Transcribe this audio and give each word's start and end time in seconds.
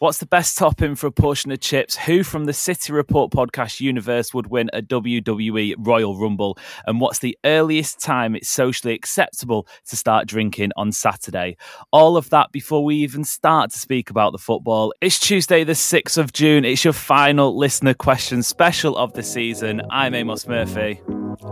What's 0.00 0.16
the 0.16 0.24
best 0.24 0.56
topping 0.56 0.94
for 0.94 1.08
a 1.08 1.12
portion 1.12 1.52
of 1.52 1.60
chips? 1.60 1.94
Who 1.94 2.22
from 2.22 2.46
the 2.46 2.54
City 2.54 2.90
Report 2.90 3.30
podcast 3.30 3.80
universe 3.80 4.32
would 4.32 4.46
win 4.46 4.70
a 4.72 4.80
WWE 4.80 5.74
Royal 5.76 6.18
Rumble? 6.18 6.56
And 6.86 7.02
what's 7.02 7.18
the 7.18 7.36
earliest 7.44 8.00
time 8.00 8.34
it's 8.34 8.48
socially 8.48 8.94
acceptable 8.94 9.66
to 9.90 9.96
start 9.96 10.26
drinking 10.26 10.70
on 10.74 10.90
Saturday? 10.92 11.58
All 11.92 12.16
of 12.16 12.30
that 12.30 12.50
before 12.50 12.82
we 12.82 12.96
even 12.96 13.24
start 13.24 13.72
to 13.72 13.78
speak 13.78 14.08
about 14.08 14.32
the 14.32 14.38
football. 14.38 14.94
It's 15.02 15.18
Tuesday, 15.18 15.64
the 15.64 15.74
6th 15.74 16.16
of 16.16 16.32
June. 16.32 16.64
It's 16.64 16.82
your 16.82 16.94
final 16.94 17.54
listener 17.54 17.92
question 17.92 18.42
special 18.42 18.96
of 18.96 19.12
the 19.12 19.22
season. 19.22 19.82
I'm 19.90 20.14
Amos 20.14 20.48
Murphy. 20.48 21.02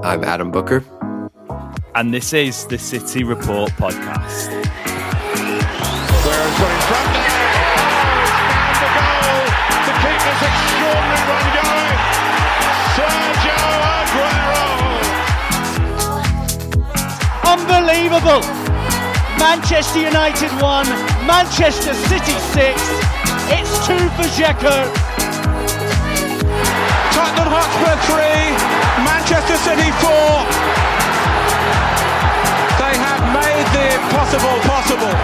I'm 0.02 0.24
Adam 0.24 0.50
Booker. 0.50 0.82
And 1.94 2.14
this 2.14 2.32
is 2.32 2.66
the 2.69 2.78
City 2.78 3.24
Report 3.24 3.72
podcast. 3.72 4.54
This 10.29 10.43
extraordinary 10.45 11.48
going. 11.57 12.01
Sergio 12.93 13.65
Aguero. 13.97 14.69
Unbelievable! 17.48 18.43
Manchester 19.41 20.01
United 20.01 20.53
1, 20.61 20.87
Manchester 21.25 21.94
City 21.94 22.37
6. 22.53 22.77
It's 23.56 23.72
2 23.87 23.97
for 24.17 24.28
Dzeko. 24.37 24.77
Tottenham 27.17 27.49
Hotspur 27.49 27.97
3, 28.12 28.53
Manchester 29.09 29.56
City 29.65 29.91
4. 29.97 30.12
They 32.83 32.94
have 33.00 33.22
made 33.33 33.67
the 33.72 33.97
impossible 33.97 34.61
possible. 34.69 35.15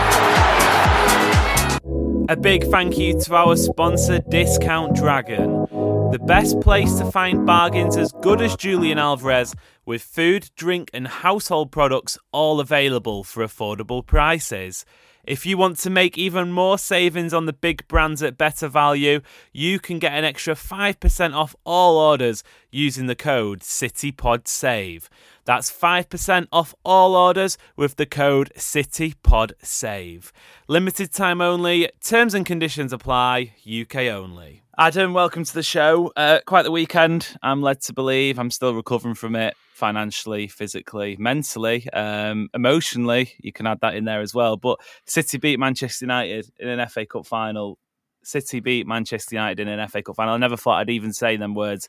A 2.27 2.37
big 2.37 2.65
thank 2.65 2.97
you 2.97 3.21
to 3.21 3.35
our 3.35 3.55
sponsor, 3.55 4.19
Discount 4.19 4.97
Dragon. 4.97 5.67
The 6.11 6.23
best 6.27 6.59
place 6.63 6.95
to 6.95 7.11
find 7.11 7.45
bargains 7.45 7.99
as 7.99 8.13
good 8.23 8.41
as 8.41 8.57
Julian 8.57 8.99
Alvarez, 8.99 9.55
with 9.85 10.01
food, 10.01 10.49
drink, 10.57 10.91
and 10.95 11.07
household 11.07 11.71
products 11.71 12.17
all 12.33 12.61
available 12.61 13.25
for 13.25 13.45
affordable 13.45 14.05
prices. 14.05 14.87
If 15.27 15.45
you 15.45 15.59
want 15.59 15.79
to 15.79 15.91
make 15.91 16.17
even 16.17 16.51
more 16.51 16.79
savings 16.79 17.35
on 17.35 17.45
the 17.45 17.53
big 17.53 17.87
brands 17.89 18.23
at 18.23 18.39
better 18.39 18.69
value, 18.69 19.21
you 19.53 19.79
can 19.79 19.99
get 19.99 20.13
an 20.13 20.25
extra 20.25 20.55
5% 20.55 21.35
off 21.35 21.55
all 21.65 21.99
orders 21.99 22.43
using 22.71 23.07
the 23.07 23.15
code 23.15 23.61
CityPodSave. 23.61 25.09
That's 25.45 25.71
5% 25.71 26.49
off 26.53 26.75
all 26.85 27.15
orders 27.15 27.59
with 27.77 27.97
the 27.97 28.07
code 28.07 28.51
CityPodSave. 28.57 30.31
Limited 30.69 31.13
time 31.13 31.41
only, 31.41 31.91
terms 32.03 32.35
and 32.35 32.47
conditions 32.47 32.93
apply, 32.93 33.55
UK 33.69 33.97
only. 34.07 34.63
Adam, 34.79 35.13
welcome 35.13 35.45
to 35.45 35.55
the 35.55 35.63
show. 35.63 36.11
Uh, 36.17 36.41
quite 36.47 36.63
the 36.63 36.71
weekend, 36.71 37.37
I'm 37.43 37.63
led 37.63 37.81
to 37.83 37.93
believe. 37.93 38.39
I'm 38.39 38.51
still 38.51 38.75
recovering 38.75 39.15
from 39.15 39.37
it 39.37 39.55
financially, 39.75 40.49
physically, 40.49 41.17
mentally, 41.19 41.89
um, 41.91 42.49
emotionally. 42.55 43.33
You 43.39 43.53
can 43.53 43.67
add 43.67 43.81
that 43.83 43.95
in 43.95 44.05
there 44.05 44.21
as 44.21 44.35
well. 44.35 44.57
But 44.57 44.81
City 45.07 45.39
beat 45.39 45.61
Manchester 45.61 46.07
United 46.07 46.51
in 46.59 46.69
an 46.69 46.89
FA 46.89 47.07
Cup 47.07 47.27
final. 47.27 47.79
City 48.27 48.61
beat 48.61 48.87
Manchester 48.87 49.35
United 49.35 49.61
in 49.61 49.69
an 49.69 49.89
FA 49.89 50.03
Cup 50.03 50.17
final. 50.17 50.35
I 50.35 50.37
never 50.39 50.57
thought 50.57 50.81
I'd 50.81 50.91
even 50.91 51.13
say 51.13 51.37
them 51.37 51.55
words 51.55 51.89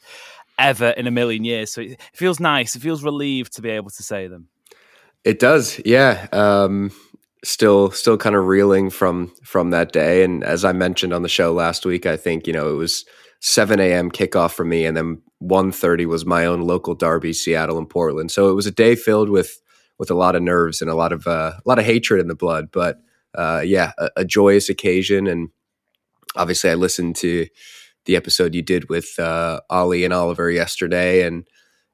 ever 0.57 0.89
in 0.89 1.07
a 1.07 1.11
million 1.11 1.43
years. 1.43 1.71
So 1.71 1.81
it 1.81 2.01
feels 2.13 2.39
nice. 2.39 2.75
It 2.75 2.81
feels 2.81 3.03
relieved 3.03 3.55
to 3.55 3.61
be 3.61 3.69
able 3.69 3.89
to 3.91 4.03
say 4.03 4.27
them. 4.27 4.47
It 5.23 5.39
does, 5.39 5.81
yeah. 5.85 6.27
Um, 6.31 6.91
still, 7.43 7.91
still 7.91 8.17
kind 8.17 8.35
of 8.35 8.45
reeling 8.45 8.89
from 8.89 9.33
from 9.43 9.71
that 9.71 9.91
day. 9.91 10.23
And 10.23 10.43
as 10.43 10.63
I 10.63 10.71
mentioned 10.71 11.13
on 11.13 11.23
the 11.23 11.29
show 11.29 11.51
last 11.51 11.85
week, 11.85 12.05
I 12.05 12.17
think 12.17 12.47
you 12.47 12.53
know 12.53 12.69
it 12.69 12.77
was 12.77 13.05
7 13.41 13.79
a.m. 13.79 14.11
kickoff 14.11 14.53
for 14.53 14.65
me, 14.65 14.85
and 14.85 14.95
then 14.95 15.21
1.30 15.43 16.05
was 16.07 16.25
my 16.25 16.45
own 16.45 16.61
local 16.61 16.95
derby, 16.95 17.33
Seattle 17.33 17.77
and 17.77 17.89
Portland. 17.89 18.31
So 18.31 18.49
it 18.49 18.53
was 18.53 18.65
a 18.65 18.71
day 18.71 18.95
filled 18.95 19.29
with 19.29 19.59
with 19.97 20.11
a 20.11 20.15
lot 20.15 20.35
of 20.35 20.41
nerves 20.41 20.81
and 20.81 20.89
a 20.89 20.95
lot 20.95 21.11
of 21.11 21.27
uh, 21.27 21.53
a 21.55 21.61
lot 21.65 21.79
of 21.79 21.85
hatred 21.85 22.19
in 22.19 22.27
the 22.27 22.35
blood. 22.35 22.69
But 22.71 22.99
uh, 23.33 23.61
yeah, 23.65 23.91
a, 23.97 24.09
a 24.17 24.25
joyous 24.25 24.69
occasion, 24.69 25.27
and 25.27 25.49
obviously 26.35 26.69
I 26.69 26.75
listened 26.75 27.15
to 27.17 27.47
the 28.05 28.15
episode 28.15 28.53
you 28.53 28.61
did 28.61 28.89
with 28.89 29.17
uh, 29.19 29.61
Ollie 29.69 30.03
and 30.03 30.13
Oliver 30.13 30.51
yesterday, 30.51 31.25
and 31.25 31.47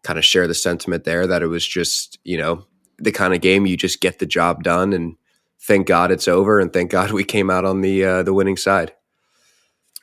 kind 0.04 0.20
of 0.20 0.26
share 0.26 0.48
the 0.48 0.54
sentiment 0.54 1.04
there 1.04 1.28
that 1.28 1.44
it 1.44 1.48
was 1.48 1.68
just 1.68 2.20
you 2.24 2.38
know 2.38 2.66
the 2.98 3.12
kind 3.12 3.34
of 3.34 3.42
game 3.42 3.66
you 3.66 3.78
just 3.78 4.02
get 4.02 4.20
the 4.20 4.26
job 4.26 4.64
done, 4.64 4.94
and 4.94 5.16
thank 5.62 5.88
God 5.88 6.12
it's 6.12 6.28
over, 6.28 6.60
and 6.60 6.74
thank 6.74 6.92
God 6.92 7.12
we 7.12 7.24
came 7.24 7.50
out 7.50 7.66
on 7.66 7.82
the 7.82 8.04
uh, 8.04 8.24
the 8.24 8.34
winning 8.34 8.58
side. 8.58 8.94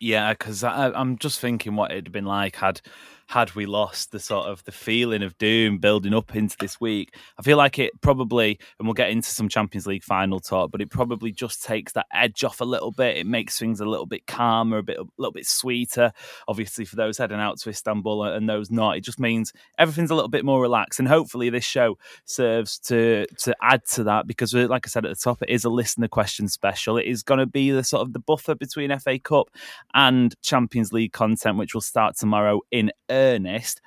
Yeah, 0.00 0.32
because 0.32 0.62
I'm 0.62 1.19
just 1.19 1.41
thinking 1.41 1.75
what 1.75 1.91
it'd 1.91 2.12
been 2.12 2.25
like 2.25 2.56
had 2.56 2.81
had 3.28 3.55
we 3.55 3.66
lost 3.66 4.11
the 4.11 4.19
sort 4.19 4.47
of 4.47 4.65
the 4.65 4.72
feeling 4.72 5.22
of 5.22 5.37
doom 5.37 5.77
building 5.77 6.15
up 6.15 6.34
into 6.34 6.56
this 6.59 6.81
week. 6.81 7.15
I 7.39 7.43
feel 7.43 7.59
like 7.59 7.78
it 7.78 7.93
probably, 8.00 8.59
and 8.78 8.89
we'll 8.89 8.94
get 8.94 9.11
into 9.11 9.28
some 9.28 9.50
Champions 9.50 9.87
League 9.87 10.03
final 10.03 10.41
talk, 10.41 10.71
but 10.71 10.81
it 10.81 10.89
probably 10.89 11.31
just 11.31 11.62
takes 11.62 11.93
that 11.93 12.06
edge 12.12 12.43
off 12.43 12.62
a 12.62 12.65
little 12.65 12.91
bit. 12.91 13.19
It 13.19 13.27
makes 13.27 13.59
things 13.59 13.81
a 13.81 13.84
little 13.84 14.06
bit 14.06 14.27
calmer, 14.27 14.78
a 14.78 14.83
bit 14.83 14.97
a 14.97 15.05
little 15.19 15.33
bit 15.33 15.47
sweeter. 15.47 16.11
Obviously, 16.49 16.87
for 16.87 16.97
those 16.97 17.19
heading 17.19 17.39
out 17.39 17.59
to 17.59 17.69
Istanbul 17.69 18.25
and 18.25 18.49
those 18.49 18.71
not, 18.71 18.97
it 18.97 19.03
just 19.03 19.21
means 19.21 19.53
everything's 19.77 20.10
a 20.10 20.15
little 20.15 20.30
bit 20.30 20.47
more 20.47 20.63
relaxed. 20.63 20.98
And 20.98 21.07
hopefully, 21.07 21.51
this 21.51 21.65
show 21.65 21.98
serves 22.25 22.78
to 22.80 23.27
to 23.41 23.54
add 23.60 23.84
to 23.89 24.04
that 24.04 24.27
because, 24.27 24.54
uh, 24.54 24.69
like 24.69 24.86
I 24.86 24.89
said 24.89 25.04
at 25.04 25.10
the 25.10 25.22
top, 25.22 25.42
it 25.42 25.51
is 25.51 25.65
a 25.65 25.71
listener 25.71 26.09
question 26.09 26.48
special. 26.48 26.97
It 26.97 27.04
is 27.04 27.22
going 27.22 27.41
to 27.41 27.47
be 27.47 27.72
the 27.72 27.84
sort 27.84 28.07
of 28.07 28.15
the 28.15 28.21
buffer 28.21 28.54
between 28.54 28.98
FA 28.98 29.19
Cup 29.19 29.51
and 29.92 30.34
Champions 30.41 30.95
League 30.95 31.13
content, 31.13 31.59
which 31.59 31.75
will 31.75 31.83
start 31.83 32.16
tomorrow 32.16 32.63
in 32.71 32.91
earnest. 33.18 33.80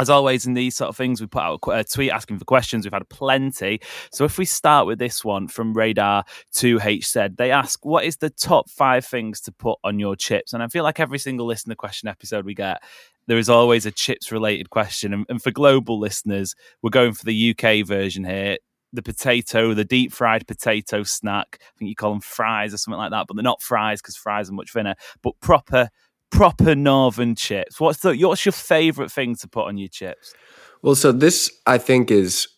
As 0.00 0.08
always, 0.08 0.46
in 0.46 0.54
these 0.54 0.76
sort 0.76 0.90
of 0.90 0.96
things, 0.96 1.20
we 1.20 1.26
put 1.26 1.42
out 1.42 1.60
a 1.72 1.82
tweet 1.82 2.12
asking 2.12 2.38
for 2.38 2.44
questions. 2.44 2.86
We've 2.86 2.92
had 2.92 3.08
plenty. 3.08 3.80
So 4.12 4.24
if 4.24 4.38
we 4.38 4.44
start 4.44 4.86
with 4.86 5.00
this 5.00 5.24
one 5.24 5.48
from 5.48 5.74
Radar 5.74 6.24
2H 6.54 7.04
said, 7.04 7.36
they 7.36 7.50
ask, 7.50 7.84
What 7.84 8.04
is 8.04 8.18
the 8.18 8.30
top 8.30 8.70
five 8.70 9.04
things 9.04 9.40
to 9.42 9.52
put 9.52 9.78
on 9.82 9.98
your 9.98 10.14
chips? 10.14 10.52
And 10.52 10.62
I 10.62 10.68
feel 10.68 10.84
like 10.84 11.00
every 11.00 11.18
single 11.18 11.46
listener 11.46 11.74
question 11.74 12.08
episode 12.08 12.44
we 12.44 12.54
get, 12.54 12.80
there 13.26 13.38
is 13.38 13.48
always 13.48 13.86
a 13.86 13.90
chips 13.90 14.30
related 14.30 14.70
question. 14.70 15.12
And, 15.12 15.26
and 15.28 15.42
for 15.42 15.50
global 15.50 15.98
listeners, 15.98 16.54
we're 16.80 16.90
going 16.90 17.12
for 17.12 17.24
the 17.24 17.50
UK 17.50 17.84
version 17.84 18.22
here 18.24 18.58
the 18.92 19.02
potato, 19.02 19.74
the 19.74 19.84
deep 19.84 20.12
fried 20.12 20.46
potato 20.46 21.02
snack. 21.02 21.58
I 21.60 21.78
think 21.78 21.88
you 21.88 21.94
call 21.94 22.12
them 22.12 22.20
fries 22.20 22.72
or 22.72 22.78
something 22.78 22.98
like 22.98 23.10
that, 23.10 23.26
but 23.26 23.36
they're 23.36 23.42
not 23.42 23.62
fries 23.62 24.00
because 24.00 24.16
fries 24.16 24.48
are 24.48 24.54
much 24.54 24.72
thinner. 24.72 24.94
But 25.22 25.38
proper 25.40 25.90
proper 26.30 26.74
northern 26.74 27.34
chips. 27.34 27.80
What's 27.80 28.00
the 28.00 28.16
what's 28.16 28.44
your 28.44 28.52
favourite 28.52 29.10
thing 29.10 29.36
to 29.36 29.48
put 29.48 29.66
on 29.66 29.78
your 29.78 29.88
chips? 29.88 30.34
Well, 30.82 30.94
so 30.94 31.12
this 31.12 31.50
I 31.66 31.78
think 31.78 32.10
is, 32.10 32.48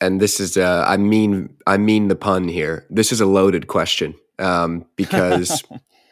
and 0.00 0.20
this 0.20 0.40
is 0.40 0.56
uh, 0.56 0.84
I 0.86 0.96
mean 0.96 1.56
I 1.66 1.76
mean 1.76 2.08
the 2.08 2.16
pun 2.16 2.48
here. 2.48 2.86
This 2.90 3.12
is 3.12 3.20
a 3.20 3.26
loaded 3.26 3.68
question 3.68 4.14
um, 4.38 4.84
because 4.96 5.62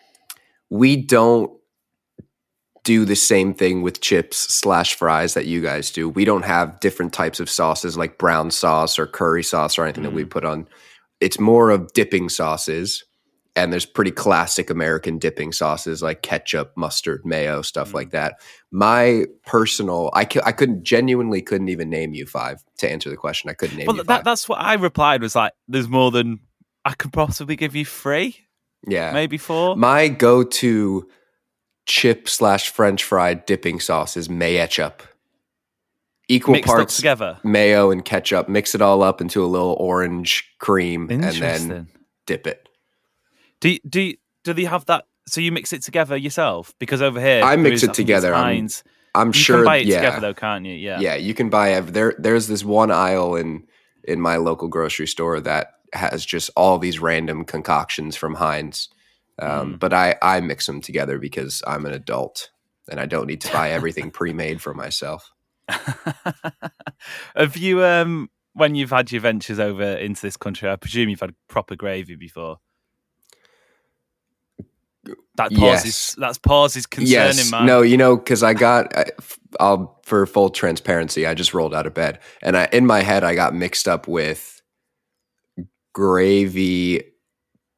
we 0.71 0.97
don't 0.97 1.51
do 2.85 3.07
the 3.07 3.17
same 3.17 3.55
thing 3.55 3.81
with 3.81 4.03
chips 4.03 4.37
slash 4.37 4.95
fries 4.95 5.35
that 5.35 5.47
you 5.47 5.63
guys 5.63 5.91
do. 5.91 6.09
We 6.09 6.27
don't 6.27 6.45
have 6.45 6.79
different 6.81 7.15
types 7.15 7.41
of 7.41 7.49
sauces 7.49 7.97
like 7.97 8.19
brown 8.19 8.51
sauce 8.51 8.99
or 8.99 9.07
curry 9.07 9.43
sauce 9.43 9.79
or 9.79 9.85
anything 9.85 10.05
that 10.05 10.13
we 10.13 10.25
put 10.25 10.45
on. 10.45 10.69
It's 11.21 11.41
more 11.41 11.71
of 11.71 11.93
dipping 11.95 12.29
sauces. 12.29 13.03
And 13.57 13.73
there's 13.73 13.87
pretty 13.87 14.11
classic 14.11 14.69
American 14.69 15.19
dipping 15.19 15.53
sauces 15.53 16.03
like 16.03 16.23
ketchup, 16.23 16.73
mustard, 16.77 17.25
mayo, 17.25 17.63
stuff 17.63 17.95
like 17.95 18.09
mm. 18.09 18.13
that. 18.13 18.41
My 18.73 19.27
personal, 19.47 20.11
I, 20.13 20.23
I 20.45 20.51
couldn't 20.51 20.83
genuinely 20.83 21.41
couldn't 21.41 21.69
even 21.69 21.89
name 21.89 22.15
you 22.15 22.27
five 22.27 22.65
to 22.79 22.91
answer 22.91 23.11
the 23.11 23.17
question. 23.17 23.51
I 23.51 23.55
couldn't 23.55 23.77
name 23.77 23.87
Well, 23.87 23.97
you 23.97 24.03
that, 24.03 24.25
that's 24.25 24.49
what 24.49 24.61
I 24.61 24.75
replied 24.75 25.23
was 25.23 25.37
like, 25.37 25.53
there's 25.69 25.89
more 25.89 26.11
than 26.11 26.41
I 26.85 26.95
could 26.95 27.13
possibly 27.13 27.55
give 27.55 27.77
you 27.77 27.85
three, 27.85 28.37
yeah, 28.89 29.13
maybe 29.13 29.39
four. 29.39 29.77
My 29.77 30.09
go-to 30.09 31.09
chip 31.87 32.29
slash 32.29 32.71
French 32.71 33.05
fried 33.05 33.47
dipping 33.47 33.79
sauce 33.79 34.17
is 34.17 34.27
mayetchup. 34.27 35.01
Equal 36.27 36.55
Mixed 36.55 36.67
parts 36.67 36.97
together. 36.97 37.39
mayo 37.45 37.91
and 37.91 38.05
ketchup. 38.05 38.49
Mix 38.49 38.75
it 38.75 38.83
all 38.83 39.03
up 39.03 39.21
into 39.21 39.45
a 39.45 39.47
little 39.47 39.77
orange 39.79 40.51
cream, 40.59 41.09
and 41.11 41.23
then 41.23 41.89
dip 42.27 42.47
it. 42.47 42.64
Do 43.65 43.71
you- 43.71 43.81
do 43.89 44.15
do 44.45 44.53
they 44.53 44.65
have 44.65 44.85
that? 44.87 45.07
So 45.27 45.41
you 45.41 45.51
mix 45.51 45.73
it 45.73 45.83
together 45.83 46.17
yourself? 46.17 46.75
Because 46.79 47.01
over 47.01 47.19
here, 47.21 47.43
I 47.43 47.57
mix 47.57 47.83
it 47.83 47.95
together. 47.95 48.35
I'm- 48.35 48.69
I'm 49.15 49.29
You 49.29 49.33
sure. 49.33 49.57
can 49.59 49.65
buy 49.65 49.77
it 49.77 49.87
yeah, 49.87 49.97
together 50.01 50.21
though, 50.21 50.35
can't 50.35 50.67
you? 50.67 50.75
Yeah. 50.75 50.99
yeah. 51.01 51.15
You 51.15 51.35
can 51.35 51.49
buy 51.49 51.81
there. 51.81 52.15
There's 52.19 52.47
this 52.49 52.63
one 52.65 52.91
aisle 52.91 53.37
in 53.37 53.67
in 54.07 54.21
my 54.21 54.37
local 54.37 54.69
grocery 54.69 55.07
store 55.07 55.41
that 55.41 55.69
has 55.95 56.27
just 56.27 56.51
all 56.57 56.79
these 56.79 56.99
random 56.99 57.45
concoctions 57.45 58.17
from 58.17 58.35
Heinz. 58.35 58.89
Um, 59.39 59.75
Mm. 59.75 59.79
But 59.79 59.93
I 59.95 60.17
I 60.21 60.41
mix 60.41 60.67
them 60.67 60.81
together 60.81 61.19
because 61.19 61.63
I'm 61.67 61.87
an 61.87 61.93
adult 61.95 62.51
and 62.91 63.01
I 63.01 63.07
don't 63.07 63.27
need 63.29 63.41
to 63.43 63.53
buy 63.53 63.71
everything 63.71 64.11
pre-made 64.19 64.61
for 64.61 64.75
myself. 64.75 65.31
have 67.37 67.57
you 67.57 67.85
um 67.85 68.29
when 68.53 68.75
you've 68.75 68.91
had 68.91 69.11
your 69.11 69.21
ventures 69.21 69.59
over 69.59 69.83
into 69.83 70.23
this 70.23 70.37
country? 70.37 70.69
I 70.71 70.77
presume 70.77 71.09
you've 71.09 71.21
had 71.21 71.35
proper 71.49 71.77
gravy 71.77 72.17
before. 72.17 72.59
That 75.37 75.51
pause 75.53 75.85
Yes. 75.85 75.87
is 75.87 76.15
that's 76.19 76.39
pause 76.39 76.77
is 76.77 76.87
concerning, 76.87 77.37
yes. 77.37 77.51
man. 77.51 77.67
No, 77.67 77.83
you 77.83 77.97
know, 77.97 78.17
because 78.17 78.43
I 78.43 78.55
got, 78.55 78.97
I- 78.97 79.11
f- 79.19 79.39
I'll 79.61 80.01
for 80.05 80.25
full 80.27 80.51
transparency, 80.51 81.27
I 81.27 81.35
just 81.35 81.55
rolled 81.55 81.75
out 81.75 81.87
of 81.87 81.95
bed, 81.95 82.21
and 82.43 82.57
I 82.57 82.69
in 82.73 82.87
my 82.87 83.01
head 83.03 83.25
I 83.25 83.35
got 83.35 83.55
mixed 83.55 83.89
up 83.89 84.07
with 84.09 84.61
gravy. 85.93 87.03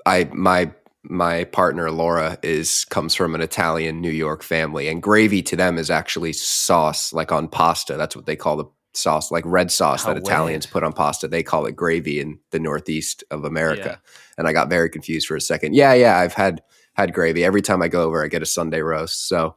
I 0.04 0.28
my 0.32 0.72
my 1.02 1.44
partner 1.44 1.90
Laura 1.90 2.38
is 2.42 2.84
comes 2.86 3.14
from 3.14 3.34
an 3.34 3.40
Italian 3.40 4.00
New 4.00 4.10
York 4.10 4.42
family, 4.42 4.88
and 4.88 5.02
gravy 5.02 5.42
to 5.42 5.56
them 5.56 5.78
is 5.78 5.90
actually 5.90 6.32
sauce, 6.32 7.12
like 7.12 7.32
on 7.32 7.48
pasta. 7.48 7.96
That's 7.96 8.16
what 8.16 8.26
they 8.26 8.36
call 8.36 8.56
the 8.56 8.64
sauce, 8.94 9.30
like 9.30 9.44
red 9.46 9.70
sauce 9.70 10.04
How 10.04 10.14
that 10.14 10.22
Italians 10.22 10.66
put 10.66 10.82
on 10.82 10.92
pasta. 10.92 11.28
They 11.28 11.42
call 11.42 11.66
it 11.66 11.76
gravy 11.76 12.20
in 12.20 12.38
the 12.50 12.58
Northeast 12.58 13.22
of 13.30 13.44
America, 13.44 14.00
Yeah. 14.02 14.10
and 14.38 14.48
I 14.48 14.52
got 14.52 14.68
very 14.70 14.88
confused 14.90 15.26
for 15.28 15.36
a 15.36 15.40
second. 15.40 15.74
Yeah, 15.74 15.92
yeah, 15.94 16.18
I've 16.18 16.34
had 16.34 16.62
had 16.96 17.12
gravy 17.12 17.44
every 17.44 17.62
time 17.62 17.82
I 17.82 17.88
go 17.88 18.02
over. 18.02 18.24
I 18.24 18.28
get 18.28 18.42
a 18.42 18.46
Sunday 18.46 18.80
roast, 18.80 19.28
so. 19.28 19.56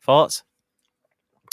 Thoughts? 0.00 0.42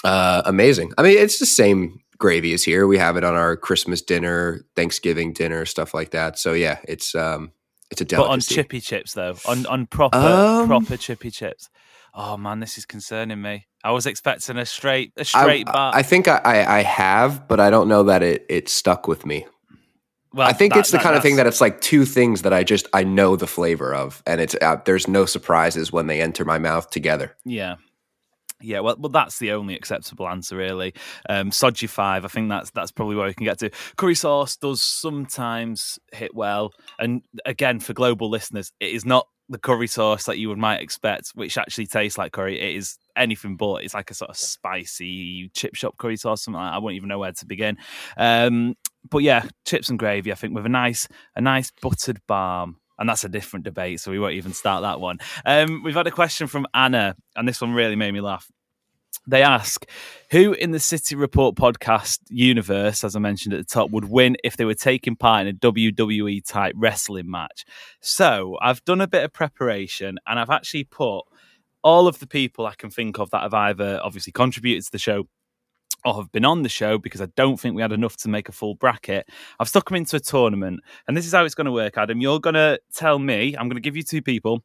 Uh, 0.04 0.42
amazing. 0.46 0.94
I 0.98 1.04
mean, 1.04 1.18
it's 1.18 1.40
the 1.40 1.46
same 1.46 2.00
gravy 2.18 2.54
as 2.54 2.64
here. 2.64 2.88
We 2.88 2.98
have 2.98 3.18
it 3.18 3.24
on 3.24 3.36
our 3.36 3.58
Christmas 3.58 4.02
dinner, 4.02 4.66
Thanksgiving 4.76 5.34
dinner, 5.34 5.66
stuff 5.66 5.94
like 5.94 6.12
that. 6.12 6.40
So 6.40 6.54
yeah, 6.54 6.80
it's 6.88 7.16
um, 7.16 7.52
it's 7.92 8.02
a 8.02 8.06
But 8.06 8.28
on 8.28 8.40
chippy 8.40 8.82
chips 8.82 9.14
though, 9.14 9.36
on 9.46 9.66
on 9.66 9.88
proper 9.88 10.18
Um, 10.18 10.68
proper 10.68 10.98
chippy 10.98 11.32
chips. 11.32 11.70
Oh 12.14 12.38
man, 12.38 12.60
this 12.60 12.78
is 12.78 12.86
concerning 12.86 13.42
me. 13.42 13.68
I 13.84 13.92
was 13.92 14.06
expecting 14.06 14.58
a 14.58 14.66
straight 14.66 15.14
a 15.18 15.22
I, 15.22 15.24
straight 15.24 15.66
bar. 15.66 15.94
I 15.96 16.04
think 16.04 16.28
I, 16.28 16.38
I, 16.44 16.78
I 16.80 16.84
have, 16.84 17.48
but 17.48 17.60
I 17.60 17.70
don't 17.70 17.88
know 17.88 18.04
that 18.04 18.22
it 18.24 18.46
it 18.50 18.70
stuck 18.70 19.08
with 19.08 19.26
me. 19.26 19.48
Well, 20.34 20.48
I 20.48 20.54
think 20.54 20.76
it's 20.76 20.92
the 20.92 21.00
kind 21.00 21.16
of 21.16 21.24
thing 21.24 21.38
that 21.38 21.48
it's 21.48 21.62
like 21.62 21.82
two 21.82 22.06
things 22.06 22.44
that 22.44 22.54
I 22.54 22.64
just 22.64 22.88
I 22.94 23.04
know 23.04 23.36
the 23.36 23.48
flavor 23.48 23.94
of, 23.94 24.22
and 24.28 24.40
it's 24.40 24.56
uh, 24.62 24.78
there's 24.86 25.08
no 25.08 25.26
surprises 25.26 25.92
when 25.92 26.08
they 26.08 26.22
enter 26.22 26.46
my 26.46 26.60
mouth 26.60 26.90
together. 26.90 27.36
Yeah. 27.46 27.76
Yeah, 28.62 28.82
well, 28.82 28.98
well, 29.00 29.10
that's 29.10 29.40
the 29.40 29.54
only 29.54 29.74
acceptable 29.74 30.28
answer, 30.28 30.58
really. 30.58 30.94
Um, 31.30 31.52
you 31.78 31.88
five, 31.88 32.26
I 32.26 32.28
think 32.28 32.50
that's 32.50 32.70
that's 32.72 32.92
probably 32.92 33.16
where 33.16 33.28
we 33.28 33.34
can 33.34 33.46
get 33.46 33.60
to. 33.60 33.72
Curry 33.96 34.16
sauce 34.16 34.58
does 34.58 34.82
sometimes 34.82 35.98
hit 36.12 36.36
well, 36.36 36.74
and 37.00 37.22
again, 37.46 37.80
for 37.80 37.94
global 37.94 38.30
listeners, 38.30 38.74
it 38.82 38.92
is 38.92 39.06
not 39.06 39.28
the 39.48 39.58
curry 39.58 39.88
sauce 39.88 40.26
that 40.26 40.38
you 40.38 40.50
would 40.50 40.58
might 40.58 40.82
expect, 40.82 41.30
which 41.36 41.58
actually 41.58 41.88
tastes 41.88 42.18
like 42.18 42.34
curry. 42.34 42.60
It 42.60 42.76
is 42.76 42.98
anything 43.16 43.56
but. 43.56 43.84
It's 43.84 43.94
like 43.94 44.12
a 44.12 44.14
sort 44.14 44.30
of 44.30 44.38
spicy 44.38 45.50
chip 45.56 45.76
shop 45.76 45.98
curry 45.98 46.18
sauce, 46.18 46.44
something 46.44 46.60
like 46.60 46.72
that. 46.72 46.76
I 46.76 46.80
won't 46.80 46.96
even 46.96 47.10
know 47.10 47.20
where 47.20 47.32
to 47.32 47.46
begin. 47.46 47.78
Um, 48.18 48.76
but 49.08 49.20
yeah, 49.20 49.46
chips 49.66 49.90
and 49.90 50.00
gravy, 50.00 50.32
I 50.32 50.36
think, 50.36 50.54
with 50.54 50.66
a 50.66 50.70
nice 50.70 51.08
a 51.36 51.42
nice 51.42 51.72
buttered 51.82 52.22
barm. 52.28 52.78
And 52.98 53.08
that's 53.08 53.24
a 53.24 53.30
different 53.30 53.64
debate, 53.64 54.02
so 54.02 54.12
we 54.12 54.20
won't 54.20 54.34
even 54.34 54.52
start 54.52 54.82
that 54.82 55.00
one. 55.00 55.20
Um, 55.46 55.84
we've 55.84 55.96
had 55.96 56.08
a 56.08 56.12
question 56.12 56.48
from 56.48 56.68
Anna, 56.74 57.16
and 57.34 57.48
this 57.48 57.62
one 57.62 57.72
really 57.72 57.96
made 57.96 58.12
me 58.12 58.20
laugh. 58.20 58.52
They 59.26 59.42
ask, 59.42 59.86
who 60.32 60.54
in 60.54 60.72
the 60.72 60.80
City 60.80 61.16
Report 61.16 61.56
podcast 61.56 62.20
universe, 62.30 63.04
as 63.06 63.16
I 63.16 63.20
mentioned 63.20 63.54
at 63.54 63.60
the 63.60 63.74
top, 63.74 63.92
would 63.92 64.06
win 64.06 64.36
if 64.44 64.58
they 64.58 64.66
were 64.66 64.74
taking 64.74 65.16
part 65.16 65.48
in 65.48 65.56
a 65.56 65.58
WWE 65.58 66.44
type 66.46 66.74
wrestling 66.76 67.30
match? 67.30 67.64
So 68.02 68.58
I've 68.62 68.84
done 68.84 69.02
a 69.02 69.08
bit 69.08 69.24
of 69.24 69.32
preparation 69.32 70.18
and 70.28 70.40
I've 70.40 70.50
actually 70.50 70.86
put 70.86 71.22
all 71.84 72.08
of 72.08 72.20
the 72.20 72.28
people 72.28 72.66
I 72.66 72.76
can 72.76 72.90
think 72.90 73.20
of 73.20 73.30
that 73.30 73.44
have 73.44 73.54
either 73.54 74.00
obviously 74.04 74.34
contributed 74.34 74.86
to 74.86 74.92
the 74.92 74.98
show 74.98 75.26
or 76.06 76.16
have 76.16 76.32
been 76.32 76.46
on 76.46 76.64
the 76.64 76.70
show 76.70 76.98
because 76.98 77.22
I 77.22 77.28
don't 77.36 77.60
think 77.60 77.76
we 77.76 77.82
had 77.82 77.92
enough 77.92 78.18
to 78.18 78.30
make 78.30 78.50
a 78.50 78.52
full 78.52 78.76
bracket. 78.76 79.28
I've 79.60 79.70
stuck 79.70 79.90
them 79.90 79.98
into 79.98 80.16
a 80.16 80.20
tournament, 80.20 80.82
and 81.08 81.16
this 81.16 81.26
is 81.26 81.34
how 81.34 81.46
it's 81.46 81.56
going 81.56 81.66
to 81.66 81.72
work, 81.72 81.98
Adam. 81.98 82.22
You're 82.22 82.40
going 82.40 82.56
to 82.56 82.80
tell 82.94 83.20
me, 83.20 83.56
I'm 83.58 83.68
going 83.68 83.76
to 83.76 83.82
give 83.82 83.98
you 83.98 84.04
two 84.04 84.22
people. 84.22 84.64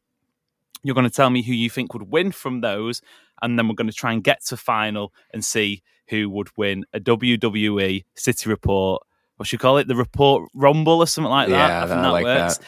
You're 0.83 0.95
going 0.95 1.09
to 1.09 1.13
tell 1.13 1.29
me 1.29 1.41
who 1.41 1.53
you 1.53 1.69
think 1.69 1.93
would 1.93 2.11
win 2.11 2.31
from 2.31 2.61
those, 2.61 3.01
and 3.41 3.57
then 3.57 3.67
we're 3.67 3.75
going 3.75 3.89
to 3.89 3.93
try 3.93 4.13
and 4.13 4.23
get 4.23 4.45
to 4.45 4.57
final 4.57 5.13
and 5.31 5.43
see 5.43 5.81
who 6.09 6.29
would 6.29 6.49
win 6.57 6.85
a 6.93 6.99
WWE 6.99 8.05
City 8.15 8.49
Report. 8.49 9.01
What 9.37 9.47
should 9.47 9.59
we 9.59 9.61
call 9.61 9.77
it? 9.77 9.87
The 9.87 9.95
Report 9.95 10.49
Rumble 10.53 10.99
or 10.99 11.07
something 11.07 11.31
like 11.31 11.49
that. 11.49 11.67
Yeah, 11.67 11.83
I 11.83 11.87
think 11.87 12.01
that 12.01 12.09
like 12.09 12.23
works. 12.23 12.59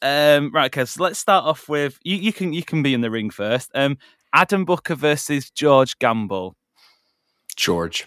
Um, 0.00 0.52
right, 0.52 0.66
okay. 0.66 0.84
So 0.84 1.02
let's 1.02 1.18
start 1.18 1.44
off 1.44 1.68
with 1.68 1.98
you. 2.02 2.16
You 2.16 2.32
can 2.32 2.52
you 2.52 2.62
can 2.62 2.82
be 2.82 2.94
in 2.94 3.00
the 3.00 3.10
ring 3.10 3.30
first. 3.30 3.70
Um, 3.74 3.98
Adam 4.32 4.64
Booker 4.64 4.94
versus 4.94 5.50
George 5.50 5.98
Gamble. 5.98 6.56
George. 7.56 8.06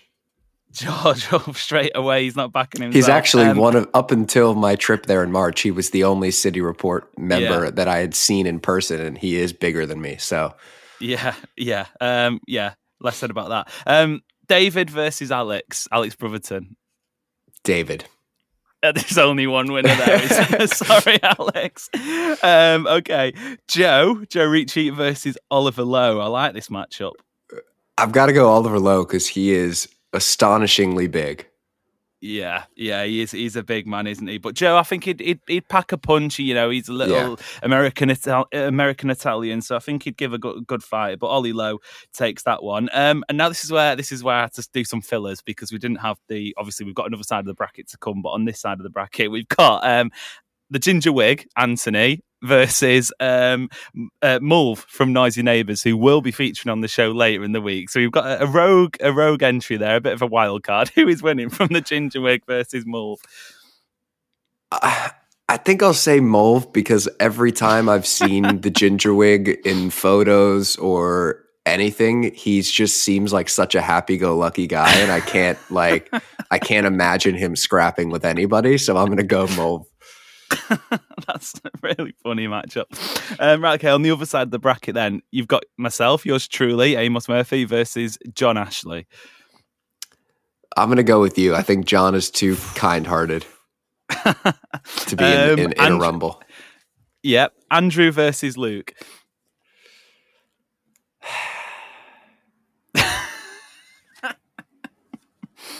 George 0.72 1.32
up 1.34 1.56
straight 1.56 1.92
away. 1.96 2.24
He's 2.24 2.36
not 2.36 2.52
backing 2.52 2.82
himself. 2.82 2.96
He's 2.96 3.10
actually 3.10 3.46
Um, 3.46 3.58
one 3.58 3.76
of 3.76 3.90
up 3.94 4.12
until 4.12 4.56
my 4.56 4.76
trip 4.76 5.06
there 5.06 5.24
in 5.24 5.32
March. 5.32 5.62
He 5.62 5.72
was 5.72 5.90
the 5.92 6.04
only 6.04 6.32
City 6.32 6.62
Report 6.62 7.10
member 7.18 7.66
Yeah. 7.66 7.72
that 7.72 7.88
I 7.88 7.98
had 7.98 8.16
seen 8.16 8.48
in 8.48 8.60
person, 8.60 9.00
and 9.02 9.18
he 9.18 9.36
is 9.38 9.54
bigger 9.54 9.86
than 9.86 10.02
me. 10.02 10.18
So 10.18 10.54
Yeah, 11.00 11.34
yeah, 11.58 11.88
um, 12.00 12.40
yeah. 12.48 12.74
Less 13.00 13.18
said 13.18 13.32
about 13.32 13.50
that. 13.50 13.70
Um, 13.88 14.22
David 14.48 14.90
versus 14.90 15.32
Alex. 15.32 15.88
Alex 15.92 16.16
Brotherton. 16.16 16.76
David. 17.64 18.06
Uh, 18.84 18.92
There's 18.96 19.18
only 19.18 19.48
one 19.48 19.72
winner 19.72 19.96
there? 19.96 20.68
Sorry, 20.68 21.20
Alex. 21.24 21.90
Um, 22.44 22.88
okay, 22.88 23.34
Joe. 23.68 24.24
Joe 24.30 24.46
Ricci 24.46 24.90
versus 24.90 25.38
Oliver 25.50 25.84
Lowe. 25.84 26.20
I 26.20 26.28
like 26.28 26.54
this 26.54 26.70
matchup. 26.70 27.12
I've 27.98 28.12
got 28.12 28.28
to 28.28 28.34
go 28.34 28.50
Oliver 28.50 28.80
Lowe 28.80 29.04
because 29.04 29.28
he 29.28 29.52
is 29.52 29.88
astonishingly 30.14 31.08
big. 31.08 31.48
Yeah, 32.24 32.66
yeah, 32.76 33.04
he 33.04 33.22
is. 33.24 33.32
He's 33.32 33.56
a 33.56 33.64
big 33.64 33.88
man, 33.88 34.06
isn't 34.06 34.28
he? 34.28 34.38
But 34.38 34.54
Joe, 34.54 34.78
I 34.78 34.84
think 34.84 35.06
he'd 35.06 35.20
he'd, 35.20 35.40
he'd 35.48 35.68
pack 35.68 35.92
a 35.92 35.98
punch. 35.98 36.38
You 36.38 36.54
know, 36.54 36.70
he's 36.70 36.88
a 36.88 36.94
little 36.94 37.16
Yeah. 37.32 37.36
American 37.64 38.12
Ital- 38.12 38.48
American 38.54 39.10
Italian, 39.10 39.62
so 39.64 39.76
I 39.76 39.80
think 39.80 40.04
he'd 40.04 40.18
give 40.18 40.32
a 40.32 40.38
good, 40.38 40.68
good 40.68 40.84
fight. 40.84 41.18
But 41.18 41.28
Ollie 41.28 41.52
Lowe 41.52 41.80
takes 42.14 42.44
that 42.44 42.62
one. 42.62 42.90
Um, 42.94 43.24
and 43.28 43.40
now 43.40 43.50
this 43.50 43.64
is 43.64 43.72
where 43.72 43.96
this 43.96 44.12
is 44.12 44.24
where 44.24 44.36
I 44.36 44.42
had 44.42 44.54
to 44.54 44.68
do 44.72 44.84
some 44.84 45.02
fillers 45.02 45.42
because 45.42 45.72
we 45.72 45.80
didn't 45.80 45.98
have 46.02 46.18
the. 46.28 46.54
Obviously, 46.60 46.86
we've 46.86 46.94
got 46.94 47.08
another 47.08 47.24
side 47.24 47.40
of 47.40 47.46
the 47.48 47.56
bracket 47.56 47.88
to 47.90 47.98
come, 47.98 48.22
but 48.22 48.30
on 48.30 48.46
this 48.46 48.60
side 48.60 48.78
of 48.78 48.84
the 48.84 48.92
bracket, 48.92 49.32
we've 49.32 49.48
got 49.48 49.84
um 49.84 50.12
the 50.70 50.78
ginger 50.80 51.12
wig 51.12 51.48
Anthony 51.58 52.22
versus 52.42 53.12
um 53.20 53.70
uh, 54.22 54.40
Mulv 54.40 54.80
from 54.88 55.14
Noisy 55.14 55.44
Neighbours, 55.44 55.82
who 55.82 55.98
will 55.98 56.22
be 56.22 56.32
featuring 56.32 56.72
on 56.72 56.82
the 56.82 56.88
show 56.88 57.12
later 57.12 57.44
in 57.44 57.52
the 57.52 57.62
week. 57.62 57.90
So 57.90 58.00
we've 58.00 58.12
got 58.12 58.26
a, 58.26 58.44
a 58.44 58.48
rogue 58.48 58.96
a 59.02 59.12
rogue 59.12 59.44
entry 59.44 59.78
there, 59.78 59.98
a 59.98 60.02
bit 60.02 60.14
of 60.14 60.22
a 60.22 60.28
wild 60.28 60.64
card. 60.64 60.90
Who 60.96 61.08
is 61.08 61.24
winning 61.24 61.50
from 61.50 61.70
the 61.70 61.82
ginger 61.82 62.22
wig 62.22 62.46
versus 62.46 62.86
Mulv? 62.86 63.18
I, 64.72 65.12
I 65.50 65.58
think 65.58 65.84
I'll 65.84 65.94
say 65.94 66.20
Mulv 66.20 66.72
because 66.72 67.10
every 67.20 67.52
time 67.52 67.90
I've 67.90 68.08
seen 68.08 68.44
the 68.62 68.70
ginger 68.70 69.14
wig 69.14 69.60
in 69.66 69.90
photos 69.90 70.78
or 70.78 71.44
anything, 71.66 72.34
he's 72.34 72.72
just 72.72 73.04
seems 73.04 73.34
like 73.34 73.50
such 73.50 73.76
a 73.76 73.82
happy-go-lucky 73.82 74.68
guy, 74.68 74.92
and 74.94 75.12
I 75.12 75.20
can't 75.20 75.60
like 75.70 76.10
I 76.50 76.58
can't 76.58 76.88
imagine 76.88 77.36
him 77.36 77.56
scrapping 77.56 78.10
with 78.10 78.26
anybody. 78.26 78.78
So 78.78 78.98
I'm 78.98 79.10
gonna 79.10 79.24
go 79.24 79.46
Mulv. 79.48 79.86
That's 81.28 81.60
a 81.64 81.70
really 81.82 82.14
funny 82.24 82.48
matchup. 82.48 82.86
Um, 83.40 83.64
right, 83.64 83.80
okay, 83.80 83.90
on 83.90 84.02
the 84.02 84.12
other 84.12 84.26
side 84.26 84.44
of 84.44 84.52
the 84.52 84.60
bracket, 84.60 84.96
then 84.96 85.22
you've 85.32 85.48
got 85.48 85.64
myself, 85.78 86.26
yours 86.26 86.48
truly, 86.48 86.96
Amos 86.96 87.28
Murphy 87.30 87.64
versus 87.66 88.18
John 88.34 88.58
Ashley. 88.58 89.08
I'm 90.78 90.90
gonna 90.90 91.04
go 91.04 91.20
with 91.20 91.38
you. 91.38 91.54
I 91.54 91.62
think 91.64 91.86
John 91.86 92.16
is 92.16 92.32
too 92.32 92.56
kind-hearted 92.76 93.46
to 94.10 95.16
be 95.18 95.24
in, 95.26 95.50
Um, 95.52 95.60
in, 95.60 95.72
in 95.74 95.94
a 95.94 95.98
rumble. 95.98 96.42
Yep, 97.24 97.54
Andrew 97.70 98.12
versus 98.12 98.58
Luke. 98.58 98.94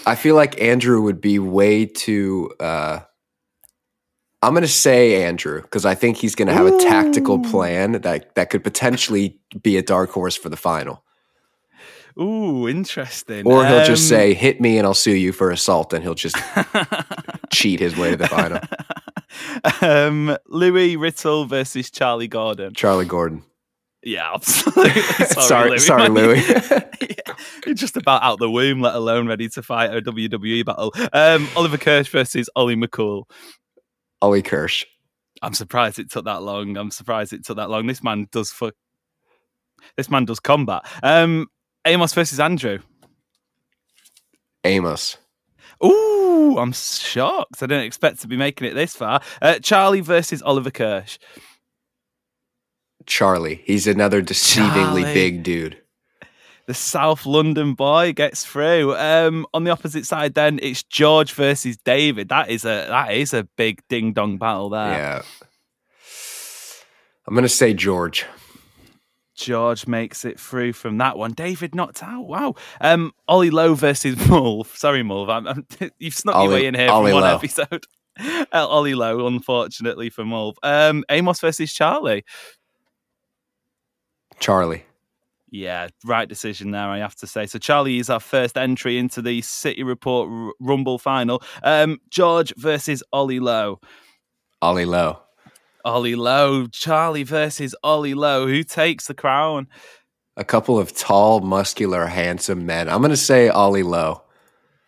I 0.06 0.16
feel 0.16 0.36
like 0.36 0.60
Andrew 0.62 1.02
would 1.02 1.22
be 1.22 1.40
way 1.40 1.86
too. 1.86 2.52
Uh, 2.60 3.02
I'm 4.44 4.54
going 4.54 4.64
to 4.64 4.68
say 4.68 5.24
Andrew 5.24 5.62
because 5.62 5.86
I 5.86 5.94
think 5.96 6.18
he's 6.18 6.34
going 6.36 6.48
to 6.48 6.54
have 6.54 6.66
a 6.66 6.78
tactical 6.80 7.40
plan 7.40 7.94
that 8.02 8.34
that 8.36 8.50
could 8.50 8.64
potentially 8.64 9.40
be 9.62 9.78
a 9.78 9.82
dark 9.84 10.10
horse 10.12 10.36
for 10.36 10.50
the 10.50 10.58
final. 10.58 11.04
Ooh, 12.20 12.68
interesting. 12.68 13.46
Or 13.48 13.66
he'll 13.66 13.86
just 13.86 14.04
Um, 14.12 14.18
say, 14.18 14.34
"Hit 14.34 14.60
me, 14.60 14.78
and 14.78 14.86
I'll 14.86 14.94
sue 14.94 15.12
you 15.16 15.32
for 15.32 15.50
assault," 15.52 15.94
and 15.94 16.04
he'll 16.04 16.14
just 16.16 16.36
cheat 17.54 17.80
his 17.80 17.96
way 17.96 18.12
to 18.12 18.18
the 18.18 18.28
final. 18.28 18.60
um, 19.82 20.36
Louis 20.48 20.98
Rittle 20.98 21.48
versus 21.48 21.90
Charlie 21.90 22.28
Gordon. 22.28 22.74
Charlie 22.74 23.06
Gordon. 23.06 23.44
Yeah, 24.04 24.34
absolutely. 24.34 25.00
Sorry, 25.28 25.78
sorry, 25.80 26.10
Louis. 26.10 26.44
Yeah, 27.02 27.34
He's 27.66 27.80
just 27.80 27.98
about 27.98 28.22
out 28.24 28.38
the 28.40 28.50
womb, 28.50 28.80
let 28.82 28.94
alone 28.94 29.28
ready 29.28 29.50
to 29.50 29.64
fight 29.64 29.92
a 29.96 30.02
WWE 30.02 30.64
battle. 30.66 30.94
Um, 31.14 31.48
Oliver 31.56 31.78
Kirsch 31.78 32.10
versus 32.10 32.48
Ollie 32.56 32.76
McCool. 32.76 33.24
Ollie 34.22 34.42
Kirsch. 34.42 34.86
I'm 35.42 35.54
surprised 35.54 36.00
it 36.00 36.12
took 36.12 36.26
that 36.26 36.44
long. 36.44 36.78
I'm 36.78 36.92
surprised 36.92 37.34
it 37.34 37.46
took 37.46 37.58
that 37.58 37.70
long. 37.70 37.88
This 37.88 38.04
man 38.04 38.28
does 38.32 38.52
fuck. 38.52 38.76
This 39.98 40.10
man 40.10 40.26
does 40.26 40.40
combat. 40.40 40.86
Um, 41.02 41.48
Amos 41.86 42.14
versus 42.14 42.40
Andrew. 42.40 42.80
Amos. 44.64 45.18
Ooh, 45.84 46.58
I'm 46.60 46.72
shocked. 46.74 47.64
I 47.64 47.66
didn't 47.66 47.86
expect 47.86 48.22
to 48.22 48.28
be 48.28 48.38
making 48.38 48.68
it 48.68 48.74
this 48.76 48.96
far. 48.96 49.22
Uh, 49.42 49.58
Charlie 49.60 50.02
versus 50.02 50.44
Oliver 50.44 50.70
Kirsch. 50.70 51.18
Charlie. 53.08 53.64
He's 53.66 53.88
another 53.88 54.22
deceivingly 54.22 55.02
Charlie. 55.02 55.14
big 55.14 55.44
dude. 55.44 55.82
The 56.72 56.76
South 56.76 57.26
London 57.26 57.74
boy 57.74 58.14
gets 58.14 58.46
through. 58.46 58.96
Um, 58.96 59.46
on 59.54 59.66
the 59.66 59.72
opposite 59.72 60.06
side, 60.06 60.36
then 60.36 60.58
it's 60.62 60.84
George 60.84 61.34
versus 61.34 61.76
David. 61.76 62.30
That 62.30 62.50
is 62.50 62.64
a 62.64 62.88
that 62.88 63.12
is 63.14 63.34
a 63.34 63.44
big 63.58 63.82
ding 63.90 64.14
dong 64.14 64.38
battle 64.38 64.70
there. 64.70 64.94
Yeah. 64.94 65.22
I'm 67.28 67.34
going 67.34 67.44
to 67.44 67.50
say 67.50 67.74
George. 67.74 68.26
George 69.36 69.86
makes 69.86 70.24
it 70.24 70.40
through 70.40 70.72
from 70.72 70.98
that 71.00 71.18
one. 71.18 71.34
David 71.34 71.76
knocked 71.76 72.02
out. 72.04 72.26
Wow. 72.26 72.56
Um, 72.80 73.12
Ollie 73.28 73.50
Lowe 73.50 73.74
versus 73.74 74.16
Mulv. 74.30 74.68
Sorry, 74.68 75.04
Mulv. 75.04 75.30
I'm, 75.30 75.48
I'm, 75.50 75.66
you've 76.00 76.16
snuck 76.16 76.42
your 76.42 76.54
way 76.54 76.68
in 76.68 76.74
here 76.74 76.90
Ollie 76.90 77.12
from 77.12 77.16
one 77.20 77.30
Lowe. 77.30 77.36
episode. 77.36 77.84
Uh, 78.18 78.68
Ollie 78.68 78.94
Lowe, 78.94 79.28
unfortunately 79.28 80.10
for 80.10 80.24
Mulv. 80.24 80.56
Um, 80.64 81.04
Amos 81.10 81.42
versus 81.42 81.74
Charlie. 81.74 82.24
Charlie. 84.40 84.86
Yeah, 85.52 85.90
right 86.06 86.30
decision 86.30 86.72
there, 86.72 86.88
I 86.88 87.00
have 87.00 87.16
to 87.16 87.28
say. 87.28 87.46
So 87.46 87.60
Charlie 87.60 88.00
is 88.00 88.10
our 88.10 88.22
first 88.22 88.58
entry 88.58 88.98
into 88.98 89.22
the 89.22 89.42
City 89.42 89.84
Report 89.84 90.30
R- 90.32 90.54
Rumble 90.62 90.98
final. 90.98 91.44
Um, 91.62 92.00
George 92.10 92.54
versus 92.56 93.04
Ollie 93.12 93.42
Lowe. 93.42 93.82
Ollie 94.62 94.86
Lowe. 94.86 95.20
Ollie 95.84 96.16
Lowe. 96.16 96.68
Charlie 96.68 97.24
versus 97.24 97.76
Ollie 97.84 98.14
Lowe. 98.14 98.48
Who 98.48 98.64
takes 98.64 99.08
the 99.08 99.14
crown? 99.14 99.68
A 100.38 100.46
couple 100.46 100.80
of 100.80 100.96
tall, 100.96 101.42
muscular, 101.42 102.06
handsome 102.06 102.66
men. 102.66 102.88
I'm 102.88 103.02
going 103.02 103.12
to 103.12 103.18
say 103.18 103.50
Ollie 103.50 103.84
Lowe. 103.84 104.24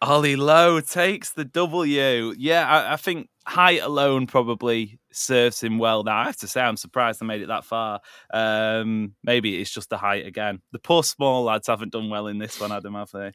Ollie 0.03 0.35
Lowe 0.35 0.79
takes 0.81 1.31
the 1.31 1.45
W. 1.45 2.33
Yeah, 2.37 2.67
I, 2.67 2.93
I 2.93 2.95
think 2.97 3.29
height 3.45 3.81
alone 3.81 4.27
probably 4.27 4.99
serves 5.11 5.61
him 5.61 5.77
well. 5.77 6.03
Now 6.03 6.17
I 6.19 6.23
have 6.25 6.37
to 6.37 6.47
say, 6.47 6.61
I'm 6.61 6.77
surprised 6.77 7.21
I 7.21 7.25
made 7.25 7.41
it 7.41 7.47
that 7.47 7.65
far. 7.65 7.99
Um, 8.33 9.13
maybe 9.23 9.59
it's 9.59 9.71
just 9.71 9.89
the 9.89 9.97
height 9.97 10.25
again. 10.25 10.61
The 10.71 10.79
poor 10.79 11.03
small 11.03 11.43
lads 11.43 11.67
haven't 11.67 11.91
done 11.91 12.09
well 12.09 12.27
in 12.27 12.37
this 12.37 12.59
one, 12.59 12.71
Adam, 12.71 12.93
have 12.95 13.11
they? 13.11 13.31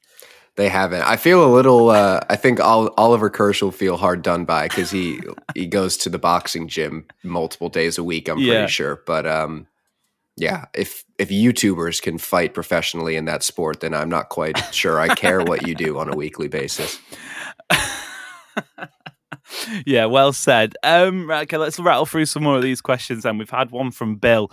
They 0.57 0.69
haven't. 0.69 1.03
I 1.03 1.17
feel 1.17 1.45
a 1.45 1.53
little. 1.55 1.91
Uh, 1.91 2.21
I 2.29 2.37
think 2.37 2.59
Oliver 2.61 3.31
Kirsch 3.31 3.63
will 3.63 3.71
feel 3.71 3.97
hard 3.97 4.23
done 4.23 4.45
by 4.45 4.67
because 4.67 4.91
he 4.91 5.21
he 5.55 5.67
goes 5.67 5.97
to 5.99 6.09
the 6.11 6.19
boxing 6.19 6.67
gym 6.67 7.07
multiple 7.23 7.69
days 7.69 7.97
a 7.97 8.03
week. 8.05 8.29
I'm 8.29 8.39
Yeah. 8.39 8.55
pretty 8.55 8.73
sure. 8.73 9.03
But 9.07 9.25
um, 9.27 9.69
yeah, 10.39 10.67
if 10.73 11.05
if 11.19 11.31
YouTubers 11.31 12.01
can 12.01 12.17
fight 12.17 12.55
professionally 12.55 13.17
in 13.17 13.25
that 13.25 13.43
sport, 13.43 13.81
then 13.81 13.93
I'm 13.93 14.09
not 14.09 14.29
quite 14.29 14.57
sure 14.73 15.01
I 15.01 15.15
care 15.15 15.41
what 15.43 15.67
you 15.67 15.75
do 15.75 15.99
on 15.99 16.13
a 16.13 16.17
weekly 16.17 16.47
basis. 16.47 17.01
yeah, 19.87 20.05
well 20.05 20.33
said. 20.33 20.75
Um, 20.85 21.29
okay, 21.31 21.57
let's 21.57 21.81
rattle 21.81 22.07
through 22.07 22.27
some 22.27 22.45
more 22.45 22.57
of 22.57 22.63
these 22.63 22.81
questions. 22.81 23.25
And 23.25 23.39
we've 23.39 23.51
had 23.51 23.73
one 23.73 23.91
from 23.91 24.17
Bill, 24.17 24.51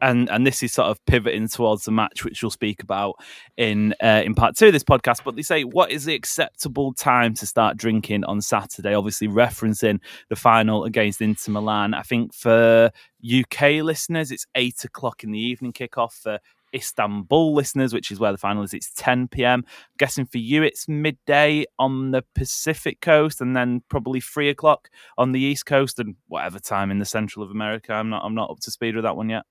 and 0.00 0.30
and 0.30 0.46
this 0.46 0.62
is 0.62 0.72
sort 0.72 0.88
of 0.88 1.04
pivoting 1.06 1.48
towards 1.48 1.84
the 1.84 1.90
match, 1.90 2.24
which 2.24 2.42
we'll 2.42 2.50
speak 2.50 2.82
about 2.82 3.16
in 3.56 3.94
uh, 4.02 4.22
in 4.24 4.34
part 4.34 4.56
two 4.56 4.66
of 4.68 4.72
this 4.72 4.84
podcast. 4.84 5.24
But 5.24 5.36
they 5.36 5.42
say, 5.42 5.64
what 5.64 5.90
is 5.90 6.04
the 6.04 6.14
acceptable 6.14 6.92
time 6.92 7.34
to 7.34 7.46
start 7.46 7.76
drinking 7.76 8.24
on 8.24 8.40
Saturday? 8.40 8.94
Obviously, 8.94 9.28
referencing 9.28 10.00
the 10.28 10.36
final 10.36 10.84
against 10.84 11.20
Inter 11.20 11.52
Milan. 11.52 11.94
I 11.94 12.02
think 12.02 12.34
for 12.34 12.90
UK 13.24 13.82
listeners, 13.82 14.30
it's 14.30 14.46
eight 14.54 14.84
o'clock 14.84 15.24
in 15.24 15.32
the 15.32 15.40
evening 15.40 15.72
kickoff. 15.72 16.12
For 16.12 16.38
Istanbul 16.74 17.54
listeners, 17.54 17.92
which 17.92 18.10
is 18.10 18.20
where 18.20 18.32
the 18.32 18.38
final 18.38 18.62
is, 18.62 18.74
it's 18.74 18.92
10 18.92 19.28
p.m. 19.28 19.64
I'm 19.66 19.94
guessing 19.98 20.26
for 20.26 20.38
you, 20.38 20.62
it's 20.62 20.88
midday 20.88 21.64
on 21.78 22.10
the 22.10 22.24
Pacific 22.34 23.00
coast, 23.00 23.40
and 23.40 23.56
then 23.56 23.82
probably 23.88 24.20
three 24.20 24.48
o'clock 24.48 24.90
on 25.16 25.32
the 25.32 25.40
East 25.40 25.66
Coast, 25.66 25.98
and 25.98 26.16
whatever 26.28 26.58
time 26.58 26.90
in 26.90 26.98
the 26.98 27.04
Central 27.04 27.44
of 27.44 27.50
America. 27.50 27.92
I'm 27.92 28.10
not, 28.10 28.24
I'm 28.24 28.34
not 28.34 28.50
up 28.50 28.60
to 28.60 28.70
speed 28.70 28.94
with 28.94 29.04
that 29.04 29.16
one 29.16 29.28
yet. 29.28 29.44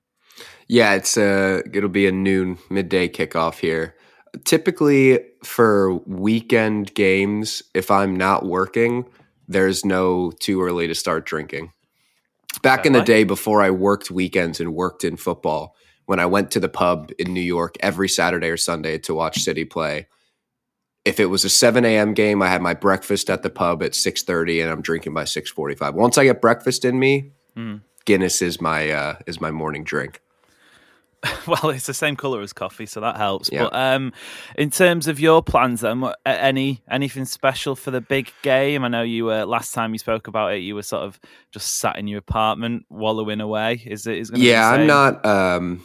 Yeah, 0.68 0.94
it's 0.94 1.16
uh 1.16 1.62
it'll 1.72 1.88
be 1.88 2.06
a 2.06 2.12
noon 2.12 2.58
midday 2.70 3.08
kickoff 3.08 3.58
here. 3.58 3.94
Typically 4.44 5.20
for 5.42 5.94
weekend 6.06 6.94
games, 6.94 7.62
if 7.74 7.90
I'm 7.90 8.16
not 8.16 8.44
working, 8.44 9.06
there's 9.46 9.84
no 9.84 10.30
too 10.30 10.62
early 10.62 10.86
to 10.86 10.94
start 10.94 11.26
drinking. 11.26 11.72
Back 12.62 12.86
in 12.86 12.92
the 12.92 13.02
day 13.02 13.24
before 13.24 13.62
I 13.62 13.70
worked 13.70 14.10
weekends 14.10 14.60
and 14.60 14.74
worked 14.74 15.04
in 15.04 15.16
football, 15.16 15.76
when 16.06 16.18
I 16.18 16.26
went 16.26 16.50
to 16.52 16.60
the 16.60 16.68
pub 16.68 17.12
in 17.18 17.32
New 17.32 17.40
York 17.40 17.76
every 17.80 18.08
Saturday 18.08 18.48
or 18.48 18.56
Sunday 18.56 18.98
to 18.98 19.14
watch 19.14 19.40
City 19.40 19.64
play, 19.64 20.08
if 21.04 21.20
it 21.20 21.26
was 21.26 21.44
a 21.44 21.48
7 21.48 21.84
a.m. 21.84 22.14
game, 22.14 22.42
I 22.42 22.48
had 22.48 22.60
my 22.60 22.74
breakfast 22.74 23.30
at 23.30 23.42
the 23.42 23.50
pub 23.50 23.82
at 23.82 23.92
6:30 23.92 24.60
and 24.62 24.70
I'm 24.70 24.82
drinking 24.82 25.14
by 25.14 25.24
6:45. 25.24 25.94
Once 25.94 26.18
I 26.18 26.24
get 26.24 26.40
breakfast 26.42 26.84
in 26.84 26.98
me, 26.98 27.32
Mm. 27.58 27.80
Guinness 28.04 28.40
is 28.40 28.60
my 28.60 28.90
uh, 28.90 29.16
is 29.26 29.40
my 29.40 29.50
morning 29.50 29.84
drink. 29.84 30.20
Well, 31.48 31.70
it's 31.70 31.86
the 31.86 31.94
same 31.94 32.14
color 32.14 32.42
as 32.42 32.52
coffee, 32.52 32.84
so 32.84 33.00
that 33.00 33.16
helps. 33.16 33.48
Yeah. 33.50 33.64
But 33.64 33.74
um, 33.74 34.12
in 34.58 34.68
terms 34.68 35.08
of 35.08 35.18
your 35.18 35.42
plans, 35.42 35.80
then, 35.80 36.04
any 36.26 36.82
anything 36.90 37.24
special 37.24 37.74
for 37.74 37.90
the 37.90 38.02
big 38.02 38.30
game? 38.42 38.84
I 38.84 38.88
know 38.88 39.00
you 39.00 39.24
were 39.24 39.46
last 39.46 39.72
time 39.72 39.94
you 39.94 39.98
spoke 39.98 40.28
about 40.28 40.52
it. 40.52 40.58
You 40.58 40.74
were 40.74 40.82
sort 40.82 41.04
of 41.04 41.18
just 41.50 41.78
sat 41.78 41.98
in 41.98 42.06
your 42.06 42.18
apartment, 42.18 42.84
wallowing 42.90 43.40
away. 43.40 43.82
Is 43.86 44.06
it? 44.06 44.18
Is 44.18 44.28
it 44.28 44.32
gonna 44.32 44.42
be 44.42 44.48
yeah 44.48 44.70
i'm 44.70 44.86
not 44.86 45.24
um 45.24 45.84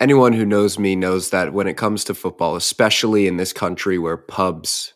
anyone 0.00 0.32
who 0.32 0.44
knows 0.44 0.78
me 0.78 0.94
knows 0.96 1.30
that 1.30 1.52
when 1.52 1.66
it 1.66 1.76
comes 1.76 2.04
to 2.04 2.14
football 2.14 2.56
especially 2.56 3.26
in 3.26 3.36
this 3.36 3.52
country 3.52 3.98
where 3.98 4.16
pubs 4.16 4.94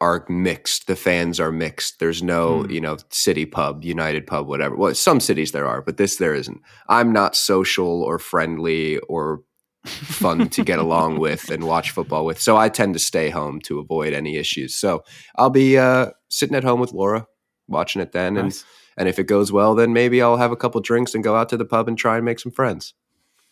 are 0.00 0.24
mixed 0.28 0.86
the 0.86 0.96
fans 0.96 1.40
are 1.40 1.52
mixed. 1.52 1.98
There's 2.00 2.22
no 2.22 2.62
Hmm. 2.62 2.70
you 2.70 2.80
know 2.80 2.96
city 3.10 3.46
pub 3.46 3.84
united 3.84 4.26
pub 4.26 4.46
whatever. 4.46 4.76
Well 4.76 4.94
some 4.94 5.20
cities 5.20 5.52
there 5.52 5.66
are 5.66 5.80
but 5.82 5.96
this 5.96 6.16
there 6.16 6.34
isn't. 6.34 6.60
I'm 6.88 7.12
not 7.12 7.34
social 7.36 8.02
or 8.02 8.18
friendly 8.18 8.98
or 9.08 9.42
fun 9.86 10.48
to 10.50 10.64
get 10.64 10.78
along 10.86 11.18
with 11.18 11.50
and 11.50 11.64
watch 11.64 11.92
football 11.92 12.24
with 12.26 12.40
so 12.40 12.56
i 12.56 12.68
tend 12.68 12.92
to 12.92 12.98
stay 12.98 13.30
home 13.30 13.60
to 13.60 13.78
avoid 13.78 14.12
any 14.12 14.36
issues. 14.36 14.74
So 14.74 15.02
i'll 15.36 15.50
be 15.50 15.78
uh 15.78 16.10
sitting 16.28 16.56
at 16.56 16.64
home 16.64 16.80
with 16.80 16.92
laura 16.92 17.26
watching 17.68 18.02
it 18.02 18.12
then 18.12 18.36
and 18.36 18.64
and 18.98 19.08
if 19.08 19.18
it 19.18 19.24
goes 19.24 19.52
well, 19.52 19.74
then 19.74 19.92
maybe 19.92 20.22
I'll 20.22 20.38
have 20.38 20.52
a 20.52 20.56
couple 20.56 20.80
drinks 20.80 21.14
and 21.14 21.22
go 21.22 21.36
out 21.36 21.50
to 21.50 21.58
the 21.58 21.66
pub 21.66 21.86
and 21.86 21.98
try 21.98 22.16
and 22.16 22.24
make 22.24 22.38
some 22.40 22.50
friends. 22.50 22.94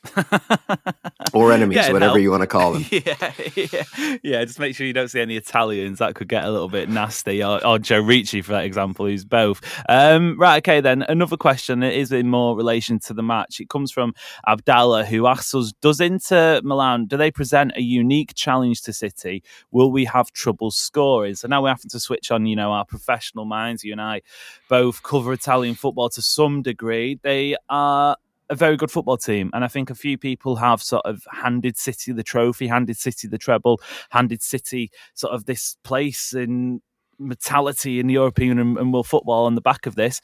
or 1.32 1.52
enemies, 1.52 1.76
Yeah, 1.76 1.92
whatever 1.92 2.18
you 2.18 2.30
want 2.30 2.42
to 2.42 2.46
call 2.46 2.72
them. 2.74 2.84
yeah, 2.90 3.32
yeah, 3.56 3.84
yeah. 4.22 4.44
Just 4.44 4.58
make 4.58 4.76
sure 4.76 4.86
you 4.86 4.92
don't 4.92 5.08
see 5.08 5.20
any 5.20 5.36
Italians. 5.36 5.98
That 5.98 6.14
could 6.14 6.28
get 6.28 6.44
a 6.44 6.50
little 6.50 6.68
bit 6.68 6.88
nasty. 6.88 7.42
Or, 7.42 7.64
or 7.66 7.78
Joe 7.78 8.00
Ricci, 8.00 8.42
for 8.42 8.52
that 8.52 8.64
example, 8.64 9.06
who's 9.06 9.24
both. 9.24 9.60
Um, 9.88 10.38
right. 10.38 10.58
Okay. 10.58 10.80
Then 10.80 11.02
another 11.02 11.36
question. 11.36 11.82
It 11.82 11.94
is 11.94 12.12
in 12.12 12.28
more 12.28 12.56
relation 12.56 12.98
to 13.00 13.14
the 13.14 13.22
match. 13.22 13.60
It 13.60 13.68
comes 13.68 13.90
from 13.92 14.14
Abdallah, 14.46 15.04
who 15.06 15.26
asks 15.26 15.54
us: 15.54 15.72
Does 15.80 16.00
Inter 16.00 16.60
Milan 16.62 17.06
do 17.06 17.16
they 17.16 17.30
present 17.30 17.72
a 17.76 17.82
unique 17.82 18.34
challenge 18.34 18.82
to 18.82 18.92
City? 18.92 19.42
Will 19.70 19.90
we 19.90 20.04
have 20.04 20.30
trouble 20.32 20.70
scoring? 20.70 21.34
So 21.34 21.48
now 21.48 21.62
we're 21.62 21.70
having 21.70 21.90
to 21.90 22.00
switch 22.00 22.30
on. 22.30 22.46
You 22.46 22.56
know, 22.56 22.72
our 22.72 22.84
professional 22.84 23.44
minds. 23.44 23.82
You 23.84 23.92
and 23.92 24.00
I 24.00 24.22
both 24.68 25.02
cover 25.02 25.32
Italian 25.32 25.74
football 25.74 26.08
to 26.10 26.22
some 26.22 26.62
degree. 26.62 27.18
They 27.22 27.56
are 27.68 28.16
a 28.54 28.56
very 28.56 28.76
good 28.76 28.90
football 28.90 29.16
team. 29.16 29.50
And 29.52 29.64
I 29.64 29.68
think 29.68 29.90
a 29.90 29.94
few 29.94 30.16
people 30.16 30.56
have 30.56 30.82
sort 30.82 31.04
of 31.04 31.26
handed 31.30 31.76
City 31.76 32.12
the 32.12 32.22
trophy, 32.22 32.66
handed 32.66 32.96
City 32.96 33.28
the 33.28 33.38
treble, 33.38 33.80
handed 34.10 34.42
City 34.42 34.90
sort 35.14 35.34
of 35.34 35.44
this 35.44 35.76
place 35.84 36.32
in 36.32 36.80
mentality 37.18 38.00
in 38.00 38.08
European 38.08 38.58
and, 38.58 38.78
and 38.78 38.92
world 38.92 39.06
football 39.06 39.46
on 39.46 39.56
the 39.56 39.60
back 39.60 39.86
of 39.86 39.96
this. 39.96 40.20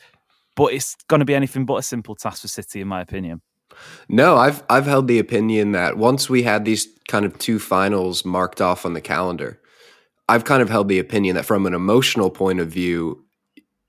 But 0.57 0.73
it's 0.73 0.97
going 1.09 1.21
to 1.21 1.27
be 1.27 1.35
anything 1.35 1.67
but 1.67 1.77
a 1.77 1.83
simple 1.83 2.15
task 2.15 2.43
for 2.43 2.49
City, 2.49 2.81
in 2.81 2.89
my 2.89 3.01
opinion. 3.01 3.43
No, 4.09 4.37
I've 4.37 4.63
I've 4.69 4.87
held 4.87 5.07
the 5.07 5.19
opinion 5.19 5.73
that 5.73 5.97
once 5.97 6.29
we 6.29 6.43
had 6.43 6.65
these 6.65 6.89
kind 7.09 7.25
of 7.25 7.39
two 7.39 7.59
finals 7.59 8.25
marked 8.25 8.61
off 8.61 8.85
on 8.85 8.95
the 8.95 9.01
calendar, 9.01 9.61
I've 10.29 10.45
kind 10.45 10.63
of 10.63 10.69
held 10.69 10.89
the 10.89 10.99
opinion 10.99 11.37
that 11.37 11.45
from 11.45 11.67
an 11.67 11.75
emotional 11.75 12.31
point 12.31 12.61
of 12.61 12.69
view, 12.69 13.25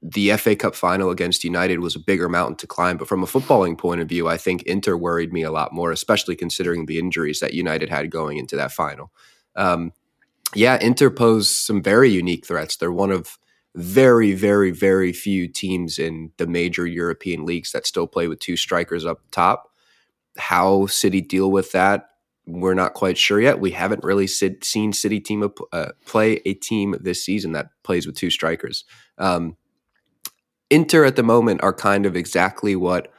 the 0.01 0.35
FA 0.37 0.55
Cup 0.55 0.73
final 0.73 1.11
against 1.11 1.43
United 1.43 1.79
was 1.79 1.95
a 1.95 1.99
bigger 1.99 2.27
mountain 2.27 2.55
to 2.57 2.67
climb. 2.67 2.97
But 2.97 3.07
from 3.07 3.23
a 3.23 3.27
footballing 3.27 3.77
point 3.77 4.01
of 4.01 4.09
view, 4.09 4.27
I 4.27 4.37
think 4.37 4.63
Inter 4.63 4.97
worried 4.97 5.31
me 5.31 5.43
a 5.43 5.51
lot 5.51 5.73
more, 5.73 5.91
especially 5.91 6.35
considering 6.35 6.85
the 6.85 6.97
injuries 6.97 7.39
that 7.39 7.53
United 7.53 7.89
had 7.89 8.09
going 8.09 8.37
into 8.37 8.55
that 8.55 8.71
final. 8.71 9.11
Um, 9.55 9.93
yeah, 10.55 10.77
Inter 10.81 11.09
pose 11.09 11.55
some 11.55 11.83
very 11.83 12.09
unique 12.09 12.45
threats. 12.45 12.77
They're 12.77 12.91
one 12.91 13.11
of 13.11 13.37
very, 13.75 14.33
very, 14.33 14.71
very 14.71 15.13
few 15.13 15.47
teams 15.47 15.97
in 15.97 16.31
the 16.37 16.47
major 16.47 16.85
European 16.85 17.45
leagues 17.45 17.71
that 17.71 17.87
still 17.87 18.07
play 18.07 18.27
with 18.27 18.39
two 18.39 18.57
strikers 18.57 19.05
up 19.05 19.21
top. 19.31 19.69
How 20.37 20.87
City 20.87 21.21
deal 21.21 21.51
with 21.51 21.71
that, 21.71 22.09
we're 22.45 22.73
not 22.73 22.93
quite 22.93 23.17
sure 23.17 23.39
yet. 23.39 23.59
We 23.59 23.71
haven't 23.71 24.03
really 24.03 24.27
seen 24.27 24.93
City 24.93 25.19
team 25.19 25.47
uh, 25.71 25.91
play 26.05 26.41
a 26.45 26.53
team 26.53 26.95
this 26.99 27.23
season 27.23 27.53
that 27.53 27.69
plays 27.83 28.05
with 28.05 28.15
two 28.15 28.29
strikers. 28.29 28.83
Um, 29.17 29.55
Inter 30.71 31.03
at 31.03 31.17
the 31.17 31.23
moment 31.23 31.61
are 31.61 31.73
kind 31.73 32.05
of 32.05 32.15
exactly 32.15 32.75
what 32.75 33.11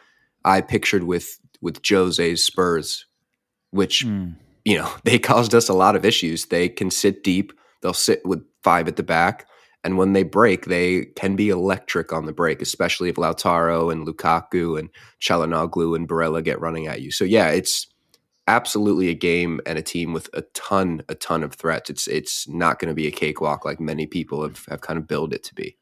I 0.45 0.63
pictured 0.63 1.05
with 1.05 1.39
with 1.61 1.81
Jose's 1.89 2.43
Spurs, 2.43 3.07
which 3.71 4.05
mm. 4.05 4.35
you 4.65 4.79
know 4.79 4.91
they 5.05 5.19
caused 5.19 5.55
us 5.55 5.69
a 5.69 5.75
lot 5.75 5.95
of 5.95 6.05
issues. 6.05 6.47
They 6.47 6.69
can 6.69 6.91
sit 6.91 7.23
deep; 7.23 7.53
they'll 7.83 7.93
sit 7.93 8.25
with 8.25 8.43
five 8.65 8.89
at 8.89 8.97
the 8.97 9.03
back, 9.03 9.47
and 9.85 9.99
when 9.99 10.15
they 10.15 10.23
break, 10.23 10.65
they 10.65 11.05
can 11.15 11.37
be 11.37 11.51
electric 11.51 12.13
on 12.13 12.25
the 12.25 12.33
break, 12.33 12.63
especially 12.63 13.11
if 13.11 13.17
Lautaro 13.17 13.93
and 13.93 14.07
Lukaku 14.07 14.79
and 14.79 14.89
Calhanoglu 15.21 15.95
and 15.95 16.09
Barella 16.09 16.43
get 16.43 16.61
running 16.61 16.87
at 16.87 17.03
you. 17.03 17.11
So 17.11 17.25
yeah, 17.25 17.51
it's 17.51 17.87
absolutely 18.49 19.09
a 19.09 19.15
game 19.15 19.61
and 19.67 19.79
a 19.79 19.83
team 19.83 20.15
with 20.15 20.31
a 20.33 20.43
ton, 20.55 21.03
a 21.11 21.15
ton 21.15 21.43
of 21.43 21.53
threats. 21.53 21.91
It's 21.91 22.09
it's 22.09 22.49
not 22.49 22.79
going 22.79 22.89
to 22.89 22.95
be 22.95 23.07
a 23.07 23.13
cakewalk 23.13 23.67
like 23.67 23.79
many 23.79 24.07
people 24.07 24.43
have 24.43 24.65
have 24.71 24.81
kind 24.81 24.99
of 24.99 25.07
billed 25.07 25.35
it 25.35 25.45
to 25.45 25.55
be. 25.55 25.77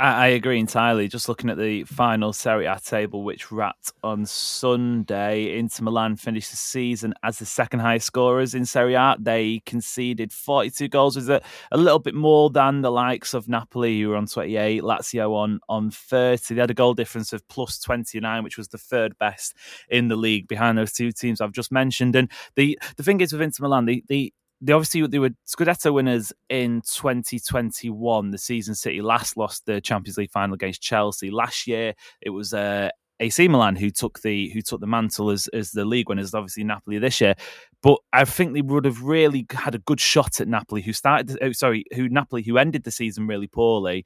I, 0.00 0.28
agree 0.28 0.60
entirely. 0.60 1.08
Just 1.08 1.28
looking 1.28 1.50
at 1.50 1.58
the 1.58 1.82
final 1.82 2.32
Serie 2.32 2.66
A 2.66 2.78
table, 2.78 3.24
which 3.24 3.50
wrapped 3.50 3.92
on 4.04 4.26
Sunday, 4.26 5.58
Inter 5.58 5.82
Milan 5.82 6.14
finished 6.14 6.52
the 6.52 6.56
season 6.56 7.14
as 7.24 7.40
the 7.40 7.44
second 7.44 7.80
highest 7.80 8.06
scorers 8.06 8.54
in 8.54 8.64
Serie 8.64 8.94
A. 8.94 9.16
They 9.18 9.60
conceded 9.66 10.32
42 10.32 10.86
goals, 10.86 11.16
was 11.16 11.28
a, 11.28 11.42
a 11.72 11.76
little 11.76 11.98
bit 11.98 12.14
more 12.14 12.48
than 12.48 12.82
the 12.82 12.92
likes 12.92 13.34
of 13.34 13.48
Napoli, 13.48 14.00
who 14.00 14.10
were 14.10 14.16
on 14.16 14.26
28, 14.26 14.82
Lazio 14.84 15.34
on, 15.34 15.58
on 15.68 15.90
30. 15.90 16.54
They 16.54 16.60
had 16.60 16.70
a 16.70 16.74
goal 16.74 16.94
difference 16.94 17.32
of 17.32 17.46
plus 17.48 17.80
29, 17.80 18.44
which 18.44 18.56
was 18.56 18.68
the 18.68 18.78
third 18.78 19.18
best 19.18 19.54
in 19.88 20.06
the 20.06 20.16
league 20.16 20.46
behind 20.46 20.78
those 20.78 20.92
two 20.92 21.10
teams 21.10 21.40
I've 21.40 21.50
just 21.50 21.72
mentioned. 21.72 22.14
And 22.14 22.30
the, 22.54 22.78
the 22.96 23.02
thing 23.02 23.20
is 23.20 23.32
with 23.32 23.42
Inter 23.42 23.64
Milan, 23.64 23.86
the, 23.86 24.04
the 24.06 24.32
they 24.60 24.72
obviously 24.72 25.06
they 25.06 25.18
were 25.18 25.30
Scudetto 25.46 25.92
winners 25.92 26.32
in 26.48 26.82
2021. 26.82 28.30
The 28.30 28.38
season 28.38 28.74
City 28.74 29.00
last 29.00 29.36
lost 29.36 29.66
the 29.66 29.80
Champions 29.80 30.18
League 30.18 30.30
final 30.30 30.54
against 30.54 30.82
Chelsea. 30.82 31.30
Last 31.30 31.66
year 31.66 31.94
it 32.20 32.30
was 32.30 32.52
uh, 32.52 32.90
AC 33.20 33.48
Milan 33.48 33.76
who 33.76 33.90
took 33.90 34.20
the 34.20 34.48
who 34.50 34.62
took 34.62 34.80
the 34.80 34.86
mantle 34.86 35.30
as 35.30 35.48
as 35.48 35.70
the 35.70 35.84
league 35.84 36.08
winners. 36.08 36.34
Obviously 36.34 36.64
Napoli 36.64 36.98
this 36.98 37.20
year, 37.20 37.34
but 37.82 37.98
I 38.12 38.24
think 38.24 38.54
they 38.54 38.62
would 38.62 38.84
have 38.84 39.02
really 39.02 39.46
had 39.50 39.74
a 39.74 39.80
good 39.80 40.00
shot 40.00 40.40
at 40.40 40.48
Napoli, 40.48 40.82
who 40.82 40.92
started. 40.92 41.38
Oh, 41.40 41.52
sorry, 41.52 41.84
who 41.94 42.08
Napoli 42.08 42.42
who 42.42 42.58
ended 42.58 42.84
the 42.84 42.90
season 42.90 43.26
really 43.26 43.48
poorly, 43.48 44.04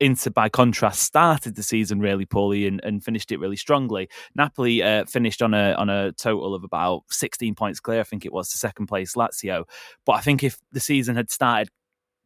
Inter, 0.00 0.30
by 0.30 0.48
contrast, 0.48 1.02
started 1.02 1.56
the 1.56 1.62
season 1.62 2.00
really 2.00 2.26
poorly 2.26 2.66
and, 2.66 2.80
and 2.84 3.02
finished 3.02 3.32
it 3.32 3.40
really 3.40 3.56
strongly. 3.56 4.08
Napoli 4.34 4.82
uh, 4.82 5.04
finished 5.06 5.42
on 5.42 5.54
a 5.54 5.72
on 5.72 5.88
a 5.90 6.12
total 6.12 6.54
of 6.54 6.64
about 6.64 7.02
16 7.10 7.54
points 7.54 7.80
clear. 7.80 8.00
I 8.00 8.04
think 8.04 8.24
it 8.24 8.32
was 8.32 8.50
to 8.50 8.58
second 8.58 8.86
place 8.86 9.14
Lazio. 9.14 9.64
But 10.06 10.12
I 10.12 10.20
think 10.20 10.44
if 10.44 10.58
the 10.72 10.80
season 10.80 11.16
had 11.16 11.30
started 11.30 11.70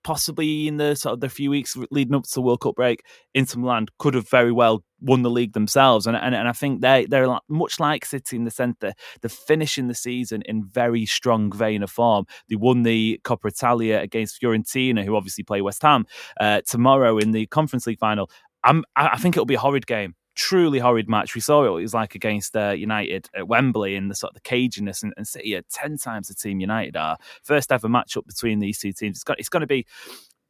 possibly 0.05 0.69
in 0.69 0.77
the 0.77 0.95
sort 0.95 1.15
of 1.15 1.21
the 1.21 1.29
few 1.29 1.51
weeks 1.51 1.77
leading 1.91 2.15
up 2.15 2.25
to 2.25 2.35
the 2.35 2.43
World 2.43 2.61
Cup 2.61 2.75
break, 2.75 3.05
Inter 3.35 3.61
Milan 3.61 3.87
could 3.99 4.15
have 4.15 4.29
very 4.29 4.53
well 4.53 4.85
won 5.01 5.23
the 5.23 5.31
league 5.31 5.53
themselves. 5.53 6.07
And 6.07 6.17
and, 6.17 6.35
and 6.35 6.49
I 6.49 6.53
think 6.53 6.81
they 6.81 7.07
they're 7.09 7.39
much 7.49 7.81
like 7.81 8.05
City 8.05 8.37
in 8.37 8.45
the 8.45 8.53
that 8.53 8.97
they're 9.21 9.29
finishing 9.29 9.89
the 9.89 9.95
season 9.95 10.43
in 10.47 10.65
very 10.65 11.07
strong 11.07 11.51
vein 11.53 11.83
of 11.83 11.91
form. 11.91 12.27
They 12.49 12.57
won 12.57 12.83
the 12.83 13.21
Coppa 13.25 13.47
Italia 13.47 14.01
against 14.01 14.41
Fiorentina, 14.41 15.05
who 15.05 15.17
obviously 15.17 15.45
play 15.45 15.63
West 15.63 15.83
Ham 15.83 16.07
uh, 16.41 16.61
tomorrow 16.67 17.19
in 17.19 17.33
the 17.33 17.47
Conference 17.47 17.87
League 17.87 17.99
final. 17.99 18.31
I'm, 18.65 18.85
I 18.95 19.19
think 19.19 19.37
it'll 19.37 19.45
be 19.45 19.55
a 19.55 19.59
horrid 19.59 19.87
game 19.89 20.15
truly 20.35 20.79
horrid 20.79 21.09
match. 21.09 21.35
We 21.35 21.41
saw 21.41 21.65
it, 21.65 21.69
it 21.69 21.83
was 21.83 21.95
like 21.95 22.15
against 22.15 22.57
uh, 22.57 22.71
United 22.71 23.29
at 23.35 23.49
Wembley 23.49 23.97
in 23.97 24.09
the 24.09 24.15
sort 24.15 24.35
of 24.35 24.43
the 24.43 24.49
caginess 24.49 25.03
and, 25.03 25.13
and 25.17 25.27
City 25.27 25.55
are 25.55 25.63
ten 25.71 25.99
times 25.99 26.29
the 26.29 26.35
team 26.35 26.61
United 26.61 26.97
are. 26.97 27.17
First 27.43 27.73
ever 27.73 27.89
matchup 27.89 28.27
between 28.27 28.59
these 28.59 28.79
two 28.79 28.93
teams. 28.93 29.17
It's 29.17 29.25
got 29.25 29.39
it's 29.39 29.49
going 29.49 29.63
to 29.63 29.67
be 29.67 29.87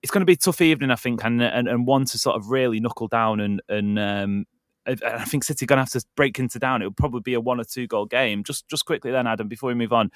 it's 0.03 0.11
going 0.11 0.21
to 0.21 0.27
be 0.27 0.33
a 0.33 0.37
tough 0.37 0.61
evening, 0.61 0.91
I 0.91 0.97
think, 0.97 1.25
and 1.25 1.43
and, 1.43 1.69
and 1.69 1.87
one 1.87 2.05
to 2.07 2.19
sort 2.19 2.37
of 2.37 2.51
really 2.51 2.81
knuckle 2.81 3.09
down 3.09 3.41
and 3.41 3.63
and. 3.69 3.99
Um, 3.99 4.47
I 4.85 5.25
think 5.27 5.45
City 5.45 5.65
are 5.65 5.69
going 5.69 5.77
to 5.77 5.83
have 5.83 5.91
to 5.91 6.05
break 6.17 6.41
into 6.41 6.59
down. 6.59 6.83
It 6.83 6.87
will 6.87 6.93
probably 6.93 7.21
be 7.21 7.35
a 7.35 7.41
one 7.41 7.61
or 7.61 7.65
two 7.65 7.87
goal 7.87 8.05
game. 8.05 8.43
Just 8.43 8.67
just 8.67 8.85
quickly 8.85 9.13
then, 9.13 9.29
Adam, 9.29 9.47
before 9.47 9.69
we 9.69 9.75
move 9.75 9.93
on, 9.93 10.11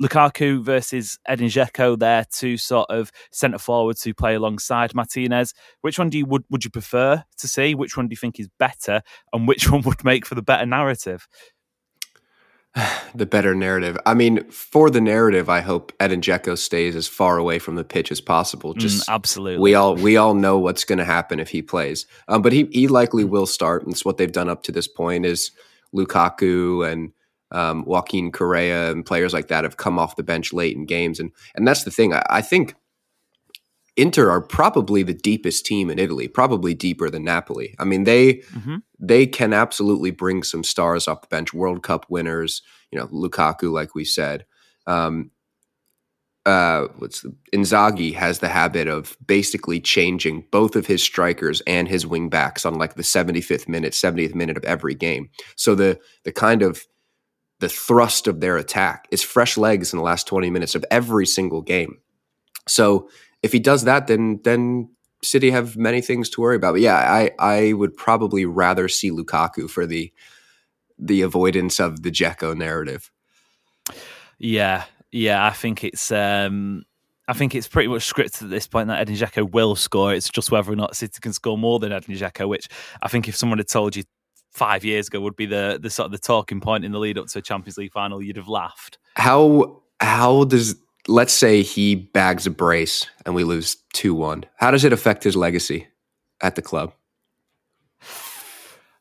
Lukaku 0.00 0.62
versus 0.62 1.18
Edin 1.26 1.48
Dzeko 1.48 1.98
there, 1.98 2.24
two 2.30 2.56
sort 2.56 2.90
of 2.90 3.10
centre 3.30 3.58
forwards 3.58 4.02
who 4.02 4.14
play 4.14 4.34
alongside 4.34 4.94
Martinez. 4.94 5.54
Which 5.80 5.98
one 5.98 6.10
do 6.10 6.18
you 6.18 6.26
would 6.26 6.44
would 6.50 6.64
you 6.64 6.70
prefer 6.70 7.24
to 7.38 7.48
see? 7.48 7.74
Which 7.74 7.96
one 7.96 8.08
do 8.08 8.12
you 8.12 8.16
think 8.16 8.40
is 8.40 8.48
better, 8.58 9.02
and 9.32 9.46
which 9.46 9.68
one 9.70 9.82
would 9.82 10.04
make 10.04 10.26
for 10.26 10.34
the 10.34 10.42
better 10.42 10.66
narrative? 10.66 11.28
the 13.14 13.26
better 13.26 13.54
narrative. 13.54 13.98
I 14.06 14.14
mean, 14.14 14.48
for 14.50 14.90
the 14.90 15.00
narrative, 15.00 15.48
I 15.48 15.60
hope 15.60 15.92
Edin 16.00 16.20
Dzeko 16.20 16.56
stays 16.56 16.96
as 16.96 17.06
far 17.06 17.36
away 17.36 17.58
from 17.58 17.76
the 17.76 17.84
pitch 17.84 18.10
as 18.10 18.20
possible. 18.20 18.74
Just 18.74 19.06
mm, 19.06 19.14
absolutely, 19.14 19.62
we 19.62 19.74
all 19.74 19.94
we 19.94 20.16
all 20.16 20.34
know 20.34 20.58
what's 20.58 20.84
going 20.84 20.98
to 20.98 21.04
happen 21.04 21.38
if 21.40 21.50
he 21.50 21.62
plays. 21.62 22.06
Um, 22.28 22.42
but 22.42 22.52
he 22.52 22.68
he 22.72 22.88
likely 22.88 23.24
will 23.24 23.46
start, 23.46 23.82
and 23.82 23.92
it's 23.92 24.04
what 24.04 24.18
they've 24.18 24.32
done 24.32 24.48
up 24.48 24.62
to 24.64 24.72
this 24.72 24.88
point. 24.88 25.26
Is 25.26 25.50
Lukaku 25.94 26.90
and 26.90 27.12
um, 27.52 27.84
Joaquin 27.84 28.32
Correa 28.32 28.90
and 28.90 29.06
players 29.06 29.32
like 29.32 29.48
that 29.48 29.64
have 29.64 29.76
come 29.76 29.98
off 29.98 30.16
the 30.16 30.22
bench 30.22 30.52
late 30.52 30.76
in 30.76 30.86
games, 30.86 31.20
and 31.20 31.30
and 31.54 31.66
that's 31.66 31.84
the 31.84 31.90
thing. 31.90 32.12
I, 32.12 32.22
I 32.28 32.42
think 32.42 32.74
Inter 33.96 34.30
are 34.30 34.40
probably 34.40 35.02
the 35.02 35.14
deepest 35.14 35.66
team 35.66 35.90
in 35.90 35.98
Italy, 35.98 36.26
probably 36.26 36.74
deeper 36.74 37.10
than 37.10 37.24
Napoli. 37.24 37.74
I 37.78 37.84
mean, 37.84 38.04
they 38.04 38.34
mm-hmm. 38.34 38.76
they 38.98 39.26
can 39.26 39.52
absolutely 39.52 40.10
bring 40.10 40.42
some 40.42 40.64
stars 40.64 41.06
off 41.06 41.20
the 41.20 41.28
bench, 41.28 41.52
World 41.52 41.82
Cup 41.82 42.06
winners. 42.08 42.62
You 42.90 42.98
know, 42.98 43.06
Lukaku, 43.08 43.70
like 43.70 43.94
we 43.94 44.04
said. 44.04 44.46
Um, 44.86 45.30
uh, 46.44 46.88
what's 46.98 47.20
the, 47.20 47.32
Inzaghi 47.54 48.12
has 48.14 48.40
the 48.40 48.48
habit 48.48 48.88
of 48.88 49.16
basically 49.24 49.80
changing 49.80 50.44
both 50.50 50.74
of 50.74 50.86
his 50.86 51.00
strikers 51.00 51.60
and 51.68 51.86
his 51.86 52.04
wing 52.04 52.28
backs 52.28 52.66
on 52.66 52.74
like 52.74 52.94
the 52.94 53.02
75th 53.02 53.68
minute, 53.68 53.92
70th 53.92 54.34
minute 54.34 54.56
of 54.56 54.64
every 54.64 54.94
game. 54.94 55.30
So 55.54 55.74
the 55.74 56.00
the 56.24 56.32
kind 56.32 56.62
of 56.62 56.84
the 57.62 57.68
thrust 57.68 58.26
of 58.26 58.40
their 58.40 58.56
attack 58.56 59.06
is 59.12 59.22
fresh 59.22 59.56
legs 59.56 59.92
in 59.92 59.96
the 59.96 60.02
last 60.02 60.26
20 60.26 60.50
minutes 60.50 60.74
of 60.74 60.84
every 60.90 61.24
single 61.24 61.62
game. 61.62 61.98
So 62.66 63.08
if 63.40 63.52
he 63.52 63.60
does 63.60 63.84
that, 63.84 64.08
then 64.08 64.40
then 64.42 64.90
City 65.22 65.52
have 65.52 65.76
many 65.76 66.00
things 66.00 66.28
to 66.30 66.40
worry 66.40 66.56
about. 66.56 66.72
But 66.72 66.80
yeah, 66.80 66.96
I 66.96 67.30
I 67.38 67.72
would 67.74 67.96
probably 67.96 68.46
rather 68.46 68.88
see 68.88 69.12
Lukaku 69.12 69.70
for 69.70 69.86
the 69.86 70.12
the 70.98 71.22
avoidance 71.22 71.78
of 71.78 72.02
the 72.02 72.10
Dzeko 72.10 72.56
narrative. 72.56 73.12
Yeah, 74.38 74.82
yeah, 75.12 75.46
I 75.46 75.50
think 75.50 75.84
it's 75.84 76.10
um 76.10 76.82
I 77.28 77.32
think 77.32 77.54
it's 77.54 77.68
pretty 77.68 77.88
much 77.88 78.12
scripted 78.12 78.42
at 78.42 78.50
this 78.50 78.66
point 78.66 78.88
that 78.88 78.98
Edin 78.98 79.14
Dzeko 79.14 79.52
will 79.52 79.76
score. 79.76 80.12
It's 80.12 80.30
just 80.30 80.50
whether 80.50 80.72
or 80.72 80.76
not 80.76 80.96
City 80.96 81.20
can 81.20 81.32
score 81.32 81.56
more 81.56 81.78
than 81.78 81.92
Edin 81.92 82.16
Dzeko, 82.16 82.48
which 82.48 82.66
I 83.00 83.06
think 83.06 83.28
if 83.28 83.36
someone 83.36 83.58
had 83.58 83.68
told 83.68 83.94
you 83.94 84.02
five 84.52 84.84
years 84.84 85.08
ago 85.08 85.20
would 85.20 85.36
be 85.36 85.46
the 85.46 85.78
the 85.82 85.90
sort 85.90 86.06
of 86.06 86.12
the 86.12 86.18
talking 86.18 86.60
point 86.60 86.84
in 86.84 86.92
the 86.92 86.98
lead 86.98 87.18
up 87.18 87.26
to 87.26 87.38
a 87.38 87.42
Champions 87.42 87.78
League 87.78 87.92
final, 87.92 88.22
you'd 88.22 88.36
have 88.36 88.48
laughed. 88.48 88.98
How 89.16 89.82
how 90.00 90.44
does 90.44 90.76
let's 91.08 91.32
say 91.32 91.62
he 91.62 91.94
bags 91.94 92.46
a 92.46 92.50
brace 92.50 93.06
and 93.26 93.34
we 93.34 93.44
lose 93.44 93.76
two 93.92 94.14
one? 94.14 94.44
How 94.56 94.70
does 94.70 94.84
it 94.84 94.92
affect 94.92 95.24
his 95.24 95.36
legacy 95.36 95.88
at 96.40 96.54
the 96.54 96.62
club? 96.62 96.92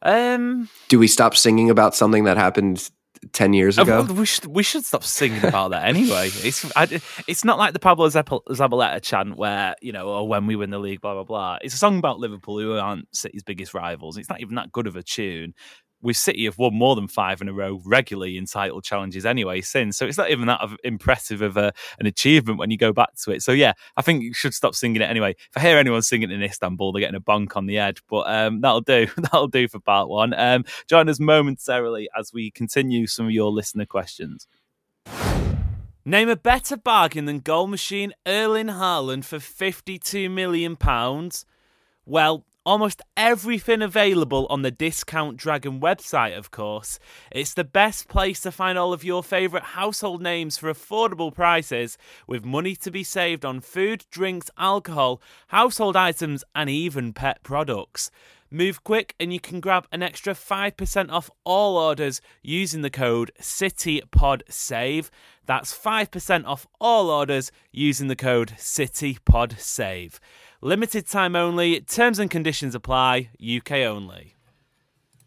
Um, 0.03 0.67
Do 0.89 0.97
we 0.97 1.07
stop 1.07 1.35
singing 1.35 1.69
about 1.69 1.95
something 1.95 2.23
that 2.23 2.35
happened 2.35 2.89
ten 3.33 3.53
years 3.53 3.77
ago? 3.77 4.03
we 4.03 4.25
should 4.25 4.45
we 4.45 4.63
should 4.63 4.85
stop 4.85 5.03
singing 5.03 5.43
about 5.43 5.71
that 5.71 5.85
anyway. 5.85 6.29
It's 6.43 6.65
I, 6.75 7.01
it's 7.27 7.45
not 7.45 7.57
like 7.57 7.73
the 7.73 7.79
Pablo 7.79 8.09
Zabaleta 8.09 9.01
chant 9.01 9.37
where 9.37 9.75
you 9.81 9.91
know, 9.91 10.07
or 10.07 10.27
when 10.27 10.47
we 10.47 10.55
win 10.55 10.69
the 10.69 10.79
league, 10.79 11.01
blah 11.01 11.13
blah 11.13 11.23
blah. 11.23 11.57
It's 11.61 11.73
a 11.73 11.77
song 11.77 11.97
about 11.97 12.19
Liverpool, 12.19 12.59
who 12.59 12.73
aren't 12.73 13.13
City's 13.15 13.43
biggest 13.43 13.73
rivals. 13.73 14.17
It's 14.17 14.29
not 14.29 14.41
even 14.41 14.55
that 14.55 14.71
good 14.71 14.87
of 14.87 14.95
a 14.95 15.03
tune. 15.03 15.53
With 16.01 16.17
City 16.17 16.45
have 16.45 16.57
won 16.57 16.73
more 16.73 16.95
than 16.95 17.07
five 17.07 17.41
in 17.41 17.47
a 17.47 17.53
row 17.53 17.81
regularly 17.85 18.37
in 18.37 18.45
title 18.45 18.81
challenges 18.81 19.25
anyway 19.25 19.61
since, 19.61 19.97
so 19.97 20.05
it's 20.05 20.17
not 20.17 20.31
even 20.31 20.47
that 20.47 20.61
impressive 20.83 21.41
of 21.41 21.57
a, 21.57 21.73
an 21.99 22.05
achievement 22.05 22.59
when 22.59 22.71
you 22.71 22.77
go 22.77 22.93
back 22.93 23.15
to 23.23 23.31
it. 23.31 23.41
So 23.41 23.51
yeah, 23.51 23.73
I 23.97 24.01
think 24.01 24.23
you 24.23 24.33
should 24.33 24.53
stop 24.53 24.75
singing 24.75 25.01
it 25.01 25.09
anyway. 25.09 25.31
If 25.31 25.57
I 25.57 25.61
hear 25.61 25.77
anyone 25.77 26.01
singing 26.01 26.31
it 26.31 26.33
in 26.33 26.43
Istanbul, 26.43 26.91
they're 26.91 27.01
getting 27.01 27.15
a 27.15 27.21
bonk 27.21 27.55
on 27.55 27.65
the 27.65 27.75
head. 27.75 27.99
But 28.09 28.27
um, 28.27 28.61
that'll 28.61 28.81
do. 28.81 29.07
That'll 29.17 29.47
do 29.47 29.67
for 29.67 29.79
part 29.79 30.09
one. 30.09 30.33
Um, 30.33 30.65
join 30.87 31.07
us 31.07 31.19
momentarily 31.19 32.09
as 32.17 32.33
we 32.33 32.51
continue 32.51 33.07
some 33.07 33.27
of 33.27 33.31
your 33.31 33.51
listener 33.51 33.85
questions. 33.85 34.47
Name 36.03 36.29
a 36.29 36.35
better 36.35 36.75
bargain 36.75 37.25
than 37.25 37.39
goal 37.39 37.67
machine 37.67 38.13
Erling 38.25 38.67
Haaland 38.67 39.23
for 39.23 39.37
£52 39.37 40.31
million. 40.31 40.75
Well, 42.05 42.45
almost 42.65 43.01
everything 43.17 43.81
available 43.81 44.45
on 44.49 44.61
the 44.61 44.71
Discount 44.71 45.37
Dragon 45.37 45.79
website, 45.79 46.37
of 46.37 46.51
course. 46.51 46.99
It's 47.31 47.53
the 47.53 47.63
best 47.63 48.07
place 48.07 48.41
to 48.41 48.51
find 48.51 48.77
all 48.77 48.93
of 48.93 49.03
your 49.03 49.23
favourite 49.23 49.65
household 49.65 50.21
names 50.21 50.57
for 50.57 50.71
affordable 50.71 51.33
prices, 51.33 51.97
with 52.27 52.45
money 52.45 52.75
to 52.77 52.91
be 52.91 53.03
saved 53.03 53.43
on 53.43 53.61
food, 53.61 54.05
drinks, 54.11 54.49
alcohol, 54.57 55.21
household 55.47 55.95
items, 55.95 56.43
and 56.53 56.69
even 56.69 57.13
pet 57.13 57.41
products. 57.43 58.11
Move 58.53 58.83
quick 58.83 59.15
and 59.17 59.31
you 59.31 59.39
can 59.39 59.61
grab 59.61 59.87
an 59.93 60.03
extra 60.03 60.33
5% 60.33 61.09
off 61.09 61.29
all 61.45 61.77
orders 61.77 62.19
using 62.41 62.81
the 62.81 62.89
code 62.89 63.31
CityPodSave. 63.39 65.09
That's 65.45 65.73
5% 65.77 66.45
off 66.45 66.67
all 66.77 67.09
orders 67.09 67.49
using 67.71 68.09
the 68.09 68.15
code 68.17 68.53
CityPodSave. 68.57 70.19
Limited 70.63 71.07
time 71.07 71.35
only, 71.35 71.81
terms 71.81 72.19
and 72.19 72.29
conditions 72.29 72.75
apply, 72.75 73.31
UK 73.43 73.71
only. 73.77 74.35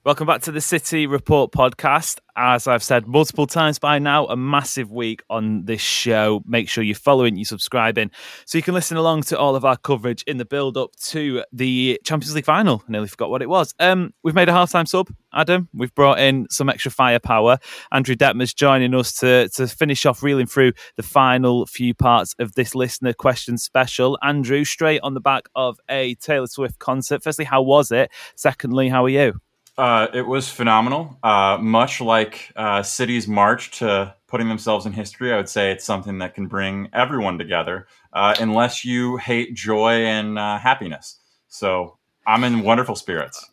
Welcome 0.05 0.27
back 0.27 0.43
to 0.43 0.53
the 0.53 0.61
City 0.61 1.07
Report 1.07 1.51
podcast. 1.51 2.19
As 2.37 2.67
I've 2.67 2.83
said 2.83 3.07
multiple 3.07 3.47
times 3.47 3.79
by 3.79 3.99
now, 3.99 4.27
a 4.27 4.37
massive 4.37 4.93
week 4.93 5.23
on 5.31 5.65
this 5.65 5.81
show. 5.81 6.43
Make 6.45 6.69
sure 6.69 6.85
you're 6.85 6.95
following, 6.95 7.37
you're 7.37 7.47
subscribing, 7.47 8.11
so 8.45 8.59
you 8.59 8.63
can 8.63 8.75
listen 8.75 8.99
along 8.99 9.23
to 9.23 9.39
all 9.39 9.57
of 9.57 9.65
our 9.65 9.79
coverage 9.79 10.23
in 10.25 10.37
the 10.37 10.45
build 10.45 10.77
up 10.77 10.95
to 10.97 11.43
the 11.55 11.99
Champions 12.05 12.35
League 12.35 12.45
final. 12.45 12.83
I 12.87 12.93
nearly 12.93 13.09
forgot 13.09 13.31
what 13.31 13.41
it 13.41 13.49
was. 13.49 13.73
Um, 13.81 14.13
we've 14.23 14.35
made 14.35 14.51
a 14.51 14.53
halftime 14.53 14.87
sub, 14.87 15.09
Adam. 15.33 15.71
We've 15.73 15.95
brought 15.95 16.21
in 16.21 16.49
some 16.51 16.69
extra 16.69 16.91
firepower. 16.91 17.57
Andrew 17.91 18.15
Dettmer's 18.15 18.53
joining 18.53 18.95
us 18.95 19.15
to, 19.21 19.49
to 19.55 19.67
finish 19.67 20.05
off 20.05 20.23
reeling 20.23 20.49
through 20.49 20.75
the 20.97 21.03
final 21.03 21.65
few 21.65 21.95
parts 21.95 22.35
of 22.39 22.53
this 22.57 22.75
listener 22.75 23.15
question 23.15 23.57
special. 23.57 24.19
Andrew, 24.23 24.67
straight 24.67 25.01
on 25.01 25.15
the 25.15 25.21
back 25.21 25.45
of 25.57 25.79
a 25.89 26.15
Taylor 26.17 26.47
Swift 26.47 26.79
concert. 26.79 27.23
Firstly, 27.23 27.47
how 27.47 27.63
was 27.63 27.91
it? 27.91 28.11
Secondly, 28.37 28.91
how 28.91 29.03
are 29.07 29.09
you? 29.09 29.41
Uh, 29.77 30.07
it 30.15 30.27
was 30.27 30.49
phenomenal. 30.49 31.19
Uh, 31.23 31.59
much 31.61 32.01
like 32.01 32.53
uh, 32.57 32.83
City's 32.83 33.27
march 33.27 33.79
to 33.79 34.15
putting 34.29 34.49
themselves 34.49 34.87
in 34.87 34.93
history, 34.93 35.33
I 35.33 35.37
would 35.37 35.49
say 35.49 35.73
it's 35.73 35.85
something 35.85 36.19
that 36.19 36.35
can 36.35 36.47
bring 36.47 36.89
everyone 36.93 37.39
together, 37.39 37.87
uh, 38.13 38.35
unless 38.39 38.85
you 38.85 39.17
hate 39.17 39.55
joy 39.55 40.05
and 40.07 40.39
uh, 40.39 40.59
happiness. 40.59 41.19
So 41.49 41.99
I'm 42.27 42.45
in 42.45 42.61
wonderful 42.63 42.95
spirits. 42.95 43.51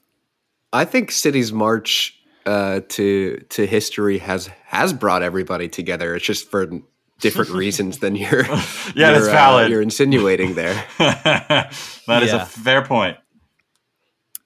I 0.73 0.85
think 0.85 1.11
cities 1.11 1.51
march 1.51 2.17
uh, 2.45 2.81
to 2.89 3.37
to 3.49 3.65
history 3.67 4.17
has 4.19 4.47
has 4.65 4.93
brought 4.93 5.21
everybody 5.23 5.67
together. 5.67 6.15
It's 6.15 6.25
just 6.25 6.49
for 6.49 6.69
different 7.19 7.49
reasons 7.63 7.97
than 7.99 8.15
you're 8.15 8.45
Yeah, 8.45 8.61
you're, 8.95 9.11
that's 9.13 9.27
valid. 9.27 9.69
you're 9.69 9.81
insinuating 9.81 10.55
there. 10.55 10.73
that 10.97 11.69
is 12.23 12.31
Yeah. 12.31 12.43
a 12.43 12.45
fair 12.45 12.83
point. 12.83 13.17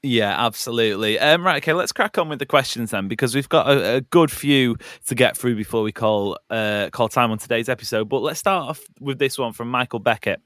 Yeah, 0.08 0.36
absolutely. 0.46 1.18
Um, 1.18 1.44
right, 1.44 1.64
okay, 1.64 1.74
let's 1.74 1.92
crack 1.92 2.20
on 2.20 2.30
with 2.30 2.38
the 2.38 2.46
questions 2.46 2.92
then, 2.92 3.08
because 3.08 3.34
we've 3.34 3.50
got 3.50 3.68
a, 3.68 3.96
a 3.96 4.02
good 4.02 4.30
few 4.30 4.78
to 5.08 5.16
get 5.16 5.36
through 5.36 5.56
before 5.56 5.82
we 5.82 5.92
call 5.92 6.38
uh, 6.52 6.90
call 6.92 7.10
time 7.10 7.32
on 7.32 7.40
today's 7.40 7.70
episode. 7.70 8.08
But 8.08 8.22
let's 8.22 8.40
start 8.40 8.70
off 8.70 8.82
with 9.00 9.18
this 9.18 9.40
one 9.40 9.52
from 9.52 9.72
Michael 9.72 9.98
Beckett, 9.98 10.42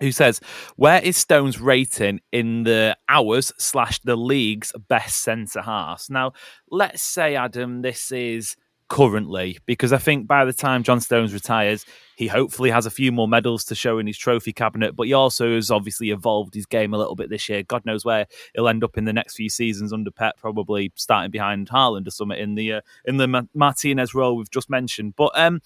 who 0.00 0.12
says, 0.12 0.38
"Where 0.76 1.00
is 1.00 1.16
Stone's 1.16 1.58
rating 1.58 2.20
in 2.30 2.64
the 2.64 2.94
hours 3.08 3.52
slash 3.56 4.00
the 4.00 4.16
league's 4.16 4.70
best 4.88 5.22
centre 5.22 5.62
halves?" 5.62 6.10
Now, 6.10 6.32
let's 6.70 7.00
say, 7.00 7.36
Adam, 7.36 7.80
this 7.80 8.12
is 8.12 8.54
currently 8.88 9.58
because 9.66 9.92
I 9.92 9.98
think 9.98 10.26
by 10.26 10.44
the 10.44 10.52
time 10.52 10.82
John 10.82 11.00
Stones 11.00 11.32
retires, 11.32 11.84
he 12.16 12.26
hopefully 12.26 12.70
has 12.70 12.86
a 12.86 12.90
few 12.90 13.10
more 13.12 13.26
medals 13.26 13.64
to 13.64 13.74
show 13.74 13.98
in 13.98 14.06
his 14.06 14.18
trophy 14.18 14.52
cabinet. 14.52 14.94
But 14.94 15.06
he 15.06 15.12
also 15.12 15.54
has 15.54 15.70
obviously 15.70 16.10
evolved 16.10 16.54
his 16.54 16.66
game 16.66 16.94
a 16.94 16.98
little 16.98 17.16
bit 17.16 17.30
this 17.30 17.48
year. 17.48 17.62
God 17.62 17.84
knows 17.84 18.04
where 18.04 18.26
he'll 18.54 18.68
end 18.68 18.84
up 18.84 18.96
in 18.96 19.04
the 19.04 19.12
next 19.12 19.36
few 19.36 19.48
seasons 19.48 19.92
under 19.92 20.10
Pep, 20.10 20.36
probably 20.38 20.92
starting 20.96 21.30
behind 21.30 21.68
Haaland 21.70 22.06
or 22.06 22.10
something 22.10 22.38
in 22.38 22.54
the 22.54 22.74
uh, 22.74 22.80
in 23.04 23.16
the 23.16 23.48
Martinez 23.54 24.14
role 24.14 24.36
we've 24.36 24.50
just 24.50 24.70
mentioned. 24.70 25.14
But 25.16 25.32
um, 25.34 25.60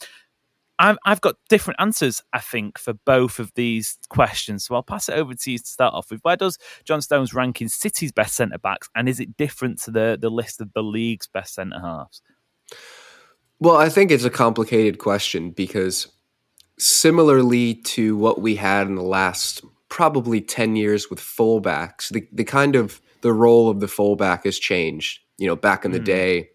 I've, 0.78 0.98
I've 1.04 1.20
got 1.20 1.34
different 1.48 1.80
answers, 1.80 2.22
I 2.32 2.38
think, 2.38 2.78
for 2.78 2.94
both 2.94 3.40
of 3.40 3.52
these 3.54 3.98
questions. 4.08 4.64
So 4.64 4.76
I'll 4.76 4.82
pass 4.82 5.08
it 5.08 5.16
over 5.16 5.34
to 5.34 5.50
you 5.50 5.58
to 5.58 5.66
start 5.66 5.92
off 5.92 6.10
with. 6.10 6.20
Where 6.22 6.36
does 6.36 6.56
John 6.84 7.02
Stones 7.02 7.34
rank 7.34 7.60
in 7.60 7.68
City's 7.68 8.12
best 8.12 8.36
centre 8.36 8.58
backs, 8.58 8.88
and 8.94 9.08
is 9.08 9.18
it 9.18 9.36
different 9.36 9.80
to 9.82 9.90
the 9.90 10.16
the 10.20 10.30
list 10.30 10.60
of 10.60 10.72
the 10.72 10.82
league's 10.82 11.26
best 11.26 11.54
centre 11.54 11.80
halves? 11.80 12.22
Well, 13.60 13.76
I 13.76 13.88
think 13.88 14.10
it's 14.10 14.24
a 14.24 14.30
complicated 14.30 14.98
question 14.98 15.50
because 15.50 16.08
similarly 16.78 17.74
to 17.74 18.16
what 18.16 18.40
we 18.40 18.56
had 18.56 18.86
in 18.86 18.94
the 18.94 19.02
last 19.02 19.64
probably 19.88 20.40
10 20.40 20.76
years 20.76 21.10
with 21.10 21.18
fullbacks, 21.18 22.08
the, 22.10 22.26
the 22.32 22.44
kind 22.44 22.76
of 22.76 23.00
the 23.22 23.32
role 23.32 23.68
of 23.68 23.80
the 23.80 23.88
fullback 23.88 24.44
has 24.44 24.58
changed. 24.58 25.20
You 25.38 25.48
know, 25.48 25.56
back 25.56 25.84
in 25.84 25.90
the 25.90 25.98
hmm. 25.98 26.04
day, 26.04 26.50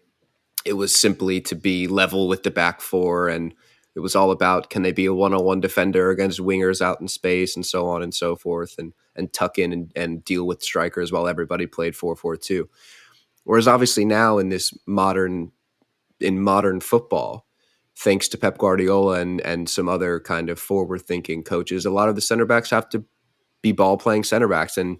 it 0.64 0.74
was 0.74 0.98
simply 0.98 1.40
to 1.42 1.54
be 1.54 1.86
level 1.86 2.26
with 2.26 2.42
the 2.42 2.50
back 2.50 2.80
four 2.80 3.28
and 3.28 3.54
it 3.94 4.00
was 4.00 4.16
all 4.16 4.30
about 4.30 4.70
can 4.70 4.82
they 4.82 4.92
be 4.92 5.06
a 5.06 5.14
one-on-one 5.14 5.60
defender 5.60 6.10
against 6.10 6.40
wingers 6.40 6.80
out 6.80 7.00
in 7.00 7.06
space 7.06 7.54
and 7.54 7.64
so 7.64 7.86
on 7.86 8.02
and 8.02 8.14
so 8.14 8.34
forth 8.34 8.76
and 8.78 8.92
and 9.14 9.32
tuck 9.32 9.58
in 9.58 9.72
and, 9.72 9.92
and 9.94 10.24
deal 10.24 10.46
with 10.46 10.62
strikers 10.62 11.12
while 11.12 11.28
everybody 11.28 11.66
played 11.66 11.94
4-4-2 11.94 12.64
whereas 13.44 13.68
obviously 13.68 14.04
now 14.04 14.38
in 14.38 14.48
this 14.48 14.72
modern 14.86 15.52
in 16.24 16.42
modern 16.42 16.80
football 16.80 17.46
thanks 17.96 18.26
to 18.28 18.38
Pep 18.38 18.58
Guardiola 18.58 19.20
and 19.20 19.40
and 19.42 19.68
some 19.68 19.88
other 19.88 20.18
kind 20.18 20.50
of 20.50 20.58
forward 20.58 21.02
thinking 21.02 21.42
coaches 21.42 21.86
a 21.86 21.90
lot 21.90 22.08
of 22.08 22.14
the 22.14 22.20
center 22.20 22.44
backs 22.46 22.70
have 22.70 22.88
to 22.90 23.04
be 23.62 23.72
ball 23.72 23.96
playing 23.96 24.24
center 24.24 24.48
backs 24.48 24.76
and 24.76 24.98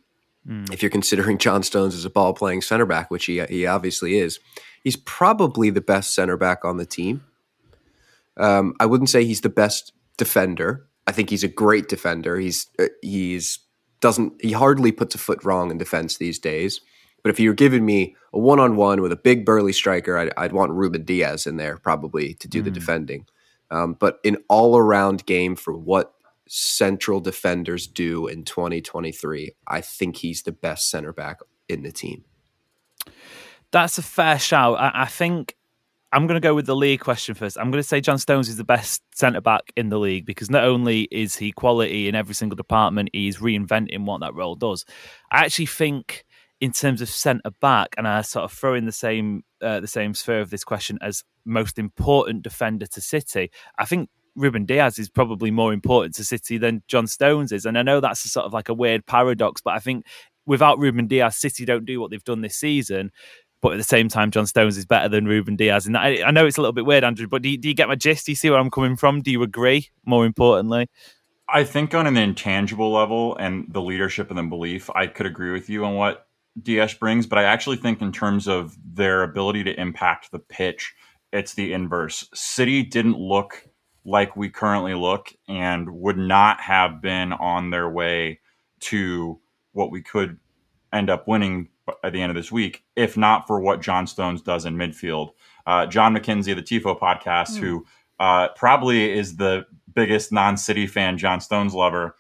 if 0.71 0.83
you're 0.83 0.91
considering 0.91 1.39
John 1.39 1.63
Stones 1.63 1.95
as 1.95 2.05
a 2.05 2.11
ball 2.11 2.35
playing 2.35 2.63
center 2.63 2.87
back 2.87 3.11
which 3.11 3.25
he 3.27 3.43
he 3.47 3.67
obviously 3.67 4.19
is 4.19 4.39
he's 4.85 4.97
probably 4.97 5.71
the 5.71 5.81
best 5.81 6.15
center 6.15 6.37
back 6.37 6.65
on 6.65 6.77
the 6.77 6.87
team 6.87 7.25
um, 8.37 8.75
I 8.81 8.87
wouldn't 8.87 9.11
say 9.11 9.25
he's 9.25 9.43
the 9.43 9.49
best 9.49 9.93
defender. 10.17 10.87
I 11.07 11.13
think 11.13 11.31
he's 11.31 11.45
a 11.45 11.49
great 11.49 11.89
defender. 11.89 12.39
He's 12.39 12.69
uh, 12.79 12.87
he's 13.03 13.59
doesn't 14.01 14.35
he 14.41 14.53
hardly 14.53 14.93
puts 14.93 15.15
a 15.15 15.19
foot 15.19 15.45
wrong 15.45 15.71
in 15.71 15.79
defense 15.79 16.17
these 16.17 16.39
days. 16.39 16.81
But 17.25 17.31
if 17.31 17.41
you're 17.41 17.55
giving 17.55 17.85
me 17.85 18.15
a 18.33 18.39
one 18.39 18.61
on 18.61 18.77
one 18.77 19.01
with 19.01 19.11
a 19.11 19.17
big 19.17 19.45
burly 19.45 19.73
striker, 19.73 20.17
I'd, 20.17 20.33
I'd 20.37 20.53
want 20.53 20.73
Ruben 20.73 21.05
Dias 21.05 21.47
in 21.47 21.57
there 21.57 21.79
probably 21.79 22.35
to 22.35 22.47
do 22.47 22.63
the 22.63 22.71
defending. 22.71 23.27
Um, 23.71 23.95
but 23.95 24.21
in 24.23 24.37
all 24.49 24.77
around 24.77 25.27
game 25.27 25.57
for 25.57 25.77
what 25.77 26.15
central 26.47 27.21
defenders 27.21 27.87
do 27.87 28.27
in 28.27 28.45
2023, 28.45 29.53
I 29.67 29.81
think 29.81 30.19
he's 30.19 30.43
the 30.43 30.53
best 30.53 30.91
center 30.91 31.13
back 31.13 31.41
in 31.69 31.83
the 31.83 31.91
team. 31.91 32.25
That's 33.71 33.99
a 33.99 34.03
fair 34.03 34.39
shout. 34.39 34.79
I, 34.79 34.91
I 34.95 35.07
think 35.07 35.57
I'm 36.13 36.29
going 36.29 36.41
to 36.41 36.47
go 36.47 36.55
with 36.55 36.67
the 36.67 36.77
league 36.77 37.01
question 37.01 37.35
first. 37.35 37.59
I'm 37.59 37.73
going 37.73 37.83
to 37.83 37.89
say 37.89 38.01
John 38.01 38.19
Stones 38.19 38.49
is 38.49 38.57
the 38.57 38.65
best 38.65 39.03
centre 39.15 39.41
back 39.41 39.73
in 39.77 39.89
the 39.89 39.99
league 39.99 40.27
because 40.27 40.49
not 40.51 40.63
only 40.63 41.09
is 41.11 41.37
he 41.37 41.51
quality 41.51 42.07
in 42.07 42.15
every 42.15 42.35
single 42.35 42.55
department, 42.55 43.09
he's 43.13 43.39
reinventing 43.39 44.05
what 44.05 44.21
that 44.21 44.35
role 44.35 44.55
does. 44.55 44.85
I 45.33 45.45
actually 45.45 45.67
think, 45.67 46.25
in 46.61 46.73
terms 46.73 47.01
of 47.01 47.09
centre 47.09 47.51
back, 47.61 47.95
and 47.97 48.07
I 48.07 48.23
sort 48.23 48.45
of 48.45 48.53
throw 48.53 48.75
in 48.75 48.87
the 48.87 48.93
same 48.93 49.45
uh, 49.61 49.81
the 49.81 49.87
same 49.87 50.15
sphere 50.15 50.41
of 50.41 50.51
this 50.51 50.65
question 50.65 50.99
as 51.03 51.25
most 51.45 51.79
important 51.79 52.43
defender 52.43 52.87
to 52.87 53.01
City. 53.01 53.51
I 53.79 53.85
think 53.85 54.09
Ruben 54.37 54.65
Dias 54.65 54.99
is 54.99 55.09
probably 55.09 55.51
more 55.51 55.73
important 55.73 56.15
to 56.17 56.25
City 56.25 56.59
than 56.59 56.83
John 56.89 57.07
Stones 57.07 57.53
is, 57.53 57.67
and 57.67 57.79
I 57.79 57.83
know 57.83 58.01
that's 58.01 58.25
a 58.25 58.29
sort 58.29 58.47
of 58.47 58.53
like 58.53 58.69
a 58.69 58.75
weird 58.75 59.07
paradox, 59.07 59.61
but 59.61 59.75
I 59.75 59.79
think 59.79 60.07
without 60.47 60.79
Ruben 60.79 61.07
Dias, 61.07 61.37
City 61.37 61.65
don't 61.65 61.87
do 61.87 62.01
what 62.01 62.11
they've 62.11 62.25
done 62.25 62.43
this 62.43 62.57
season 62.57 63.11
but 63.65 63.73
at 63.73 63.77
the 63.79 63.83
same 63.83 64.11
time, 64.11 64.31
John 64.31 64.47
Stones 64.47 64.77
is 64.77 64.85
better 64.85 65.09
than 65.09 65.25
Ruben 65.25 65.57
Dias, 65.57 65.87
And 65.87 65.97
I, 65.97 66.23
I 66.23 66.31
know 66.33 66.45
it's 66.45 66.59
a 66.59 66.61
little 66.61 66.75
bit 66.75 66.85
weird, 66.85 67.03
Andrew, 67.03 67.27
but 67.27 67.41
do 67.41 67.49
you, 67.49 67.57
do 67.57 67.67
you 67.67 67.73
get 67.73 67.89
my 67.89 67.95
gist? 67.95 68.27
Do 68.27 68.33
you 68.33 68.37
see 68.37 68.51
where 68.51 68.59
I'm 68.59 68.71
coming 68.71 68.95
from? 68.95 69.23
Do 69.23 69.31
you 69.31 69.43
agree? 69.43 69.89
More 70.05 70.27
importantly, 70.27 70.91
I 71.49 71.65
think 71.65 71.95
on 71.95 72.07
an 72.07 72.19
intangible 72.19 72.93
level 72.93 73.39
and 73.39 73.65
the 73.71 73.81
leadership 73.81 74.29
and 74.29 74.37
the 74.37 74.43
belief, 74.43 74.91
I 74.95 75.07
could 75.07 75.25
agree 75.25 75.51
with 75.51 75.71
you 75.71 75.87
on 75.87 75.95
what 75.95 76.27
Dias 76.63 76.95
brings, 76.95 77.27
but 77.27 77.39
I 77.39 77.45
actually 77.45 77.77
think 77.77 78.01
in 78.01 78.13
terms 78.13 78.47
of 78.47 78.77
their 78.85 79.23
ability 79.23 79.65
to 79.65 79.81
impact 79.81 80.31
the 80.31 80.39
pitch, 80.39 80.95
it's 81.33 81.55
the 81.55 81.73
inverse. 81.73 82.29
City 82.33 82.83
didn't 82.83 83.19
look 83.19 83.67
like 84.05 84.37
we 84.37 84.49
currently 84.49 84.95
look 84.95 85.33
and 85.49 85.89
would 85.91 86.19
not 86.19 86.61
have 86.61 87.01
been 87.01 87.33
on 87.33 87.71
their 87.71 87.89
way 87.89 88.41
to 88.81 89.41
what 89.73 89.91
we 89.91 90.03
could 90.03 90.39
end 90.93 91.11
up 91.11 91.27
winning 91.27 91.69
at 92.03 92.13
the 92.13 92.23
end 92.23 92.31
of 92.31 92.37
this 92.37 92.53
week, 92.53 92.85
if 92.97 93.17
not 93.17 93.47
for 93.47 93.61
what 93.61 93.83
John 93.83 94.07
Stones 94.07 94.43
does 94.43 94.65
in 94.65 94.77
midfield. 94.77 95.31
Uh, 95.67 95.87
John 95.87 96.15
McKenzie, 96.15 96.53
of 96.53 96.57
the 96.57 96.63
TIFO 96.63 96.99
podcast, 96.99 97.57
mm. 97.57 97.59
who 97.59 97.87
uh, 98.21 98.49
probably 98.57 99.11
is 99.11 99.37
the 99.37 99.67
biggest 99.95 100.33
non-City 100.33 100.87
fan, 100.87 101.19
John 101.19 101.41
Stones 101.41 101.75
lover, 101.75 102.17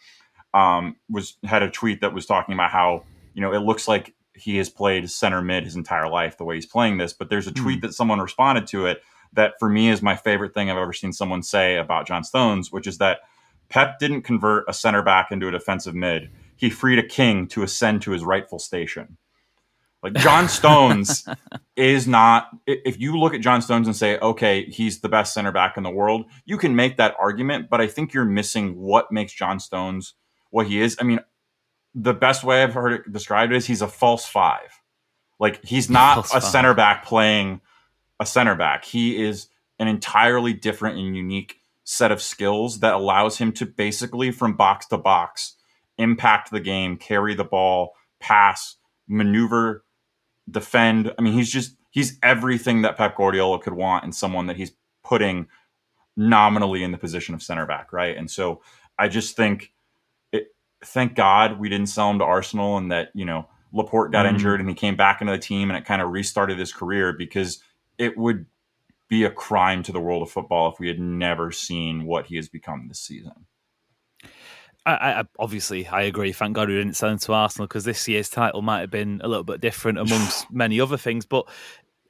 um, 0.52 0.96
was 1.08 1.36
had 1.44 1.62
a 1.62 1.70
tweet 1.70 2.00
that 2.00 2.14
was 2.14 2.26
talking 2.26 2.54
about 2.54 2.70
how 2.70 3.04
you 3.34 3.42
know 3.42 3.52
it 3.52 3.60
looks 3.60 3.88
like 3.88 4.13
he 4.34 4.56
has 4.56 4.68
played 4.68 5.10
center 5.10 5.42
mid 5.42 5.64
his 5.64 5.76
entire 5.76 6.08
life 6.08 6.36
the 6.36 6.44
way 6.44 6.56
he's 6.56 6.66
playing 6.66 6.98
this. 6.98 7.12
But 7.12 7.30
there's 7.30 7.46
a 7.46 7.52
tweet 7.52 7.78
mm. 7.78 7.82
that 7.82 7.94
someone 7.94 8.20
responded 8.20 8.66
to 8.68 8.86
it 8.86 9.02
that 9.32 9.54
for 9.58 9.68
me 9.68 9.90
is 9.90 10.02
my 10.02 10.16
favorite 10.16 10.54
thing 10.54 10.70
I've 10.70 10.76
ever 10.76 10.92
seen 10.92 11.12
someone 11.12 11.42
say 11.42 11.76
about 11.76 12.06
John 12.06 12.24
Stones, 12.24 12.72
which 12.72 12.86
is 12.86 12.98
that 12.98 13.20
Pep 13.68 13.98
didn't 13.98 14.22
convert 14.22 14.64
a 14.68 14.72
center 14.72 15.02
back 15.02 15.30
into 15.30 15.48
a 15.48 15.50
defensive 15.50 15.94
mid. 15.94 16.30
He 16.56 16.70
freed 16.70 16.98
a 16.98 17.06
king 17.06 17.46
to 17.48 17.62
ascend 17.62 18.02
to 18.02 18.12
his 18.12 18.24
rightful 18.24 18.58
station. 18.58 19.16
Like 20.02 20.14
John 20.14 20.48
Stones 20.48 21.26
is 21.76 22.06
not. 22.06 22.48
If 22.66 23.00
you 23.00 23.18
look 23.18 23.34
at 23.34 23.40
John 23.40 23.62
Stones 23.62 23.86
and 23.86 23.96
say, 23.96 24.18
okay, 24.18 24.66
he's 24.66 25.00
the 25.00 25.08
best 25.08 25.34
center 25.34 25.50
back 25.50 25.76
in 25.76 25.82
the 25.82 25.90
world, 25.90 26.26
you 26.44 26.58
can 26.58 26.76
make 26.76 26.98
that 26.98 27.16
argument. 27.18 27.68
But 27.70 27.80
I 27.80 27.86
think 27.86 28.12
you're 28.12 28.24
missing 28.24 28.76
what 28.76 29.10
makes 29.10 29.32
John 29.32 29.58
Stones 29.58 30.14
what 30.50 30.66
he 30.68 30.80
is. 30.80 30.96
I 31.00 31.04
mean, 31.04 31.20
the 31.94 32.14
best 32.14 32.44
way 32.44 32.62
I've 32.62 32.74
heard 32.74 32.92
it 32.92 33.12
described 33.12 33.52
is 33.52 33.66
he's 33.66 33.82
a 33.82 33.88
false 33.88 34.26
five. 34.26 34.80
Like 35.38 35.64
he's 35.64 35.90
not 35.90 36.14
false 36.14 36.30
a 36.30 36.40
five. 36.40 36.44
center 36.44 36.74
back 36.74 37.04
playing 37.04 37.60
a 38.20 38.26
center 38.26 38.54
back. 38.54 38.84
He 38.84 39.22
is 39.22 39.48
an 39.78 39.88
entirely 39.88 40.52
different 40.52 40.98
and 40.98 41.16
unique 41.16 41.60
set 41.84 42.10
of 42.10 42.22
skills 42.22 42.80
that 42.80 42.94
allows 42.94 43.38
him 43.38 43.52
to 43.52 43.66
basically 43.66 44.30
from 44.30 44.56
box 44.56 44.86
to 44.86 44.96
box 44.96 45.56
impact 45.98 46.50
the 46.50 46.60
game, 46.60 46.96
carry 46.96 47.34
the 47.34 47.44
ball, 47.44 47.92
pass, 48.20 48.76
maneuver 49.06 49.84
defend. 50.50 51.12
I 51.18 51.22
mean, 51.22 51.34
he's 51.34 51.50
just 51.50 51.76
he's 51.90 52.18
everything 52.22 52.82
that 52.82 52.96
Pep 52.96 53.16
Guardiola 53.16 53.60
could 53.60 53.74
want 53.74 54.04
in 54.04 54.12
someone 54.12 54.46
that 54.46 54.56
he's 54.56 54.72
putting 55.04 55.46
nominally 56.16 56.82
in 56.82 56.92
the 56.92 56.98
position 56.98 57.34
of 57.34 57.42
center 57.42 57.66
back, 57.66 57.92
right? 57.92 58.16
And 58.16 58.30
so 58.30 58.62
I 58.98 59.08
just 59.08 59.36
think 59.36 59.72
thank 60.84 61.14
God 61.14 61.58
we 61.58 61.68
didn't 61.68 61.88
sell 61.88 62.10
him 62.10 62.18
to 62.18 62.24
Arsenal 62.24 62.76
and 62.76 62.92
that, 62.92 63.10
you 63.14 63.24
know, 63.24 63.48
Laporte 63.72 64.12
got 64.12 64.26
mm-hmm. 64.26 64.36
injured 64.36 64.60
and 64.60 64.68
he 64.68 64.74
came 64.74 64.96
back 64.96 65.20
into 65.20 65.32
the 65.32 65.38
team 65.38 65.70
and 65.70 65.76
it 65.76 65.84
kind 65.84 66.00
of 66.00 66.10
restarted 66.10 66.58
his 66.58 66.72
career 66.72 67.12
because 67.12 67.62
it 67.98 68.16
would 68.16 68.46
be 69.08 69.24
a 69.24 69.30
crime 69.30 69.82
to 69.82 69.92
the 69.92 70.00
world 70.00 70.22
of 70.22 70.30
football 70.30 70.72
if 70.72 70.78
we 70.78 70.88
had 70.88 71.00
never 71.00 71.50
seen 71.50 72.04
what 72.04 72.26
he 72.26 72.36
has 72.36 72.48
become 72.48 72.88
this 72.88 73.00
season. 73.00 73.46
I, 74.86 75.20
I, 75.20 75.24
obviously 75.38 75.86
I 75.86 76.02
agree. 76.02 76.32
Thank 76.32 76.54
God 76.54 76.68
we 76.68 76.76
didn't 76.76 76.96
sell 76.96 77.10
him 77.10 77.18
to 77.18 77.32
Arsenal 77.32 77.66
because 77.66 77.84
this 77.84 78.06
year's 78.06 78.28
title 78.28 78.62
might 78.62 78.80
have 78.80 78.90
been 78.90 79.20
a 79.24 79.28
little 79.28 79.44
bit 79.44 79.60
different 79.60 79.98
amongst 79.98 80.50
many 80.52 80.80
other 80.80 80.96
things. 80.96 81.24
But 81.24 81.48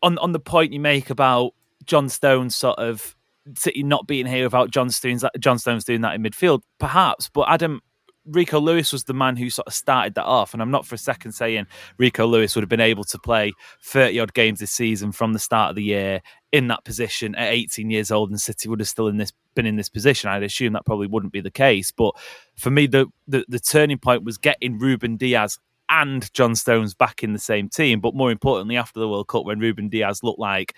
on 0.03 0.19
on 0.19 0.33
the 0.33 0.41
point 0.41 0.73
you 0.73 0.81
make 0.81 1.09
about 1.09 1.55
John 1.85 2.09
Stones 2.09 2.57
sort 2.57 2.79
of 2.79 3.17
City 3.57 3.83
not 3.83 4.07
being 4.07 4.27
here 4.27 4.45
without 4.45 4.71
John 4.71 4.91
Stones, 4.91 5.25
John 5.39 5.59
Stones 5.59 5.85
doing 5.85 6.01
that 6.01 6.15
in 6.15 6.23
midfield, 6.23 6.63
perhaps. 6.79 7.29
But 7.29 7.49
Adam 7.49 7.81
Rico 8.27 8.59
Lewis 8.59 8.93
was 8.93 9.05
the 9.05 9.15
man 9.15 9.37
who 9.37 9.51
sort 9.51 9.67
of 9.67 9.75
started 9.75 10.15
that 10.15 10.25
off. 10.25 10.53
And 10.53 10.63
I'm 10.63 10.71
not 10.71 10.87
for 10.87 10.95
a 10.95 10.99
second 10.99 11.33
saying 11.33 11.67
Rico 11.99 12.27
Lewis 12.27 12.55
would 12.55 12.63
have 12.63 12.69
been 12.69 12.81
able 12.81 13.05
to 13.05 13.19
play 13.19 13.53
30 13.83 14.21
odd 14.21 14.35
games 14.35 14.61
this 14.61 14.73
season 14.73 15.13
from 15.13 15.33
the 15.33 15.39
start 15.39 15.71
of 15.71 15.77
the 15.77 15.85
year 15.85 16.21
in 16.53 16.69
that 16.69 16.85
position 16.85 17.35
at 17.35 17.53
18 17.53 17.91
years 17.91 18.11
old, 18.11 18.31
and 18.31 18.41
City 18.41 18.69
would 18.69 18.81
have 18.81 18.89
still 18.89 19.09
in 19.09 19.17
this 19.17 19.33
been 19.55 19.67
in 19.67 19.77
this 19.77 19.89
position. 19.89 20.31
I'd 20.31 20.43
assume 20.43 20.73
that 20.73 20.87
probably 20.87 21.07
wouldn't 21.07 21.33
be 21.33 21.41
the 21.41 21.51
case. 21.51 21.91
But 21.91 22.15
for 22.57 22.71
me, 22.71 22.87
the 22.87 23.07
the, 23.27 23.45
the 23.49 23.61
turning 23.61 23.99
point 23.99 24.25
was 24.25 24.39
getting 24.39 24.79
Ruben 24.79 25.17
Dias 25.17 25.59
and 25.89 26.33
John 26.33 26.55
Stones 26.55 26.95
back 26.95 27.23
in 27.23 27.33
the 27.33 27.39
same 27.39 27.69
team. 27.69 28.01
But 28.01 28.15
more 28.15 28.31
importantly, 28.31 28.77
after 28.77 29.01
the 29.01 29.09
World 29.09 29.29
Cup, 29.29 29.45
when 29.45 29.59
Ruben 29.59 29.89
Dias 29.89 30.23
looked 30.23 30.39
like 30.39 30.75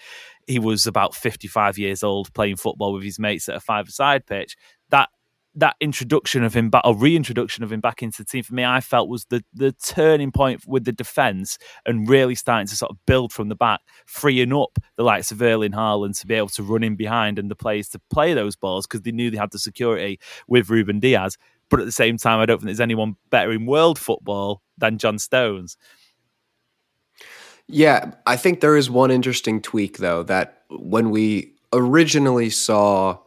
he 0.46 0.58
was 0.58 0.86
about 0.86 1.14
55 1.14 1.78
years 1.78 2.02
old 2.02 2.32
playing 2.34 2.56
football 2.56 2.92
with 2.92 3.04
his 3.04 3.18
mates 3.18 3.48
at 3.48 3.56
a 3.56 3.60
five-a-side 3.60 4.26
pitch, 4.26 4.56
that 4.90 5.08
that 5.56 5.76
introduction 5.80 6.44
of 6.44 6.54
him 6.54 6.70
back 6.70 6.82
or 6.84 6.94
reintroduction 6.94 7.64
of 7.64 7.72
him 7.72 7.80
back 7.80 8.02
into 8.02 8.18
the 8.18 8.26
team 8.26 8.42
for 8.42 8.54
me, 8.54 8.64
I 8.64 8.80
felt 8.80 9.08
was 9.08 9.24
the 9.26 9.42
the 9.52 9.72
turning 9.72 10.30
point 10.30 10.66
with 10.66 10.84
the 10.84 10.92
defence 10.92 11.58
and 11.84 12.08
really 12.08 12.34
starting 12.34 12.66
to 12.68 12.76
sort 12.76 12.90
of 12.90 12.98
build 13.06 13.32
from 13.32 13.48
the 13.48 13.54
back, 13.56 13.80
freeing 14.06 14.52
up 14.52 14.78
the 14.96 15.02
likes 15.02 15.32
of 15.32 15.42
Erling 15.42 15.72
Haaland 15.72 16.18
to 16.20 16.26
be 16.26 16.34
able 16.34 16.48
to 16.50 16.62
run 16.62 16.82
in 16.82 16.94
behind 16.94 17.38
and 17.38 17.50
the 17.50 17.56
players 17.56 17.88
to 17.90 18.00
play 18.10 18.34
those 18.34 18.54
balls 18.54 18.86
because 18.86 19.02
they 19.02 19.12
knew 19.12 19.30
they 19.30 19.38
had 19.38 19.50
the 19.50 19.58
security 19.58 20.20
with 20.46 20.70
Ruben 20.70 21.00
Dias. 21.00 21.36
But 21.68 21.80
at 21.80 21.86
the 21.86 21.92
same 21.92 22.16
time, 22.16 22.38
I 22.38 22.46
don't 22.46 22.58
think 22.58 22.66
there's 22.66 22.80
anyone 22.80 23.16
better 23.30 23.50
in 23.50 23.66
world 23.66 23.98
football 23.98 24.62
than 24.78 24.98
John 24.98 25.18
Stones. 25.18 25.76
Yeah, 27.66 28.12
I 28.26 28.36
think 28.36 28.60
there 28.60 28.76
is 28.76 28.88
one 28.88 29.10
interesting 29.10 29.60
tweak 29.60 29.98
though 29.98 30.22
that 30.24 30.62
when 30.70 31.10
we 31.10 31.54
originally 31.72 32.50
saw 32.50 33.18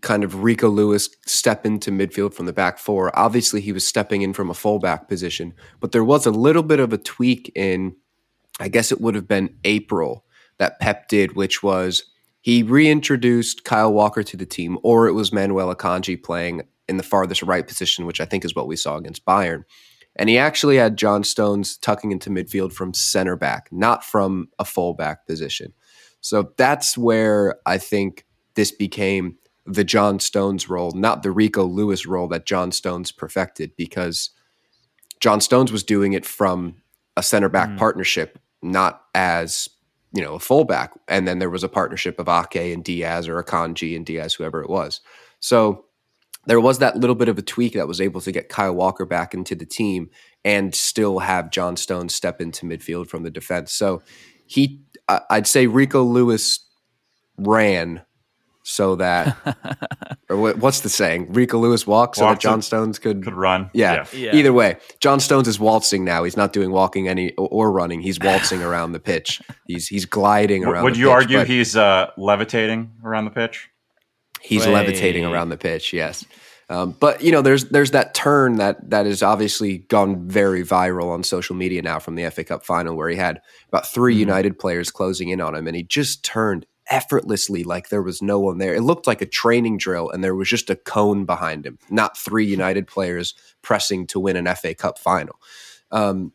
kind 0.00 0.24
of 0.24 0.42
Rico 0.42 0.68
Lewis 0.68 1.08
step 1.26 1.66
into 1.66 1.90
midfield 1.90 2.34
from 2.34 2.46
the 2.46 2.52
back 2.52 2.78
four. 2.78 3.16
Obviously, 3.18 3.60
he 3.60 3.72
was 3.72 3.86
stepping 3.86 4.22
in 4.22 4.32
from 4.32 4.50
a 4.50 4.54
fullback 4.54 5.08
position, 5.08 5.52
but 5.80 5.92
there 5.92 6.04
was 6.04 6.26
a 6.26 6.30
little 6.30 6.62
bit 6.62 6.80
of 6.80 6.92
a 6.92 6.98
tweak 6.98 7.52
in, 7.54 7.94
I 8.58 8.68
guess 8.68 8.90
it 8.90 9.00
would 9.00 9.14
have 9.14 9.28
been 9.28 9.56
April 9.64 10.24
that 10.58 10.80
Pep 10.80 11.08
did, 11.08 11.36
which 11.36 11.62
was 11.62 12.04
he 12.40 12.62
reintroduced 12.62 13.64
Kyle 13.64 13.92
Walker 13.92 14.22
to 14.22 14.36
the 14.36 14.46
team, 14.46 14.78
or 14.82 15.06
it 15.06 15.12
was 15.12 15.32
Manuel 15.32 15.74
Akanji 15.74 16.20
playing 16.20 16.62
in 16.88 16.96
the 16.96 17.02
farthest 17.02 17.42
right 17.42 17.66
position, 17.66 18.06
which 18.06 18.20
I 18.20 18.24
think 18.24 18.44
is 18.44 18.54
what 18.54 18.66
we 18.66 18.76
saw 18.76 18.96
against 18.96 19.24
Bayern. 19.24 19.62
And 20.16 20.28
he 20.28 20.36
actually 20.36 20.76
had 20.76 20.98
John 20.98 21.24
Stones 21.24 21.78
tucking 21.78 22.12
into 22.12 22.30
midfield 22.30 22.72
from 22.72 22.92
center 22.92 23.36
back, 23.36 23.68
not 23.70 24.04
from 24.04 24.48
a 24.58 24.64
fullback 24.64 25.26
position. 25.26 25.72
So 26.20 26.52
that's 26.56 26.98
where 26.98 27.56
I 27.64 27.78
think 27.78 28.26
this 28.54 28.70
became 28.70 29.36
the 29.66 29.84
John 29.84 30.18
Stones 30.18 30.68
role, 30.68 30.92
not 30.92 31.22
the 31.22 31.30
Rico 31.30 31.64
Lewis 31.64 32.06
role 32.06 32.28
that 32.28 32.46
John 32.46 32.72
Stones 32.72 33.12
perfected, 33.12 33.72
because 33.76 34.30
John 35.20 35.40
Stones 35.40 35.70
was 35.70 35.84
doing 35.84 36.14
it 36.14 36.26
from 36.26 36.76
a 37.16 37.22
center 37.22 37.48
back 37.48 37.68
mm. 37.68 37.78
partnership, 37.78 38.38
not 38.62 39.02
as 39.14 39.68
you 40.12 40.22
know 40.22 40.34
a 40.34 40.40
fullback. 40.40 40.92
And 41.08 41.28
then 41.28 41.38
there 41.38 41.50
was 41.50 41.64
a 41.64 41.68
partnership 41.68 42.18
of 42.18 42.28
Ake 42.28 42.72
and 42.74 42.84
Dias 42.84 43.28
or 43.28 43.42
Akanji 43.42 43.96
and 43.96 44.04
Dias, 44.04 44.34
whoever 44.34 44.62
it 44.62 44.70
was. 44.70 45.00
So 45.40 45.84
there 46.46 46.60
was 46.60 46.78
that 46.78 46.96
little 46.96 47.14
bit 47.14 47.28
of 47.28 47.38
a 47.38 47.42
tweak 47.42 47.74
that 47.74 47.86
was 47.86 48.00
able 48.00 48.20
to 48.20 48.32
get 48.32 48.48
Kyle 48.48 48.74
Walker 48.74 49.06
back 49.06 49.32
into 49.32 49.54
the 49.54 49.64
team 49.64 50.10
and 50.44 50.74
still 50.74 51.20
have 51.20 51.52
John 51.52 51.76
Stones 51.76 52.14
step 52.14 52.40
into 52.40 52.66
midfield 52.66 53.08
from 53.08 53.22
the 53.22 53.30
defense. 53.30 53.72
So 53.72 54.02
he, 54.46 54.80
I'd 55.08 55.46
say 55.46 55.68
Rico 55.68 56.02
Lewis 56.02 56.66
ran 57.38 58.02
so 58.62 58.96
that 58.96 59.36
or 60.28 60.36
what's 60.36 60.80
the 60.80 60.88
saying? 60.88 61.32
Rico 61.32 61.58
Lewis 61.58 61.86
walks 61.86 62.18
so 62.18 62.24
that 62.24 62.40
John 62.40 62.62
Stones 62.62 62.98
could 62.98 63.24
could 63.24 63.34
run. 63.34 63.70
Yeah. 63.74 64.06
yeah. 64.12 64.18
yeah. 64.18 64.34
Either 64.34 64.52
way, 64.52 64.76
John 65.00 65.20
Stones 65.20 65.48
is 65.48 65.58
waltzing 65.58 66.04
now. 66.04 66.24
He's 66.24 66.36
not 66.36 66.52
doing 66.52 66.70
walking 66.70 67.08
any 67.08 67.32
or 67.34 67.72
running. 67.72 68.00
He's 68.00 68.18
waltzing 68.20 68.62
around 68.62 68.92
the 68.92 69.00
pitch. 69.00 69.40
He's 69.66 69.88
he's 69.88 70.04
gliding 70.04 70.64
around. 70.64 70.84
Would 70.84 70.96
you 70.96 71.06
pitch, 71.06 71.12
argue 71.12 71.44
he's 71.44 71.76
uh, 71.76 72.10
levitating 72.16 72.92
around 73.04 73.24
the 73.24 73.30
pitch? 73.30 73.68
He's 74.40 74.66
Way. 74.66 74.72
levitating 74.72 75.24
around 75.24 75.50
the 75.50 75.56
pitch. 75.56 75.92
Yes. 75.92 76.24
Um, 76.68 76.96
but 76.98 77.22
you 77.22 77.32
know, 77.32 77.42
there's 77.42 77.66
there's 77.66 77.90
that 77.90 78.14
turn 78.14 78.56
that 78.56 78.90
that 78.90 79.06
has 79.06 79.22
obviously 79.22 79.78
gone 79.78 80.26
very 80.28 80.64
viral 80.64 81.10
on 81.10 81.22
social 81.22 81.54
media 81.54 81.82
now 81.82 81.98
from 81.98 82.14
the 82.14 82.30
FA 82.30 82.44
Cup 82.44 82.64
final, 82.64 82.96
where 82.96 83.08
he 83.08 83.16
had 83.16 83.40
about 83.68 83.86
3 83.86 84.12
mm-hmm. 84.12 84.20
United 84.20 84.58
players 84.58 84.90
closing 84.90 85.28
in 85.28 85.40
on 85.40 85.54
him, 85.54 85.66
and 85.66 85.76
he 85.76 85.82
just 85.82 86.24
turned 86.24 86.64
effortlessly 86.92 87.64
like 87.64 87.88
there 87.88 88.02
was 88.02 88.20
no 88.20 88.38
one 88.38 88.58
there. 88.58 88.74
It 88.74 88.82
looked 88.82 89.06
like 89.06 89.22
a 89.22 89.26
training 89.26 89.78
drill 89.78 90.10
and 90.10 90.22
there 90.22 90.34
was 90.34 90.48
just 90.48 90.68
a 90.68 90.76
cone 90.76 91.24
behind 91.24 91.64
him, 91.64 91.78
not 91.88 92.18
three 92.18 92.44
United 92.44 92.86
players 92.86 93.34
pressing 93.62 94.06
to 94.08 94.20
win 94.20 94.36
an 94.36 94.54
FA 94.54 94.74
Cup 94.74 94.98
final. 94.98 95.40
Um, 95.90 96.32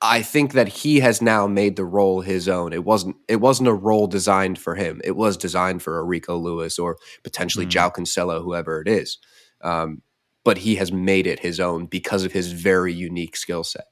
I 0.00 0.22
think 0.22 0.52
that 0.52 0.68
he 0.68 1.00
has 1.00 1.20
now 1.20 1.46
made 1.46 1.76
the 1.76 1.84
role 1.84 2.22
his 2.22 2.48
own. 2.48 2.72
It 2.72 2.84
wasn't 2.84 3.16
it 3.28 3.36
wasn't 3.36 3.68
a 3.68 3.74
role 3.74 4.06
designed 4.06 4.58
for 4.58 4.74
him. 4.74 5.02
It 5.04 5.14
was 5.14 5.36
designed 5.36 5.82
for 5.82 5.98
a 5.98 6.04
Rico 6.04 6.38
Lewis 6.38 6.78
or 6.78 6.96
potentially 7.22 7.66
mm. 7.66 7.70
João 7.70 7.94
Cancelo, 7.94 8.42
whoever 8.42 8.80
it 8.80 8.88
is. 8.88 9.18
Um, 9.60 10.00
but 10.42 10.58
he 10.58 10.76
has 10.76 10.90
made 10.90 11.26
it 11.26 11.40
his 11.40 11.60
own 11.60 11.84
because 11.86 12.24
of 12.24 12.32
his 12.32 12.52
very 12.52 12.92
unique 12.94 13.36
skill 13.36 13.64
set. 13.64 13.86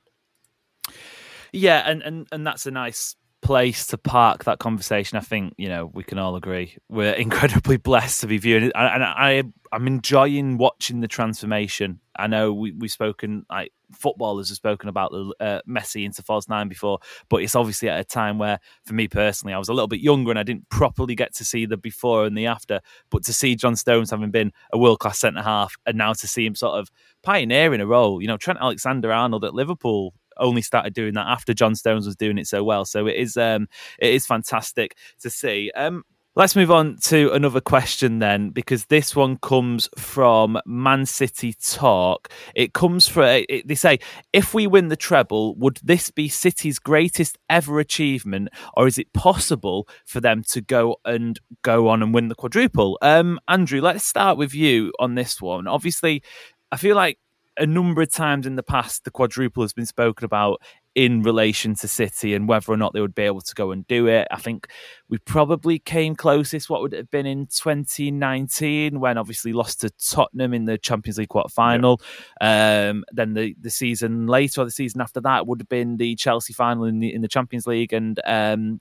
Yeah, 1.52 1.82
and, 1.86 2.02
and, 2.02 2.26
and 2.32 2.46
that's 2.46 2.64
a 2.64 2.70
nice 2.70 3.14
place 3.42 3.86
to 3.88 3.98
park 3.98 4.44
that 4.44 4.58
conversation. 4.58 5.18
I 5.18 5.20
think 5.20 5.54
you 5.58 5.68
know 5.68 5.86
we 5.92 6.04
can 6.04 6.18
all 6.18 6.36
agree 6.36 6.76
we're 6.88 7.12
incredibly 7.12 7.76
blessed 7.88 8.20
to 8.22 8.26
be 8.26 8.38
viewing 8.38 8.64
it, 8.64 8.72
and 8.74 9.04
I 9.04 9.42
I'm 9.72 9.86
enjoying 9.86 10.58
watching 10.58 11.00
the 11.00 11.08
transformation. 11.08 12.00
I 12.16 12.26
know 12.26 12.52
we 12.52 12.72
we've 12.72 12.90
spoken 12.90 13.44
like 13.50 13.72
footballers 13.92 14.48
have 14.48 14.56
spoken 14.56 14.88
about 14.88 15.10
the 15.12 15.34
uh, 15.40 15.60
Messi 15.68 16.04
into 16.04 16.22
false 16.22 16.48
nine 16.48 16.68
before, 16.68 16.98
but 17.28 17.42
it's 17.42 17.54
obviously 17.54 17.88
at 17.88 18.00
a 18.00 18.04
time 18.04 18.38
where, 18.38 18.58
for 18.84 18.94
me 18.94 19.08
personally, 19.08 19.54
I 19.54 19.58
was 19.58 19.68
a 19.68 19.72
little 19.72 19.88
bit 19.88 20.00
younger 20.00 20.30
and 20.30 20.38
I 20.38 20.42
didn't 20.42 20.68
properly 20.68 21.14
get 21.14 21.34
to 21.36 21.44
see 21.44 21.66
the 21.66 21.76
before 21.76 22.24
and 22.26 22.36
the 22.36 22.46
after. 22.46 22.80
But 23.10 23.24
to 23.24 23.32
see 23.32 23.56
John 23.56 23.76
Stones 23.76 24.10
having 24.10 24.30
been 24.30 24.52
a 24.72 24.78
world 24.78 25.00
class 25.00 25.18
centre 25.18 25.42
half, 25.42 25.74
and 25.86 25.96
now 25.98 26.12
to 26.12 26.26
see 26.28 26.46
him 26.46 26.54
sort 26.54 26.78
of 26.78 26.90
pioneering 27.22 27.80
a 27.80 27.86
role, 27.86 28.20
you 28.20 28.28
know, 28.28 28.36
Trent 28.36 28.60
Alexander 28.60 29.12
Arnold 29.12 29.44
at 29.44 29.54
Liverpool 29.54 30.14
only 30.38 30.62
started 30.62 30.94
doing 30.94 31.14
that 31.14 31.26
after 31.26 31.54
John 31.54 31.74
Stones 31.74 32.06
was 32.06 32.16
doing 32.16 32.38
it 32.38 32.46
so 32.46 32.62
well. 32.64 32.84
So 32.84 33.06
it 33.06 33.16
is 33.16 33.36
um, 33.36 33.68
it 33.98 34.14
is 34.14 34.26
fantastic 34.26 34.96
to 35.20 35.30
see. 35.30 35.70
Um, 35.74 36.04
Let's 36.34 36.56
move 36.56 36.70
on 36.70 36.96
to 37.02 37.30
another 37.32 37.60
question 37.60 38.18
then, 38.18 38.48
because 38.52 38.86
this 38.86 39.14
one 39.14 39.36
comes 39.36 39.90
from 39.98 40.58
Man 40.64 41.04
City 41.04 41.52
Talk. 41.52 42.32
It 42.54 42.72
comes 42.72 43.06
from, 43.06 43.44
it, 43.50 43.68
they 43.68 43.74
say, 43.74 43.98
if 44.32 44.54
we 44.54 44.66
win 44.66 44.88
the 44.88 44.96
treble, 44.96 45.54
would 45.56 45.78
this 45.82 46.10
be 46.10 46.30
City's 46.30 46.78
greatest 46.78 47.36
ever 47.50 47.78
achievement, 47.80 48.48
or 48.78 48.86
is 48.86 48.96
it 48.96 49.12
possible 49.12 49.86
for 50.06 50.22
them 50.22 50.42
to 50.52 50.62
go 50.62 50.96
and 51.04 51.38
go 51.60 51.88
on 51.88 52.02
and 52.02 52.14
win 52.14 52.28
the 52.28 52.34
quadruple? 52.34 52.96
Um, 53.02 53.38
Andrew, 53.46 53.82
let's 53.82 54.06
start 54.06 54.38
with 54.38 54.54
you 54.54 54.90
on 54.98 55.16
this 55.16 55.38
one. 55.38 55.66
Obviously, 55.66 56.22
I 56.70 56.78
feel 56.78 56.96
like 56.96 57.18
a 57.58 57.66
number 57.66 58.02
of 58.02 58.10
times 58.10 58.46
in 58.46 58.56
the 58.56 58.62
past, 58.62 59.04
the 59.04 59.10
quadruple 59.10 59.62
has 59.62 59.72
been 59.72 59.86
spoken 59.86 60.24
about 60.24 60.60
in 60.94 61.22
relation 61.22 61.74
to 61.74 61.88
City 61.88 62.34
and 62.34 62.46
whether 62.46 62.70
or 62.70 62.76
not 62.76 62.92
they 62.92 63.00
would 63.00 63.14
be 63.14 63.22
able 63.22 63.40
to 63.40 63.54
go 63.54 63.70
and 63.70 63.86
do 63.86 64.08
it. 64.08 64.28
I 64.30 64.36
think 64.36 64.68
we 65.08 65.18
probably 65.18 65.78
came 65.78 66.14
closest. 66.14 66.68
What 66.68 66.82
would 66.82 66.92
have 66.92 67.10
been 67.10 67.24
in 67.24 67.46
2019 67.46 69.00
when 69.00 69.16
obviously 69.16 69.52
lost 69.54 69.80
to 69.80 69.90
Tottenham 69.90 70.52
in 70.52 70.66
the 70.66 70.76
Champions 70.76 71.18
League 71.18 71.30
quarter 71.30 71.48
final? 71.48 72.00
Yeah. 72.40 72.90
Um, 72.90 73.04
then 73.12 73.34
the, 73.34 73.54
the 73.60 73.70
season 73.70 74.26
later 74.26 74.60
or 74.60 74.64
the 74.64 74.70
season 74.70 75.00
after 75.00 75.20
that 75.22 75.46
would 75.46 75.60
have 75.60 75.68
been 75.68 75.96
the 75.96 76.14
Chelsea 76.14 76.52
final 76.52 76.84
in 76.84 77.00
the 77.00 77.12
in 77.12 77.22
the 77.22 77.28
Champions 77.28 77.66
League 77.66 77.92
and 77.92 78.20
um, 78.26 78.78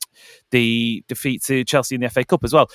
the 0.51 1.03
defeat 1.07 1.43
to 1.43 1.63
Chelsea 1.63 1.95
in 1.95 2.01
the 2.01 2.09
FA 2.09 2.25
Cup 2.25 2.43
as 2.43 2.53
well 2.53 2.69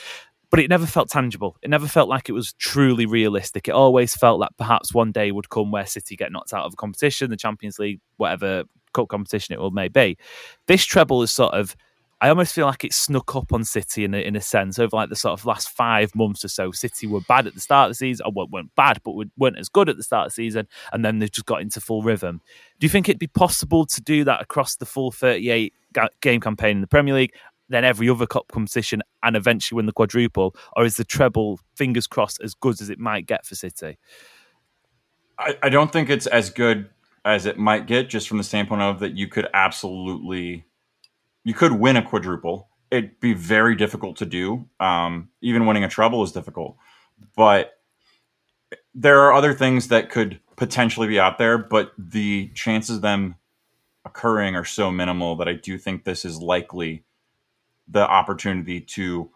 but 0.57 0.65
it 0.65 0.71
never 0.71 0.87
felt 0.87 1.11
tangible. 1.11 1.55
It 1.61 1.69
never 1.69 1.87
felt 1.87 2.09
like 2.09 2.31
it 2.31 2.33
was 2.33 2.55
truly 2.55 3.05
realistic. 3.05 3.69
It 3.69 3.73
always 3.73 4.17
felt 4.17 4.41
like 4.41 4.53
perhaps 4.57 4.95
one 4.95 5.13
day 5.13 5.31
would 5.31 5.51
come 5.51 5.71
where 5.71 5.85
City 5.85 6.17
get 6.17 6.33
knocked 6.33 6.55
out 6.55 6.65
of 6.65 6.73
a 6.73 6.77
competition, 6.77 7.29
the 7.29 7.37
Champions 7.37 7.79
League, 7.79 8.01
whatever 8.17 8.65
cup 8.95 9.09
competition 9.09 9.53
it 9.53 9.61
will 9.61 9.71
may 9.71 9.89
be. 9.89 10.17
This 10.67 10.83
treble 10.87 11.23
is 11.23 11.31
sort 11.31 11.53
of. 11.53 11.77
I 12.23 12.31
almost 12.31 12.55
feel 12.55 12.65
like 12.65 12.85
it 12.85 12.95
snuck 12.95 13.37
up 13.37 13.53
on 13.53 13.65
City 13.65 14.03
in 14.03 14.15
a, 14.15 14.19
in 14.27 14.35
a 14.35 14.41
sense 14.41 14.79
over 14.79 14.97
like 14.97 15.11
the 15.11 15.17
sort 15.17 15.39
of 15.39 15.45
last 15.45 15.69
five 15.69 16.15
months 16.15 16.43
or 16.43 16.49
so. 16.49 16.73
City 16.73 17.07
were 17.07 17.21
bad 17.29 17.47
at 17.47 17.53
the 17.53 17.61
start 17.61 17.89
of 17.89 17.91
the 17.91 17.97
season, 17.97 18.25
or 18.25 18.47
weren't 18.51 18.75
bad, 18.75 19.03
but 19.05 19.13
weren't 19.37 19.59
as 19.59 19.69
good 19.69 19.91
at 19.91 19.99
the 19.99 20.03
start 20.03 20.29
of 20.29 20.33
the 20.33 20.37
season, 20.37 20.67
and 20.95 21.05
then 21.05 21.19
they 21.19 21.29
just 21.29 21.45
got 21.45 21.61
into 21.61 21.83
full 21.83 22.01
rhythm. 22.01 22.41
Do 22.81 22.87
you 22.87 22.89
think 22.89 23.11
it'd 23.11 23.19
be 23.19 23.27
possible 23.27 23.85
to 23.85 24.01
do 24.01 24.25
that 24.25 24.41
across 24.41 24.77
the 24.77 24.87
full 24.87 25.13
38 25.13 25.75
game 26.23 26.41
campaign 26.41 26.77
in 26.77 26.81
the 26.81 26.87
Premier 26.87 27.13
League? 27.13 27.35
Then 27.69 27.85
every 27.85 28.09
other 28.09 28.27
cup 28.27 28.49
competition 28.53 29.03
and 29.23 29.37
eventually 29.37 29.77
win 29.77 29.87
the 29.87 29.93
quadruple? 29.93 30.55
Or 30.77 30.85
is 30.85 30.97
the 30.97 31.05
treble, 31.05 31.61
fingers 31.75 32.07
crossed, 32.07 32.41
as 32.43 32.55
good 32.55 32.81
as 32.81 32.91
it 32.91 32.99
might 32.99 33.27
get 33.27 33.45
for 33.47 33.55
City? 33.55 33.99
I, 35.39 35.57
I 35.63 35.69
don't 35.69 35.93
think 35.93 36.09
it's 36.09 36.27
as 36.27 36.51
good 36.51 36.89
as 37.25 37.45
it 37.45 37.59
might 37.59 37.87
get, 37.87 38.09
just 38.09 38.29
from 38.29 38.39
the 38.39 38.45
standpoint 38.45 38.83
of 38.83 39.01
that 39.01 39.17
you 39.17 39.27
could 39.29 39.49
absolutely, 39.53 40.65
you 41.45 41.55
could 41.55 41.73
win 41.73 41.97
a 41.97 42.03
quadruple. 42.03 42.69
It'd 42.91 43.19
be 43.19 43.35
very 43.35 43.75
difficult 43.75 44.17
to 44.19 44.27
do. 44.27 44.69
Um, 44.79 45.31
even 45.41 45.67
winning 45.67 45.83
a 45.83 45.89
treble 45.89 46.23
is 46.23 46.31
difficult, 46.31 46.77
but 47.35 47.73
there 48.95 49.23
are 49.23 49.33
other 49.33 49.53
things 49.53 49.89
that 49.89 50.09
could 50.09 50.41
potentially 50.57 51.09
be 51.09 51.19
out 51.19 51.37
there. 51.37 51.59
But 51.59 51.93
the 51.99 52.49
chances 52.55 52.97
of 52.97 53.03
them 53.03 53.35
occurring 54.05 54.55
are 54.55 54.65
so 54.65 54.93
minimal 54.93 55.35
that 55.37 55.49
I 55.49 55.55
do 55.55 55.79
think 55.79 56.05
this 56.05 56.25
is 56.25 56.41
likely 56.41 57.05
the 57.89 58.07
opportunity 58.07 58.81
to 58.81 59.31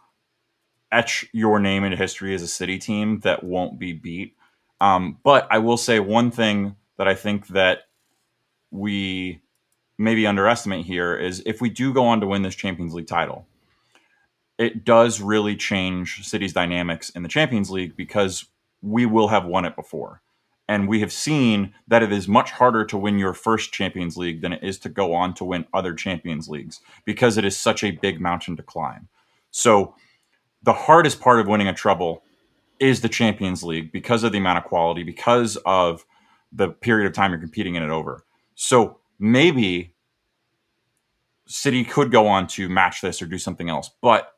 etch 0.93 1.27
your 1.33 1.61
name 1.61 1.85
into 1.85 1.97
history 1.97 2.35
as 2.35 2.43
a 2.43 2.49
city 2.49 2.79
team 2.79 3.21
that 3.21 3.45
won't 3.45 3.79
be 3.79 3.93
beat. 3.93 4.37
Um, 4.81 5.19
but 5.23 5.47
I 5.51 5.59
will 5.59 5.77
say 5.77 6.01
one 6.01 6.31
thing 6.31 6.77
that 6.97 7.07
I 7.07 7.15
think 7.15 7.49
that 7.49 7.89
we 8.71 9.41
maybe 9.99 10.27
underestimate 10.27 10.87
here 10.87 11.17
is 11.17 11.43
if 11.45 11.61
we 11.61 11.69
do 11.69 11.93
go 11.93 12.07
on 12.07 12.21
to 12.21 12.27
win 12.27 12.43
this 12.43 12.55
Champions 12.55 12.95
League 12.95 13.07
title, 13.07 13.47
it 14.59 14.85
does 14.85 15.21
really 15.21 15.57
change 15.57 16.27
City's 16.27 16.53
dynamics 16.53 17.11
in 17.11 17.23
the 17.23 17.29
Champions 17.29 17.71
League 17.71 17.97
because 17.97 18.47
we 18.83 19.07
will 19.07 19.29
have 19.29 19.45
won 19.45 19.65
it 19.65 19.77
before. 19.77 20.23
And 20.71 20.87
we 20.87 21.01
have 21.01 21.11
seen 21.11 21.75
that 21.89 22.05
it 22.05 22.13
is 22.13 22.29
much 22.29 22.53
harder 22.53 22.85
to 22.85 22.97
win 22.97 23.19
your 23.19 23.35
first 23.35 23.73
Champions 23.73 24.17
League 24.17 24.41
than 24.41 24.53
it 24.53 24.63
is 24.63 24.79
to 24.79 24.89
go 24.89 25.13
on 25.13 25.35
to 25.35 25.45
win 25.45 25.67
other 25.75 25.95
Champions 25.95 26.49
Leagues 26.49 26.81
because 27.05 27.37
it 27.37 27.45
is 27.45 27.59
such 27.59 27.83
a 27.83 27.91
big 27.91 28.21
mountain 28.21 28.57
to 28.57 28.63
climb. 28.63 29.09
So, 29.51 29.97
the 30.63 30.73
hardest 30.73 31.21
part 31.21 31.41
of 31.41 31.49
winning 31.49 31.67
a 31.67 31.75
treble 31.75 32.23
is 32.79 33.01
the 33.01 33.09
Champions 33.09 33.65
League 33.65 33.91
because 33.91 34.23
of 34.23 34.31
the 34.31 34.39
amount 34.39 34.59
of 34.59 34.65
quality, 34.65 35.03
because 35.03 35.57
of 35.67 36.07
the 36.53 36.69
period 36.69 37.09
of 37.09 37.15
time 37.15 37.33
you're 37.33 37.41
competing 37.41 37.75
in 37.75 37.83
it 37.83 37.91
over. 37.91 38.25
So, 38.55 39.01
maybe 39.19 39.93
City 41.49 41.83
could 41.83 42.13
go 42.13 42.29
on 42.29 42.47
to 42.47 42.69
match 42.69 43.01
this 43.01 43.21
or 43.21 43.27
do 43.27 43.39
something 43.39 43.69
else. 43.69 43.91
But 44.01 44.35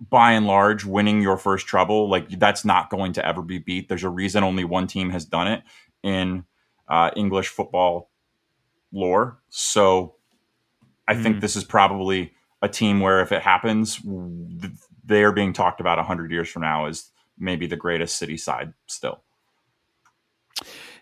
by 0.00 0.32
and 0.32 0.46
large, 0.46 0.84
winning 0.84 1.22
your 1.22 1.36
first 1.36 1.66
treble, 1.66 2.08
like 2.08 2.28
that's 2.38 2.64
not 2.64 2.90
going 2.90 3.12
to 3.14 3.26
ever 3.26 3.42
be 3.42 3.58
beat. 3.58 3.88
There's 3.88 4.04
a 4.04 4.08
reason 4.08 4.42
only 4.42 4.64
one 4.64 4.86
team 4.86 5.10
has 5.10 5.24
done 5.24 5.48
it 5.48 5.62
in 6.02 6.44
uh, 6.88 7.10
English 7.16 7.48
football 7.48 8.10
lore. 8.92 9.38
So 9.50 10.16
I 11.06 11.14
mm. 11.14 11.22
think 11.22 11.40
this 11.40 11.56
is 11.56 11.64
probably 11.64 12.32
a 12.62 12.68
team 12.68 13.00
where 13.00 13.20
if 13.20 13.32
it 13.32 13.42
happens, 13.42 14.00
they 15.04 15.22
are 15.22 15.32
being 15.32 15.52
talked 15.52 15.80
about 15.80 15.98
100 15.98 16.30
years 16.30 16.48
from 16.48 16.62
now 16.62 16.86
as 16.86 17.10
maybe 17.38 17.66
the 17.66 17.76
greatest 17.76 18.16
city 18.16 18.36
side 18.36 18.72
still. 18.86 19.22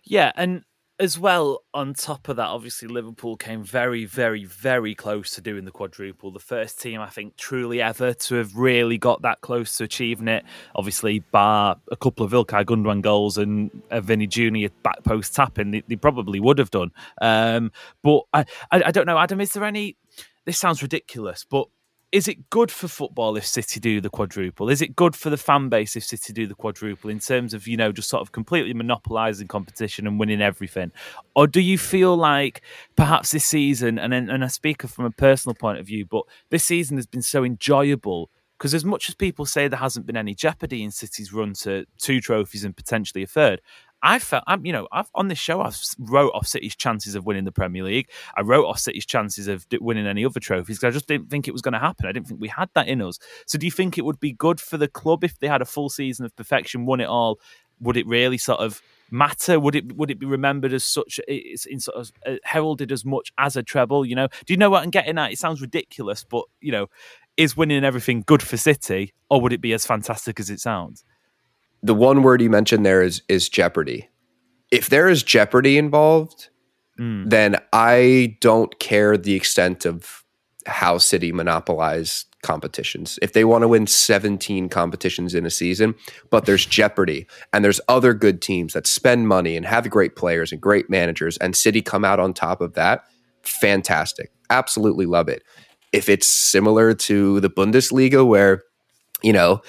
Yeah. 0.05 0.33
And 0.35 0.65
as 0.99 1.19
well, 1.19 1.65
on 1.75 1.95
top 1.95 2.29
of 2.29 2.37
that, 2.37 2.47
obviously 2.47 2.87
Liverpool 2.87 3.37
came 3.37 3.65
very, 3.65 4.05
very, 4.05 4.45
very 4.45 4.95
close 4.95 5.31
to 5.33 5.41
doing 5.41 5.65
the 5.65 5.71
quadruple. 5.71 6.31
The 6.31 6.39
first 6.39 6.81
team, 6.81 7.01
I 7.01 7.09
think, 7.09 7.37
truly 7.37 7.81
ever 7.81 8.15
to 8.15 8.35
have 8.37 8.55
really 8.55 8.99
got 8.99 9.23
that 9.23 9.41
close 9.41 9.77
to 9.79 9.85
achieving 9.85 10.29
it. 10.29 10.45
Obviously, 10.75 11.21
bar 11.21 11.77
a 11.91 11.97
couple 11.97 12.25
of 12.25 12.33
Ilkay 12.33 12.65
Gundogan 12.65 13.03
goals 13.03 13.39
and 13.39 13.83
a 13.91 14.01
Vini 14.01 14.27
Junior 14.27 14.69
back 14.83 15.03
post 15.03 15.35
tapping, 15.35 15.71
they, 15.71 15.83
they 15.89 15.97
probably 15.97 16.41
would 16.41 16.59
have 16.59 16.71
done. 16.71 16.93
Um, 17.21 17.73
but 18.03 18.23
I, 18.33 18.45
I, 18.71 18.83
I 18.87 18.91
don't 18.91 19.07
know, 19.07 19.19
Adam. 19.19 19.41
Is 19.41 19.53
there 19.53 19.65
any? 19.65 19.97
This 20.45 20.59
sounds 20.59 20.83
ridiculous, 20.83 21.45
but 21.49 21.69
is 22.12 22.29
it 22.29 22.51
good 22.51 22.70
for 22.70 22.88
football 22.88 23.38
if 23.38 23.46
City 23.46 23.81
do 23.81 23.98
the 23.98 24.11
quadruple? 24.11 24.68
Is 24.68 24.83
it 24.83 24.94
good 24.94 25.16
for 25.16 25.31
the 25.31 25.38
fan 25.38 25.70
base 25.70 25.96
if 25.96 26.05
City 26.05 26.35
do 26.35 26.46
the 26.46 26.55
quadruple 26.55 27.09
in 27.09 27.18
terms 27.18 27.55
of, 27.55 27.66
you 27.66 27.79
know, 27.79 27.90
just 27.90 28.11
sort 28.11 28.20
of 28.20 28.33
completely 28.33 28.75
monopolising 28.75 29.48
competition 29.48 30.07
and 30.07 30.20
winning 30.20 30.42
everything? 30.42 30.92
Or 31.35 31.46
do 31.46 31.62
you 31.62 31.79
feel 31.79 32.14
like 32.14 32.61
perhaps 32.96 33.31
this 33.31 33.46
season, 33.46 33.98
and, 33.98 34.12
and 34.12 34.44
I 34.44 34.46
speak 34.48 34.83
from 34.83 35.07
a 35.07 35.11
personal 35.11 35.55
point 35.55 35.79
of 35.79 35.87
view, 35.87 36.05
but 36.05 36.25
this 36.51 36.64
season 36.64 36.98
has 36.98 37.07
been 37.07 37.22
so 37.22 37.44
enjoyable 37.44 38.31
because 38.59 38.75
as 38.75 38.85
much 38.85 39.09
as 39.09 39.14
people 39.16 39.44
say 39.44 39.66
there 39.66 39.81
hasn't 39.81 40.07
been 40.07 40.16
any 40.16 40.35
jeopardy 40.35 40.85
in 40.85 40.92
City's 40.92 41.33
run 41.33 41.55
to 41.55 41.85
two 41.98 42.20
trophies 42.20 42.62
and 42.62 42.77
potentially 42.77 43.25
a 43.25 43.27
third, 43.27 43.61
I 44.03 44.19
felt, 44.19 44.43
I'm, 44.47 44.67
you 44.67 44.73
know, 44.73 44.88
I've 44.91 45.09
on 45.15 45.29
this 45.29 45.38
show, 45.38 45.61
I've 45.61 45.79
wrote 45.99 46.33
off 46.35 46.47
City's 46.47 46.75
chances 46.75 47.15
of 47.15 47.25
winning 47.25 47.45
the 47.45 47.53
Premier 47.53 47.85
League. 47.85 48.09
I 48.37 48.41
wrote 48.41 48.67
off 48.67 48.81
City's 48.81 49.07
chances 49.07 49.47
of 49.47 49.67
winning 49.81 50.07
any 50.07 50.25
other 50.25 50.41
trophies 50.41 50.79
because 50.79 50.93
I 50.93 50.95
just 50.95 51.07
didn't 51.07 51.31
think 51.31 51.47
it 51.47 51.53
was 51.53 51.62
going 51.62 51.75
to 51.75 51.79
happen. 51.79 52.07
I 52.07 52.12
didn't 52.12 52.27
think 52.27 52.41
we 52.41 52.49
had 52.49 52.69
that 52.75 52.88
in 52.88 53.01
us. 53.01 53.19
So, 53.47 53.59
do 53.59 53.67
you 53.67 53.71
think 53.71 53.99
it 53.99 54.05
would 54.05 54.19
be 54.19 54.33
good 54.33 54.61
for 54.61 54.77
the 54.77 54.88
club 54.88 55.23
if 55.23 55.38
they 55.38 55.47
had 55.47 55.62
a 55.62 55.67
full 55.67 55.88
season 55.88 56.27
of 56.27 56.35
perfection, 56.35 56.85
won 56.85 57.01
it 57.01 57.09
all? 57.09 57.38
Would 57.81 57.97
it 57.97 58.07
really 58.07 58.38
sort 58.38 58.61
of 58.61 58.83
matter? 59.11 59.61
Would 59.61 59.77
it 59.77 59.97
would 59.97 60.11
it 60.11 60.19
be 60.19 60.27
remembered 60.27 60.73
as 60.73 60.85
such? 60.85 61.21
It's 61.29 61.65
in 61.65 61.79
sort 61.79 61.99
of 61.99 62.12
uh, 62.27 62.37
heralded 62.45 62.91
as 62.91 63.05
much 63.05 63.33
as 63.38 63.57
a 63.57 63.62
treble. 63.62 64.05
You 64.05 64.17
know, 64.17 64.29
do 64.47 64.53
you 64.53 64.57
know 64.57 64.71
what 64.71 64.83
I'm 64.83 64.91
getting 64.91 65.19
at? 65.19 65.33
It 65.33 65.38
sounds 65.38 65.61
ridiculous, 65.61 66.25
but 66.25 66.44
you 66.61 66.73
know, 66.73 66.88
is 67.37 67.57
winning 67.57 67.85
everything 67.85 68.25
good 68.27 68.42
for 68.42 68.57
City, 68.57 69.15
or 69.31 69.40
would 69.40 69.53
it 69.53 69.61
be 69.61 69.73
as 69.73 69.87
fantastic 69.87 70.40
as 70.40 70.50
it 70.50 70.61
sounds? 70.61 71.05
The 71.83 71.95
one 71.95 72.23
word 72.23 72.41
you 72.41 72.51
mentioned 72.51 72.87
there 72.87 73.03
is 73.03 73.23
is 73.29 73.49
jeopardy. 73.49 74.09
If 74.71 74.89
there 74.89 75.09
is 75.09 75.23
jeopardy 75.23 75.77
involved, 75.77 76.49
mm. 76.99 77.29
then 77.29 77.57
I 77.73 78.37
don't 78.41 78.79
care 78.79 79.17
the 79.17 79.35
extent 79.35 79.85
of 79.85 80.25
how 80.67 80.99
City 80.99 81.33
monopolize 81.33 82.25
competitions. 82.43 83.19
If 83.23 83.33
they 83.33 83.45
want 83.45 83.63
to 83.63 83.69
win 83.69 83.87
17 83.87 84.69
competitions 84.69 85.35
in 85.35 85.47
a 85.47 85.51
season, 85.51 85.95
but 86.31 86.45
there's 86.45 86.67
jeopardy 86.67 87.27
and 87.53 87.65
there's 87.65 87.81
other 87.89 88.15
good 88.15 88.43
teams 88.43 88.73
that 88.73 88.87
spend 88.87 89.29
money 89.29 89.57
and 89.57 89.67
have 89.67 89.89
great 89.91 90.17
players 90.17 90.53
and 90.53 90.61
great 90.61 90.91
managers 90.91 91.37
and 91.39 91.57
City 91.57 91.83
come 91.83 92.05
out 92.05 92.21
on 92.21 92.35
top 92.35 92.61
of 92.61 92.75
that, 92.75 93.05
fantastic. 93.43 94.33
Absolutely 94.51 95.07
love 95.07 95.29
it. 95.29 95.43
If 95.93 96.09
it's 96.09 96.27
similar 96.27 96.95
to 96.95 97.41
the 97.41 97.51
Bundesliga, 97.51 98.27
where 98.27 98.63
you 99.23 99.33
know 99.33 99.61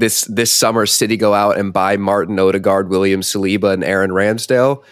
this 0.00 0.22
this 0.24 0.52
summer 0.52 0.86
City 0.86 1.16
go 1.16 1.34
out 1.34 1.58
and 1.58 1.72
buy 1.72 1.96
Martin 1.96 2.38
Odegaard, 2.38 2.88
William 2.88 3.20
Saliba, 3.20 3.72
and 3.72 3.84
Aaron 3.84 4.10
Ramsdale. 4.10 4.82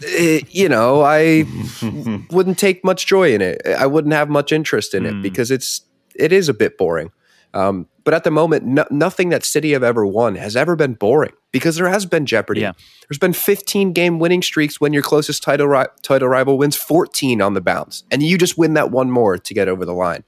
It, 0.00 0.44
eh, 0.44 0.46
you 0.50 0.68
know, 0.68 1.02
I 1.02 1.44
wouldn't 2.30 2.58
take 2.58 2.84
much 2.84 3.06
joy 3.06 3.34
in 3.34 3.42
it. 3.42 3.60
I 3.66 3.86
wouldn't 3.86 4.14
have 4.14 4.28
much 4.28 4.52
interest 4.52 4.94
in 4.94 5.06
it 5.06 5.14
mm. 5.14 5.22
because 5.22 5.50
it's 5.50 5.82
it 6.14 6.32
is 6.32 6.48
a 6.48 6.54
bit 6.54 6.78
boring. 6.78 7.10
Um, 7.54 7.88
but 8.04 8.14
at 8.14 8.24
the 8.24 8.30
moment, 8.30 8.64
no, 8.64 8.84
nothing 8.90 9.30
that 9.30 9.44
City 9.44 9.72
have 9.72 9.82
ever 9.82 10.06
won 10.06 10.34
has 10.36 10.54
ever 10.54 10.76
been 10.76 10.94
boring 10.94 11.32
because 11.50 11.76
there 11.76 11.88
has 11.88 12.06
been 12.06 12.26
jeopardy. 12.26 12.60
Yeah. 12.60 12.72
There's 13.08 13.18
been 13.18 13.32
15 13.32 13.92
game 13.92 14.18
winning 14.18 14.42
streaks 14.42 14.80
when 14.80 14.92
your 14.92 15.02
closest 15.02 15.42
title 15.42 15.66
ri- 15.66 15.86
title 16.02 16.28
rival 16.28 16.58
wins 16.58 16.76
14 16.76 17.40
on 17.40 17.54
the 17.54 17.60
bounce, 17.60 18.04
and 18.10 18.22
you 18.22 18.36
just 18.38 18.58
win 18.58 18.74
that 18.74 18.90
one 18.90 19.10
more 19.10 19.38
to 19.38 19.54
get 19.54 19.68
over 19.68 19.84
the 19.84 19.94
line. 19.94 20.24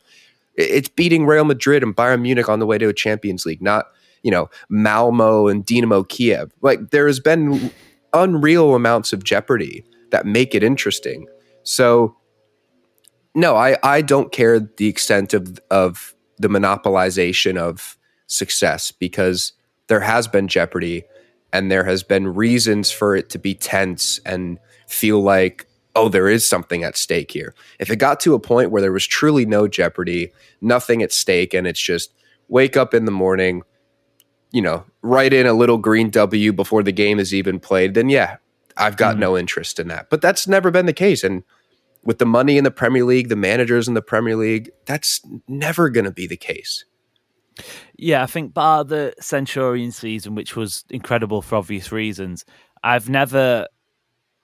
It's 0.56 0.88
beating 0.88 1.26
Real 1.26 1.44
Madrid 1.44 1.82
and 1.82 1.94
Bayern 1.94 2.22
Munich 2.22 2.48
on 2.48 2.58
the 2.58 2.66
way 2.66 2.78
to 2.78 2.88
a 2.88 2.94
Champions 2.94 3.46
League, 3.46 3.62
not 3.62 3.86
you 4.22 4.30
know 4.30 4.50
Malmo 4.68 5.48
and 5.48 5.64
Dynamo 5.64 6.04
Kiev. 6.04 6.52
Like 6.60 6.90
there 6.90 7.06
has 7.06 7.20
been 7.20 7.72
unreal 8.12 8.74
amounts 8.74 9.12
of 9.12 9.24
jeopardy 9.24 9.84
that 10.10 10.26
make 10.26 10.54
it 10.54 10.62
interesting. 10.62 11.26
So 11.62 12.16
no, 13.34 13.56
I 13.56 13.76
I 13.82 14.02
don't 14.02 14.32
care 14.32 14.60
the 14.60 14.88
extent 14.88 15.34
of 15.34 15.58
of 15.70 16.14
the 16.38 16.48
monopolization 16.48 17.56
of 17.56 17.96
success 18.26 18.92
because 18.92 19.52
there 19.88 20.00
has 20.00 20.26
been 20.26 20.48
jeopardy 20.48 21.04
and 21.52 21.70
there 21.70 21.84
has 21.84 22.02
been 22.02 22.34
reasons 22.34 22.90
for 22.90 23.16
it 23.16 23.28
to 23.30 23.38
be 23.38 23.54
tense 23.54 24.20
and 24.24 24.58
feel 24.86 25.20
like 25.20 25.66
oh 26.00 26.08
there 26.08 26.28
is 26.28 26.48
something 26.48 26.82
at 26.84 26.96
stake 26.96 27.30
here 27.30 27.54
if 27.78 27.90
it 27.90 27.96
got 27.96 28.20
to 28.20 28.34
a 28.34 28.40
point 28.40 28.70
where 28.70 28.82
there 28.82 28.92
was 28.92 29.06
truly 29.06 29.44
no 29.44 29.68
jeopardy 29.68 30.32
nothing 30.60 31.02
at 31.02 31.12
stake 31.12 31.54
and 31.54 31.66
it's 31.66 31.80
just 31.80 32.12
wake 32.48 32.76
up 32.76 32.94
in 32.94 33.04
the 33.04 33.12
morning 33.12 33.62
you 34.50 34.62
know 34.62 34.84
write 35.02 35.32
in 35.32 35.46
a 35.46 35.52
little 35.52 35.78
green 35.78 36.10
w 36.10 36.52
before 36.52 36.82
the 36.82 36.92
game 36.92 37.18
is 37.18 37.34
even 37.34 37.60
played 37.60 37.94
then 37.94 38.08
yeah 38.08 38.36
i've 38.76 38.96
got 38.96 39.12
mm-hmm. 39.12 39.20
no 39.20 39.38
interest 39.38 39.78
in 39.78 39.88
that 39.88 40.08
but 40.10 40.20
that's 40.20 40.48
never 40.48 40.70
been 40.70 40.86
the 40.86 40.92
case 40.92 41.22
and 41.22 41.42
with 42.04 42.18
the 42.18 42.26
money 42.26 42.56
in 42.56 42.64
the 42.64 42.70
Premier 42.70 43.04
League, 43.04 43.28
the 43.28 43.36
managers 43.36 43.88
in 43.88 43.94
the 43.94 44.02
Premier 44.02 44.36
League, 44.36 44.70
that's 44.86 45.20
never 45.48 45.90
going 45.90 46.04
to 46.04 46.10
be 46.10 46.26
the 46.26 46.36
case. 46.36 46.84
Yeah, 47.96 48.22
I 48.22 48.26
think 48.26 48.54
bar 48.54 48.84
the 48.84 49.12
Centurion 49.20 49.92
season, 49.92 50.34
which 50.34 50.56
was 50.56 50.84
incredible 50.88 51.42
for 51.42 51.56
obvious 51.56 51.92
reasons, 51.92 52.44
I've 52.82 53.10
never 53.10 53.66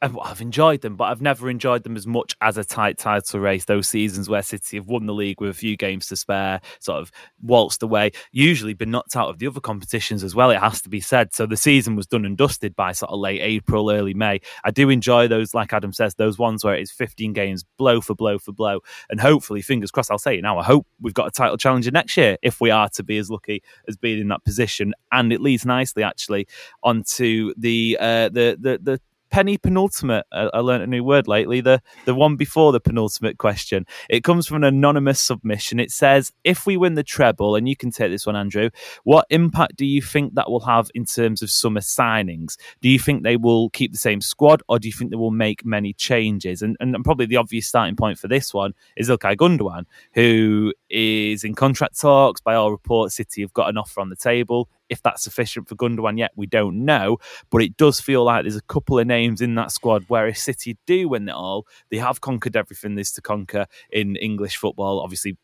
I've 0.03 0.42
enjoyed 0.42 0.82
them, 0.82 0.97
but 0.97 1.05
I've 1.05 1.22
never 1.22 1.49
enjoyed 1.49 1.82
them 1.82 1.97
as 1.97 2.07
much 2.07 2.36
as 2.42 2.59
a 2.59 2.64
tight 2.64 2.99
title 2.99 3.40
race. 3.40 3.64
Those 3.64 3.88
seasons 3.88 4.28
where 4.28 4.42
City 4.42 4.76
have 4.76 4.88
won 4.88 5.07
the 5.07 5.14
league 5.14 5.40
with 5.40 5.49
a 5.51 5.55
few 5.55 5.74
games 5.76 6.07
to 6.09 6.16
spare, 6.16 6.61
sort 6.80 7.01
of 7.01 7.11
waltzed 7.40 7.82
away, 7.82 8.12
usually 8.30 8.74
been 8.74 8.90
knocked 8.90 9.16
out 9.16 9.30
of 9.30 9.38
the 9.38 9.47
other 9.47 9.61
competitions 9.61 10.22
as 10.22 10.34
well. 10.34 10.51
It 10.51 10.59
has 10.59 10.82
to 10.82 10.90
be 10.90 11.01
said. 11.01 11.34
So 11.34 11.47
the 11.47 11.57
season 11.57 11.97
was 11.97 12.07
done 12.07 12.26
and 12.26 12.36
dusted 12.36 12.76
by 12.76 12.92
sort 12.92 13.11
of 13.11 13.20
late 13.20 13.40
April, 13.40 13.90
early 13.90 14.12
May. 14.12 14.40
I 14.64 14.70
do 14.70 14.90
enjoy 14.90 15.28
those, 15.28 15.55
like 15.55 15.72
Adam 15.72 15.94
says, 15.94 16.14
those 16.14 16.38
ones 16.38 16.62
where 16.62 16.74
it's 16.74 16.90
15 16.92 17.32
games, 17.32 17.64
blow 17.78 18.03
for 18.03 18.14
blow 18.14 18.38
for 18.38 18.53
blow, 18.53 18.80
and 19.09 19.18
hopefully, 19.18 19.62
fingers 19.62 19.90
crossed. 19.90 20.11
I'll 20.11 20.18
say 20.18 20.36
it 20.36 20.42
now. 20.42 20.59
I 20.59 20.64
hope 20.64 20.86
we've 21.01 21.14
got 21.14 21.28
a 21.28 21.30
title 21.30 21.57
challenger 21.57 21.90
next 21.90 22.18
year 22.18 22.36
if 22.42 22.61
we 22.61 22.70
are 22.70 22.90
to 22.90 23.03
be 23.03 23.16
as 23.16 23.30
lucky 23.30 23.62
as 23.88 23.97
being 23.97 24.20
in 24.20 24.28
that 24.28 24.44
position. 24.44 24.92
And 25.11 25.32
it 25.32 25.40
leads 25.40 25.64
nicely, 25.64 26.03
actually, 26.03 26.49
onto 26.82 27.55
the 27.57 27.97
uh, 27.99 28.28
the 28.28 28.59
the 28.61 28.78
the 28.82 29.01
penny 29.31 29.59
penultimate. 29.59 30.27
I, 30.33 30.51
I 30.55 30.59
learned 30.61 30.85
a 30.85 30.87
new 30.87 31.05
word 31.05 31.29
lately. 31.29 31.61
The 31.61 31.83
the 32.05 32.14
one 32.14 32.37
before 32.37 32.72
the 32.72 32.81
penultimate 32.81 33.39
question. 33.39 33.87
It 34.09 34.24
comes 34.24 34.47
from 34.47 34.59
an 34.59 34.64
anonymous 34.64 35.20
submission. 35.20 35.81
It 35.81 35.91
says, 35.91 36.33
"If 36.45 36.66
we 36.66 36.77
win 36.77 36.95
the 36.95 37.03
treble, 37.03 37.57
and 37.57 37.68
you 37.68 37.77
can 37.77 37.91
take 37.91 38.11
this 38.11 38.27
one, 38.27 38.37
Andrew, 38.37 38.70
what 39.05 39.27
impact 39.31 39.77
do 39.77 39.87
you 39.87 40.03
think 40.03 40.35
that 40.35 40.51
will 40.51 40.61
have 40.61 40.91
in 40.95 41.05
terms 41.05 41.43
of 41.43 41.51
summer 41.51 41.81
signings? 41.81 42.57
Do 42.81 42.89
you 42.89 42.99
think 42.99 43.22
they 43.22 43.37
will 43.37 43.70
keep 43.70 43.93
the 43.93 43.99
same 43.99 44.20
squad, 44.20 44.62
or 44.68 44.79
do 44.79 44.89
you 44.89 44.95
think 44.95 45.11
they 45.11 45.16
will 45.16 45.31
make 45.31 45.64
many 45.64 45.93
changes?" 45.93 46.62
And 46.62 46.77
and, 46.81 46.95
and 46.95 47.05
probably 47.05 47.27
the 47.27 47.37
obvious 47.37 47.66
starting 47.66 47.97
point 47.97 48.18
for 48.18 48.29
this 48.29 48.55
one 48.55 48.74
is 48.97 49.09
Ilkay 49.09 49.37
Gundogan, 49.37 49.85
who 50.14 50.72
is 50.89 51.45
in 51.45 51.55
contract 51.55 52.01
talks. 52.01 52.41
By 52.41 52.55
all 52.55 52.70
reports, 52.70 53.16
City 53.16 53.43
have 53.43 53.53
got 53.53 53.68
an 53.68 53.76
offer 53.76 54.01
on 54.01 54.09
the 54.09 54.16
table. 54.16 54.68
If 54.89 55.03
that's 55.03 55.22
sufficient 55.22 55.68
for 55.68 55.74
Gundogan 55.74 56.18
yet, 56.18 56.32
we 56.37 56.47
don't 56.47 56.84
know. 56.84 57.18
But 57.51 57.62
it 57.62 57.76
does 57.76 58.01
feel 58.01 58.24
like 58.24 58.45
there's 58.45 58.57
a 58.57 58.62
couple 58.62 58.99
of 58.99 59.07
names 59.07 59.41
in 59.41 59.55
that 59.57 59.72
squad 59.72 60.05
where 60.09 60.28
if 60.28 60.39
City 60.39 60.76
do 60.87 61.09
win 61.09 61.28
it 61.28 61.34
all, 61.34 61.66
they 61.91 61.99
have 61.99 62.20
conquered 62.20 62.57
everything 62.57 62.95
there's 62.95 63.12
to 63.12 63.22
conquer 63.22 63.66
in 63.91 64.16
English 64.16 64.57
football. 64.57 65.01
Obviously, 65.01 65.37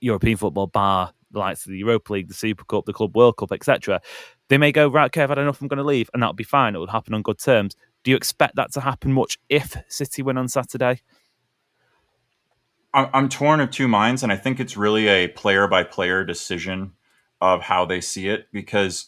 European 0.00 0.36
football, 0.36 0.66
bar 0.66 1.12
the 1.30 1.38
likes 1.38 1.64
of 1.64 1.72
the 1.72 1.78
Europa 1.78 2.12
League, 2.12 2.28
the 2.28 2.34
Super 2.34 2.64
Cup, 2.64 2.86
the 2.86 2.92
Club 2.92 3.16
World 3.16 3.36
Cup, 3.36 3.52
etc. 3.52 4.00
They 4.48 4.58
may 4.58 4.72
go, 4.72 4.88
right, 4.88 5.06
okay, 5.06 5.22
I've 5.22 5.28
had 5.28 5.38
enough, 5.38 5.60
I'm 5.60 5.68
going 5.68 5.78
to 5.78 5.84
leave, 5.84 6.10
and 6.12 6.22
that'll 6.22 6.32
be 6.32 6.44
fine. 6.44 6.74
It 6.74 6.78
will 6.78 6.88
happen 6.88 7.14
on 7.14 7.22
good 7.22 7.38
terms. 7.38 7.76
Do 8.02 8.10
you 8.10 8.16
expect 8.16 8.56
that 8.56 8.72
to 8.72 8.80
happen 8.80 9.12
much 9.12 9.38
if 9.48 9.76
City 9.88 10.22
win 10.22 10.38
on 10.38 10.48
Saturday? 10.48 11.02
I'm 12.92 13.28
torn 13.28 13.60
of 13.60 13.70
two 13.70 13.86
minds, 13.86 14.22
and 14.22 14.32
I 14.32 14.36
think 14.36 14.58
it's 14.58 14.76
really 14.76 15.06
a 15.06 15.28
player 15.28 15.68
by 15.68 15.84
player 15.84 16.24
decision 16.24 16.92
of 17.40 17.62
how 17.62 17.84
they 17.84 18.00
see 18.00 18.28
it 18.28 18.48
because 18.52 19.06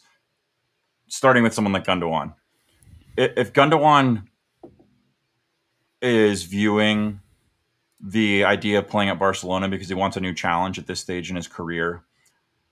starting 1.07 1.43
with 1.43 1.53
someone 1.53 1.73
like 1.73 1.85
Gundogan, 1.85 2.33
if 3.17 3.51
Gundogan 3.53 4.27
is 6.01 6.43
viewing 6.43 7.19
the 7.99 8.43
idea 8.43 8.79
of 8.79 8.87
playing 8.87 9.09
at 9.09 9.19
Barcelona 9.19 9.69
because 9.69 9.87
he 9.87 9.93
wants 9.93 10.17
a 10.17 10.21
new 10.21 10.33
challenge 10.33 10.79
at 10.79 10.87
this 10.87 10.99
stage 10.99 11.29
in 11.29 11.35
his 11.35 11.47
career, 11.47 12.03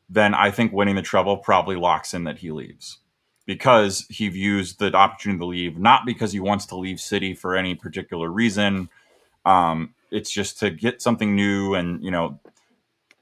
then 0.09 0.33
I 0.33 0.51
think 0.51 0.73
winning 0.73 0.95
the 0.95 1.01
treble 1.01 1.37
probably 1.37 1.75
locks 1.75 2.13
in 2.13 2.25
that 2.25 2.39
he 2.39 2.51
leaves 2.51 2.99
because 3.45 4.05
he 4.09 4.27
views 4.29 4.75
the 4.75 4.93
opportunity 4.93 5.39
to 5.39 5.45
leave 5.45 5.77
not 5.77 6.05
because 6.05 6.31
he 6.31 6.39
wants 6.39 6.65
to 6.67 6.75
leave 6.75 6.99
City 6.99 7.33
for 7.33 7.55
any 7.55 7.75
particular 7.75 8.29
reason. 8.29 8.89
Um, 9.45 9.93
it's 10.11 10.31
just 10.31 10.59
to 10.59 10.69
get 10.69 11.01
something 11.01 11.35
new 11.35 11.73
and 11.73 12.03
you 12.03 12.11
know 12.11 12.39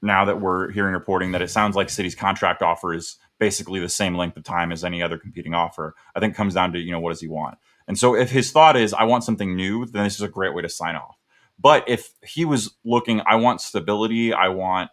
now 0.02 0.24
that 0.24 0.40
we're 0.40 0.70
hearing 0.70 0.94
reporting 0.94 1.32
that 1.32 1.42
it 1.42 1.50
sounds 1.50 1.76
like 1.76 1.90
City's 1.90 2.14
contract 2.14 2.62
offer 2.62 2.94
is 2.94 3.18
basically 3.38 3.80
the 3.80 3.88
same 3.88 4.16
length 4.16 4.36
of 4.36 4.44
time 4.44 4.72
as 4.72 4.84
any 4.84 5.02
other 5.02 5.18
competing 5.18 5.54
offer. 5.54 5.94
I 6.14 6.20
think 6.20 6.34
comes 6.34 6.54
down 6.54 6.72
to, 6.72 6.78
you 6.78 6.92
know, 6.92 7.00
what 7.00 7.10
does 7.10 7.20
he 7.20 7.28
want? 7.28 7.58
And 7.86 7.98
so 7.98 8.14
if 8.14 8.30
his 8.30 8.52
thought 8.52 8.76
is, 8.76 8.94
I 8.94 9.04
want 9.04 9.24
something 9.24 9.56
new, 9.56 9.86
then 9.86 10.04
this 10.04 10.14
is 10.14 10.22
a 10.22 10.28
great 10.28 10.54
way 10.54 10.62
to 10.62 10.68
sign 10.68 10.94
off. 10.94 11.16
But 11.58 11.84
if 11.88 12.12
he 12.22 12.44
was 12.44 12.74
looking, 12.84 13.20
I 13.26 13.36
want 13.36 13.60
stability, 13.60 14.32
I 14.32 14.48
want, 14.48 14.90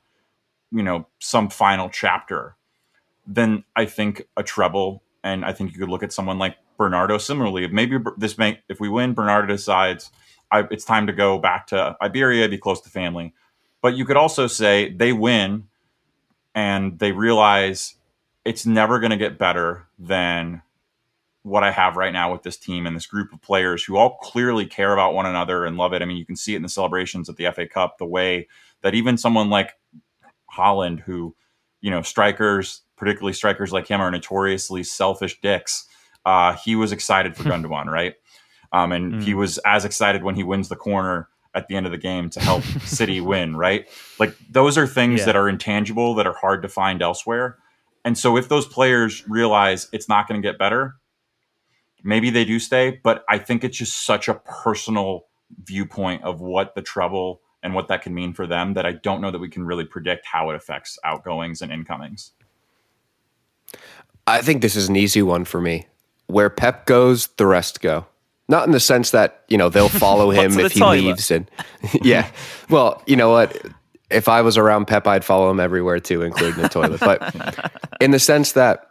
you 0.72 0.84
know, 0.84 1.08
some 1.20 1.50
final 1.50 1.90
chapter, 1.90 2.56
then 3.26 3.64
I 3.76 3.86
think 3.86 4.24
a 4.36 4.44
treble, 4.44 5.04
and 5.24 5.46
I 5.46 5.54
think 5.54 5.72
you 5.72 5.80
could 5.80 5.90
look 5.90 6.04
at 6.04 6.12
someone 6.12 6.40
like 6.40 6.58
Bernardo 6.78 7.18
similarly. 7.18 7.64
If 7.64 7.72
maybe 7.72 7.98
this 8.18 8.38
may, 8.38 8.60
if 8.68 8.80
we 8.80 8.90
win, 8.90 9.14
Bernardo 9.14 9.48
decides 9.48 10.12
I, 10.52 10.68
it's 10.72 10.86
time 10.86 11.08
to 11.08 11.14
go 11.14 11.38
back 11.38 11.68
to 11.68 11.96
Iberia, 12.02 12.48
be 12.50 12.58
close 12.58 12.82
to 12.82 12.90
family. 12.90 13.34
But 13.82 13.96
you 13.96 14.06
could 14.06 14.18
also 14.18 14.48
say 14.48 14.92
they 14.92 15.14
win 15.14 15.68
and 16.56 16.98
they 17.00 17.12
realize 17.12 17.96
it's 18.46 18.66
never 18.66 19.00
going 19.00 19.12
to 19.12 19.18
get 19.18 19.38
better 19.38 19.88
than 20.00 20.62
what 21.44 21.64
I 21.64 21.72
have 21.72 21.96
right 21.96 22.12
now 22.12 22.32
with 22.32 22.44
this 22.44 22.58
team 22.58 22.86
and 22.86 22.96
this 22.96 23.06
group 23.06 23.32
of 23.32 23.42
players 23.42 23.84
who 23.84 23.98
all 23.98 24.18
clearly 24.18 24.66
care 24.66 24.94
about 24.94 25.14
one 25.14 25.26
another 25.26 25.66
and 25.66 25.78
love 25.78 25.94
it. 25.94 26.02
I 26.02 26.06
mean, 26.06 26.18
you 26.18 26.26
can 26.26 26.36
see 26.36 26.54
it 26.54 26.58
in 26.58 26.62
the 26.62 26.70
celebrations 26.70 27.30
at 27.30 27.38
the 27.38 27.50
FA 27.52 27.68
Cup, 27.68 27.98
the 27.98 28.06
way 28.06 28.48
that 28.82 28.96
even 28.96 29.18
someone 29.18 29.50
like 29.50 29.74
Haaland, 30.54 31.00
who, 31.00 31.36
you 31.82 31.90
know, 31.90 32.02
strikers, 32.02 32.82
particularly 32.98 33.34
strikers 33.34 33.72
like 33.72 33.88
him, 33.88 34.02
are 34.02 34.12
notoriously 34.12 34.84
selfish 34.84 35.40
dicks. 35.42 35.88
Uh, 36.26 36.54
he 36.54 36.76
was 36.76 36.92
excited 36.92 37.36
for 37.36 37.44
Gundogan, 37.50 37.86
right? 37.86 38.16
Um, 38.72 38.92
and 38.92 39.14
mm. 39.14 39.24
he 39.24 39.34
was 39.34 39.58
as 39.60 39.86
excited 39.86 40.24
when 40.24 40.36
he 40.36 40.44
wins 40.44 40.70
the 40.70 40.76
corner 40.76 41.30
at 41.56 41.68
the 41.68 41.76
end 41.76 41.86
of 41.86 41.92
the 41.92 41.98
game 41.98 42.30
to 42.30 42.40
help 42.40 42.64
City 42.84 43.20
win, 43.22 43.56
right? 43.56 43.88
Like 44.20 44.36
those 44.50 44.78
are 44.78 44.88
things 44.88 45.22
yeah. 45.22 45.26
that 45.26 45.36
are 45.36 45.50
intangible 45.50 46.16
that 46.16 46.28
are 46.28 46.34
hard 46.34 46.62
to 46.62 46.70
find 46.70 47.02
elsewhere. 47.02 47.58
And 48.06 48.18
so 48.18 48.38
if 48.38 48.48
those 48.48 48.68
players 48.68 49.28
realize 49.28 49.90
it's 49.92 50.08
not 50.08 50.28
going 50.28 50.42
to 50.42 50.48
get 50.48 50.58
better, 50.58 50.96
maybe 52.04 52.30
they 52.30 52.46
do 52.46 52.60
stay, 52.60 53.00
but 53.04 53.24
I 53.28 53.38
think 53.38 53.64
it's 53.64 53.78
just 53.78 54.06
such 54.06 54.28
a 54.28 54.36
personal 54.36 55.26
viewpoint 55.64 56.24
of 56.24 56.42
what 56.42 56.76
the 56.76 56.82
trouble 56.82 57.42
and 57.64 57.74
what 57.74 57.88
that 57.88 58.02
can 58.02 58.14
mean 58.14 58.34
for 58.34 58.48
them 58.48 58.76
that 58.76 58.86
I 58.86 58.94
don't 58.94 59.20
know 59.20 59.32
that 59.32 59.40
we 59.40 59.50
can 59.50 59.66
really 59.66 59.86
predict 59.86 60.26
how 60.26 60.50
it 60.52 60.56
affects 60.56 61.00
outgoings 61.04 61.62
and 61.62 61.72
incomings. 61.72 62.32
I 64.26 64.42
think 64.42 64.62
this 64.62 64.76
is 64.76 64.90
an 64.90 64.96
easy 64.96 65.22
one 65.22 65.46
for 65.46 65.60
me. 65.60 65.88
Where 66.28 66.50
Pep 66.50 66.86
goes, 66.86 67.28
the 67.38 67.46
rest 67.46 67.82
go. 67.82 68.06
Not 68.50 68.66
in 68.66 68.72
the 68.72 68.80
sense 68.80 69.12
that 69.12 69.44
you 69.48 69.58
know 69.58 69.70
they'll 69.70 69.90
follow 69.90 70.30
him 70.32 70.58
if 70.60 70.74
he 70.74 70.80
toilet? 70.80 71.02
leaves, 71.02 71.32
and 71.32 71.50
yeah. 72.02 72.30
Well, 72.70 73.02
you 73.06 73.16
know 73.16 73.30
what? 73.30 73.58
If 74.10 74.30
I 74.30 74.42
was 74.42 74.58
around 74.58 74.86
Pep, 74.86 75.06
I'd 75.06 75.26
follow 75.26 75.50
him 75.50 75.60
everywhere 75.60 76.00
too, 76.00 76.22
including 76.22 76.62
the 76.62 76.70
toilet. 76.70 77.02
But 77.02 77.74
in 78.02 78.12
the 78.12 78.20
sense 78.20 78.54
that 78.54 78.88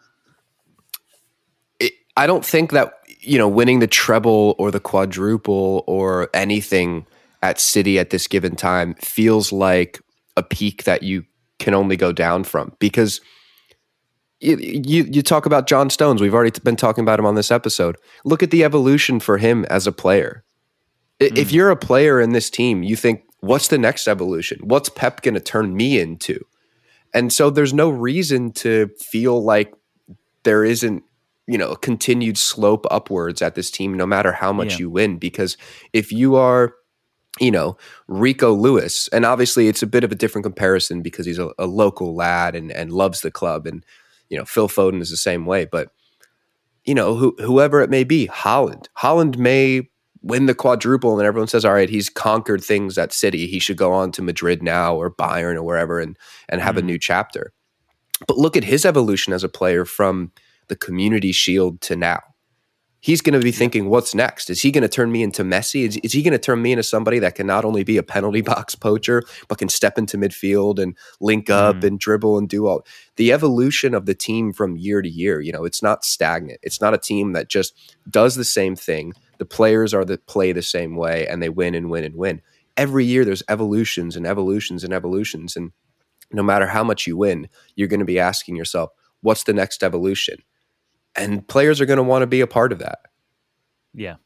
it, 1.81 1.95
I 2.17 2.27
don't 2.27 2.45
think 2.45 2.73
that 2.73 2.95
you 3.21 3.39
know 3.39 3.49
winning 3.49 3.79
the 3.79 3.87
treble 3.87 4.55
or 4.59 4.71
the 4.71 4.81
quadruple 4.81 5.85
or 5.87 6.29
anything 6.35 7.07
at 7.43 7.59
City 7.61 7.99
at 7.99 8.11
this 8.11 8.27
given 8.27 8.57
time 8.57 8.95
feels 8.95 9.53
like 9.53 10.01
a 10.37 10.43
peak 10.43 10.85
that 10.85 11.03
you 11.03 11.25
can 11.59 11.73
only 11.73 11.97
go 11.97 12.13
down 12.13 12.45
from 12.45 12.73
because 12.79 13.21
you, 14.41 14.57
you, 14.59 15.05
you 15.05 15.23
talk 15.23 15.47
about 15.47 15.67
John 15.67 15.91
Stones. 15.91 16.21
We've 16.21 16.35
already 16.35 16.59
been 16.61 16.77
talking 16.77 17.03
about 17.03 17.19
him 17.19 17.27
on 17.27 17.35
this 17.35 17.51
episode. 17.51 17.97
Look 18.25 18.43
at 18.43 18.51
the 18.51 18.65
evolution 18.65 19.21
for 19.21 19.39
him 19.39 19.65
as 19.67 19.87
a 19.87 19.93
player. 19.93 20.45
Mm. 21.21 21.37
If 21.39 21.53
you're 21.53 21.71
a 21.71 21.77
player 21.77 22.21
in 22.21 22.33
this 22.33 22.51
team, 22.51 22.83
you 22.83 22.97
think, 22.97 23.23
what's 23.41 23.69
the 23.69 23.79
next 23.79 24.09
evolution? 24.09 24.61
What's 24.63 24.89
Pep 24.89 25.23
going 25.23 25.35
to 25.35 25.41
turn 25.41 25.75
me 25.77 25.99
into? 25.99 26.45
And 27.15 27.33
so 27.33 27.49
there's 27.49 27.73
no 27.73 27.89
reason 27.89 28.53
to 28.53 28.91
feel 28.99 29.43
like 29.43 29.73
there 30.43 30.65
isn't, 30.65 31.03
you 31.47 31.57
know, 31.57 31.71
a 31.71 31.79
continued 31.79 32.37
slope 32.37 32.87
upwards 32.91 33.41
at 33.41 33.55
this 33.55 33.71
team, 33.71 33.95
no 33.95 34.05
matter 34.05 34.33
how 34.33 34.53
much 34.53 34.73
yeah. 34.73 34.81
you 34.81 34.91
win. 34.91 35.17
Because 35.17 35.57
if 35.93 36.13
you 36.13 36.37
are, 36.37 36.75
you 37.41 37.51
know, 37.51 37.79
Rico 38.07 38.53
Lewis, 38.53 39.09
and 39.09 39.25
obviously 39.25 39.69
it's 39.69 39.83
a 39.83 39.87
bit 39.87 40.05
of 40.05 40.13
a 40.13 40.17
different 40.17 40.45
comparison 40.45 41.01
because 41.01 41.25
he's 41.25 41.39
a, 41.39 41.53
a 41.59 41.67
local 41.67 42.15
lad 42.15 42.55
and, 42.55 42.71
and 42.71 42.93
loves 42.93 43.23
the 43.23 43.31
club 43.31 43.67
and 43.67 43.85
you 44.29 44.39
know, 44.39 44.45
Phil 44.45 44.69
Foden 44.69 45.01
is 45.01 45.11
the 45.11 45.17
same 45.17 45.47
way, 45.47 45.65
but 45.65 45.91
you 46.85 46.95
know, 46.95 47.17
who, 47.17 47.35
whoever 47.41 47.81
it 47.81 47.91
may 47.91 48.05
be, 48.05 48.29
Haaland, 48.29 48.87
Haaland 48.99 49.37
may 49.39 49.89
win 50.23 50.47
the 50.47 50.55
quadruple, 50.55 51.19
and 51.19 51.27
everyone 51.27 51.49
says, 51.49 51.65
"All 51.65 51.75
right, 51.75 51.91
he's 51.91 52.09
conquered 52.09 52.63
things 52.63 52.97
at 52.97 53.13
City. 53.13 53.47
He 53.47 53.59
should 53.59 53.77
go 53.77 53.93
on 53.93 54.13
to 54.13 54.23
Madrid 54.23 54.63
now, 54.63 54.95
or 54.95 55.11
Bayern, 55.11 55.57
or 55.57 55.63
wherever, 55.63 56.01
and 56.01 56.17
and 56.49 56.61
have 56.61 56.77
mm. 56.77 56.81
a 56.81 56.83
new 56.83 56.99
chapter." 56.99 57.53
But 58.27 58.39
look 58.39 58.57
at 58.57 58.65
his 58.65 58.85
evolution 58.85 59.33
as 59.33 59.45
a 59.45 59.49
player 59.49 59.85
from 59.85 60.33
the 60.69 60.77
Community 60.77 61.33
Shield 61.33 61.81
to 61.83 61.97
now 61.97 62.21
he's 63.07 63.23
going 63.23 63.39
to 63.39 63.45
be 63.45 63.53
thinking, 63.53 63.89
what's 63.89 64.17
next? 64.17 64.51
Is 64.51 64.63
he 64.63 64.73
going 64.73 64.83
to 64.83 64.89
turn 64.89 65.13
me 65.13 65.23
into 65.23 65.45
Messi? 65.45 65.87
Is, 65.87 65.97
is 65.99 66.13
he 66.13 66.25
going 66.25 66.33
to 66.33 66.41
turn 66.41 66.61
me 66.61 66.73
into 66.73 66.83
somebody 66.83 67.21
that 67.21 67.37
can 67.37 67.47
not 67.47 67.65
only 67.65 67.85
be 67.85 67.99
a 67.99 68.03
penalty 68.03 68.41
box 68.53 68.75
poacher, 68.75 69.23
but 69.47 69.59
can 69.59 69.69
step 69.69 69.97
into 69.97 70.19
midfield 70.19 70.81
and 70.81 70.97
link 71.21 71.49
up 71.49 71.77
mm. 71.77 71.85
and 71.85 72.01
dribble 72.01 72.37
and 72.37 72.49
do 72.49 72.67
all 72.67 72.85
the 73.15 73.33
evolution 73.33 73.95
of 73.95 74.07
the 74.07 74.15
team 74.15 74.53
from 74.53 74.77
year 74.77 75.03
to 75.03 75.09
year? 75.09 75.41
You 75.41 75.53
know, 75.53 75.65
it's 75.65 75.85
not 75.85 76.05
stagnant. 76.05 76.59
It's 76.65 76.81
not 76.81 76.95
a 76.95 76.99
team 76.99 77.33
that 77.35 77.49
just 77.49 77.79
does 78.11 78.35
the 78.35 78.45
same 78.45 78.75
thing. 78.75 79.13
The 79.39 79.47
players 79.47 79.95
are 79.95 80.05
that 80.05 80.27
play 80.27 80.51
the 80.51 80.61
same 80.61 80.97
way 80.97 81.29
and 81.29 81.41
they 81.41 81.49
win 81.49 81.77
and 81.77 81.89
win 81.89 82.03
and 82.03 82.17
win. 82.17 82.43
Every 82.77 83.05
year 83.05 83.25
there's 83.25 83.45
evolutions 83.49 84.17
and 84.17 84.27
evolutions 84.27 84.83
and 84.83 84.93
evolutions. 84.93 85.55
And 85.55 85.71
no 86.33 86.43
matter 86.43 86.67
how 86.67 86.83
much 86.83 87.07
you 87.07 87.17
win, 87.17 87.49
you're 87.77 87.87
going 87.87 88.01
to 88.01 88.05
be 88.05 88.19
asking 88.19 88.57
yourself, 88.57 88.91
what's 89.21 89.45
the 89.45 89.53
next 89.53 89.85
evolution? 89.85 90.39
And 91.17 91.47
players 91.47 91.81
are 91.81 91.87
going 91.87 91.99
to 91.99 92.03
want 92.03 92.23
to 92.23 92.27
be 92.27 92.41
a 92.41 92.47
part 92.47 92.73
of 92.73 92.79
that. 92.79 93.01
Yeah. 93.95 94.17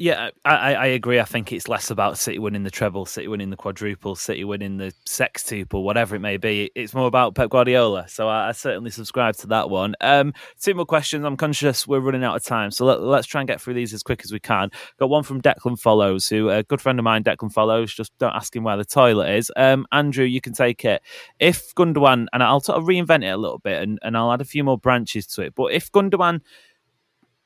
Yeah, 0.00 0.30
I, 0.44 0.74
I 0.74 0.86
agree. 0.86 1.18
I 1.18 1.24
think 1.24 1.52
it's 1.52 1.66
less 1.66 1.90
about 1.90 2.18
City 2.18 2.38
winning 2.38 2.62
the 2.62 2.70
treble, 2.70 3.04
City 3.04 3.26
winning 3.26 3.50
the 3.50 3.56
quadruple, 3.56 4.14
City 4.14 4.44
winning 4.44 4.76
the 4.76 4.92
sextuple, 5.04 5.82
whatever 5.82 6.14
it 6.14 6.20
may 6.20 6.36
be. 6.36 6.70
It's 6.76 6.94
more 6.94 7.08
about 7.08 7.34
Pep 7.34 7.50
Guardiola. 7.50 8.06
So 8.06 8.28
I, 8.28 8.50
I 8.50 8.52
certainly 8.52 8.92
subscribe 8.92 9.34
to 9.38 9.48
that 9.48 9.70
one. 9.70 9.96
Um, 10.00 10.34
two 10.60 10.74
more 10.74 10.86
questions. 10.86 11.24
I'm 11.24 11.36
conscious 11.36 11.84
we're 11.84 11.98
running 11.98 12.22
out 12.22 12.36
of 12.36 12.44
time, 12.44 12.70
so 12.70 12.84
let, 12.84 13.00
us 13.00 13.26
try 13.26 13.40
and 13.40 13.48
get 13.48 13.60
through 13.60 13.74
these 13.74 13.92
as 13.92 14.04
quick 14.04 14.22
as 14.24 14.30
we 14.30 14.38
can. 14.38 14.70
Got 15.00 15.10
one 15.10 15.24
from 15.24 15.42
Declan 15.42 15.76
Follows, 15.76 16.28
who 16.28 16.48
a 16.48 16.62
good 16.62 16.80
friend 16.80 17.00
of 17.00 17.04
mine, 17.04 17.24
Declan 17.24 17.52
Follows. 17.52 17.92
Just 17.92 18.16
don't 18.18 18.36
ask 18.36 18.54
him 18.54 18.62
where 18.62 18.76
the 18.76 18.84
toilet 18.84 19.30
is. 19.30 19.50
Um, 19.56 19.84
Andrew, 19.90 20.24
you 20.24 20.40
can 20.40 20.52
take 20.52 20.84
it. 20.84 21.02
If 21.40 21.74
Gundogan, 21.74 22.28
and 22.32 22.44
I'll 22.44 22.60
sort 22.60 22.78
of 22.78 22.84
reinvent 22.84 23.24
it 23.24 23.30
a 23.30 23.36
little 23.36 23.58
bit, 23.58 23.82
and, 23.82 23.98
and 24.02 24.16
I'll 24.16 24.32
add 24.32 24.42
a 24.42 24.44
few 24.44 24.62
more 24.62 24.78
branches 24.78 25.26
to 25.26 25.42
it. 25.42 25.56
But 25.56 25.72
if 25.72 25.90
Gundogan 25.90 26.40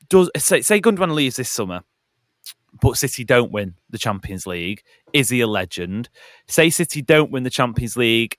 does, 0.07 0.29
say, 0.37 0.61
say 0.61 0.79
Gundogan 0.79 1.15
leaves 1.15 1.37
this 1.37 1.49
summer 1.49 1.81
but 2.81 2.97
City 2.97 3.23
don't 3.23 3.51
win 3.51 3.75
the 3.89 3.97
Champions 3.97 4.47
League, 4.47 4.83
is 5.13 5.29
he 5.29 5.41
a 5.41 5.47
legend? 5.47 6.09
Say 6.47 6.69
City 6.69 7.01
don't 7.01 7.31
win 7.31 7.43
the 7.43 7.49
Champions 7.49 7.95
League 7.95 8.37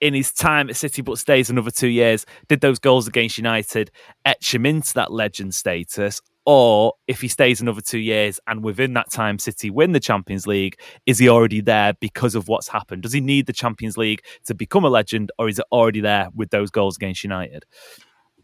in 0.00 0.14
his 0.14 0.32
time 0.32 0.68
at 0.68 0.76
City, 0.76 1.02
but 1.02 1.18
stays 1.18 1.50
another 1.50 1.70
two 1.70 1.88
years. 1.88 2.26
Did 2.48 2.60
those 2.60 2.78
goals 2.78 3.08
against 3.08 3.38
United 3.38 3.90
etch 4.24 4.54
him 4.54 4.66
into 4.66 4.94
that 4.94 5.12
legend 5.12 5.54
status? 5.54 6.20
Or 6.46 6.92
if 7.08 7.22
he 7.22 7.28
stays 7.28 7.62
another 7.62 7.80
two 7.80 7.98
years 7.98 8.38
and 8.46 8.62
within 8.62 8.92
that 8.94 9.10
time 9.10 9.38
City 9.38 9.70
win 9.70 9.92
the 9.92 10.00
Champions 10.00 10.46
League, 10.46 10.78
is 11.06 11.18
he 11.18 11.28
already 11.28 11.62
there 11.62 11.94
because 11.94 12.34
of 12.34 12.48
what's 12.48 12.68
happened? 12.68 13.02
Does 13.02 13.14
he 13.14 13.20
need 13.20 13.46
the 13.46 13.52
Champions 13.54 13.96
League 13.96 14.20
to 14.44 14.54
become 14.54 14.84
a 14.84 14.90
legend, 14.90 15.32
or 15.38 15.48
is 15.48 15.58
it 15.58 15.64
already 15.72 16.00
there 16.00 16.28
with 16.34 16.50
those 16.50 16.70
goals 16.70 16.96
against 16.96 17.24
United? 17.24 17.64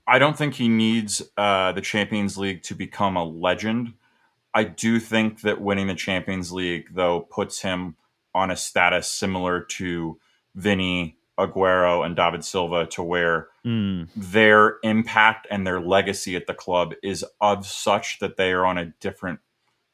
I 0.07 0.18
don't 0.18 0.37
think 0.37 0.55
he 0.55 0.68
needs 0.68 1.22
uh, 1.37 1.72
the 1.72 1.83
Champions 1.83 2.39
League 2.39 2.62
to 2.64 2.74
become 2.74 3.16
a 3.16 3.24
legend. 3.24 3.93
I 4.55 4.64
do 4.64 4.98
think 4.98 5.42
that 5.42 5.61
winning 5.61 5.86
the 5.86 5.94
Champions 5.94 6.53
League, 6.53 6.88
though, 6.92 7.20
puts 7.20 7.62
him 7.62 7.96
on 8.34 8.51
a 8.51 8.57
status 8.57 9.09
similar 9.09 9.61
to 9.61 10.18
Vinny, 10.55 11.18
Aguero, 11.38 12.05
and 12.05 12.16
David 12.16 12.44
Silva, 12.44 12.86
to 12.86 13.03
where 13.03 13.48
mm. 13.64 14.09
their 14.16 14.78
impact 14.82 15.46
and 15.51 15.66
their 15.66 15.80
legacy 15.80 16.34
at 16.36 16.46
the 16.46 16.55
club 16.55 16.94
is 17.03 17.24
of 17.40 17.66
such 17.66 18.18
that 18.18 18.36
they 18.36 18.53
are 18.53 18.66
on 18.66 18.78
a 18.78 18.92
different 19.01 19.40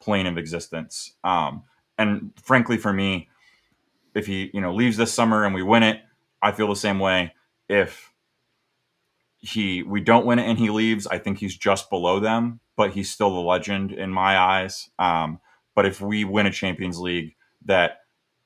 plane 0.00 0.26
of 0.26 0.38
existence. 0.38 1.12
Um, 1.22 1.64
and 1.98 2.32
frankly, 2.42 2.78
for 2.78 2.92
me, 2.92 3.28
if 4.14 4.26
he 4.26 4.50
you 4.54 4.60
know 4.60 4.74
leaves 4.74 4.96
this 4.96 5.12
summer 5.12 5.44
and 5.44 5.54
we 5.54 5.62
win 5.62 5.82
it, 5.82 6.00
I 6.40 6.52
feel 6.52 6.68
the 6.68 6.76
same 6.76 6.98
way. 6.98 7.34
If 7.68 8.12
he 9.38 9.82
we 9.82 10.00
don't 10.00 10.26
win 10.26 10.38
it 10.38 10.48
and 10.48 10.58
he 10.58 10.70
leaves, 10.70 11.06
I 11.06 11.18
think 11.18 11.38
he's 11.38 11.56
just 11.56 11.90
below 11.90 12.20
them 12.20 12.60
but 12.76 12.92
he's 12.92 13.10
still 13.10 13.36
a 13.36 13.40
legend 13.40 13.92
in 13.92 14.10
my 14.10 14.38
eyes. 14.38 14.88
Um, 14.98 15.40
but 15.74 15.86
if 15.86 16.00
we 16.00 16.24
win 16.24 16.46
a 16.46 16.52
Champions 16.52 16.98
League 16.98 17.34
that 17.64 17.98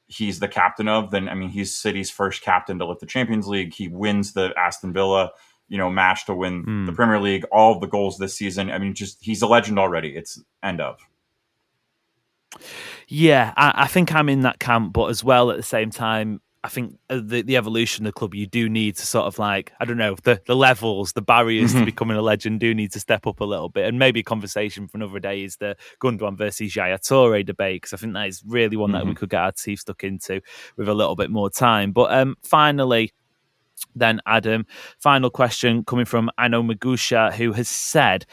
he's 0.07 0.41
the 0.41 0.49
captain 0.49 0.89
of, 0.89 1.11
then 1.11 1.29
I 1.29 1.35
mean 1.35 1.51
he's 1.51 1.75
City's 1.75 2.11
first 2.11 2.43
captain 2.43 2.79
to 2.79 2.87
lift 2.87 3.01
the 3.01 3.07
Champions 3.07 3.47
League. 3.47 3.75
He 3.75 3.89
wins 3.89 4.33
the 4.33 4.53
Aston 4.57 4.93
Villa, 4.93 5.31
you 5.69 5.79
know, 5.79 5.91
match 5.91 6.27
to 6.27 6.35
win 6.35 6.65
mm. 6.65 6.87
the 6.87 6.93
Premier 6.93 7.21
League, 7.21 7.45
all 7.53 7.79
the 7.79 7.87
goals 7.87 8.19
this 8.19 8.37
season. 8.37 8.71
I 8.71 8.79
mean, 8.79 8.95
just 8.95 9.19
he's 9.23 9.43
a 9.43 9.47
legend 9.47 9.79
already. 9.79 10.17
It's 10.17 10.41
end 10.63 10.81
of. 10.81 10.99
Yeah, 13.07 13.53
I, 13.57 13.85
I 13.85 13.87
think 13.87 14.15
I'm 14.15 14.29
in 14.29 14.41
that 14.43 14.59
camp, 14.59 14.93
but 14.93 15.07
as 15.07 15.23
well 15.23 15.51
at 15.51 15.57
the 15.57 15.63
same 15.63 15.91
time, 15.91 16.41
I 16.63 16.69
think 16.69 16.99
uh, 17.09 17.21
the 17.25 17.41
the 17.41 17.57
evolution 17.57 18.05
of 18.05 18.13
the 18.13 18.19
club, 18.19 18.35
you 18.35 18.47
do 18.47 18.69
need 18.69 18.97
to 18.97 19.07
sort 19.07 19.27
of 19.27 19.39
like 19.39 19.73
I 19.81 19.87
don't 19.87 19.97
know 19.97 20.15
the 20.23 20.43
the 20.47 20.57
levels, 20.57 21.13
the 21.13 21.23
barriers 21.23 21.71
mm-hmm. 21.71 21.81
to 21.81 21.85
becoming 21.87 22.19
a 22.19 22.23
legend 22.23 22.61
do 22.61 22.75
need 22.75 22.93
to 22.93 23.01
step 23.01 23.27
up 23.27 23.41
a 23.41 23.45
little 23.45 23.71
bit, 23.71 23.87
and 23.87 23.99
maybe 23.99 24.21
a 24.21 24.25
conversation 24.25 24.87
for 24.87 24.99
another 24.99 25.21
day 25.21 25.43
is 25.43 25.57
the 25.57 25.77
Gundogan 26.03 26.37
versus 26.37 26.77
Yaya 26.77 26.99
Toure 26.99 27.45
debate 27.45 27.83
because 27.83 27.95
I 27.95 27.97
think 27.97 28.13
that 28.13 28.29
is 28.29 28.43
really 28.47 28.77
one 28.77 28.89
mm-hmm. 28.89 28.99
that 28.99 29.05
we 29.07 29.13
mm-hmm. 29.13 29.21
could 29.21 29.31
get 29.31 29.41
our 29.41 29.53
teeth 29.53 29.81
stuck 29.81 30.05
into 30.05 30.43
with 30.77 30.89
a 30.89 30.95
little 30.95 31.17
bit 31.17 31.31
more 31.31 31.49
time. 31.49 31.93
But 31.93 32.13
um, 32.13 32.37
finally, 32.43 33.15
then 33.95 34.21
Adam, 34.27 34.67
final 34.99 35.31
question 35.31 35.85
coming 35.85 36.05
from 36.05 36.31
Ano 36.39 36.63
Magusha, 36.63 37.33
who 37.33 37.53
has 37.53 37.69
said 37.69 38.27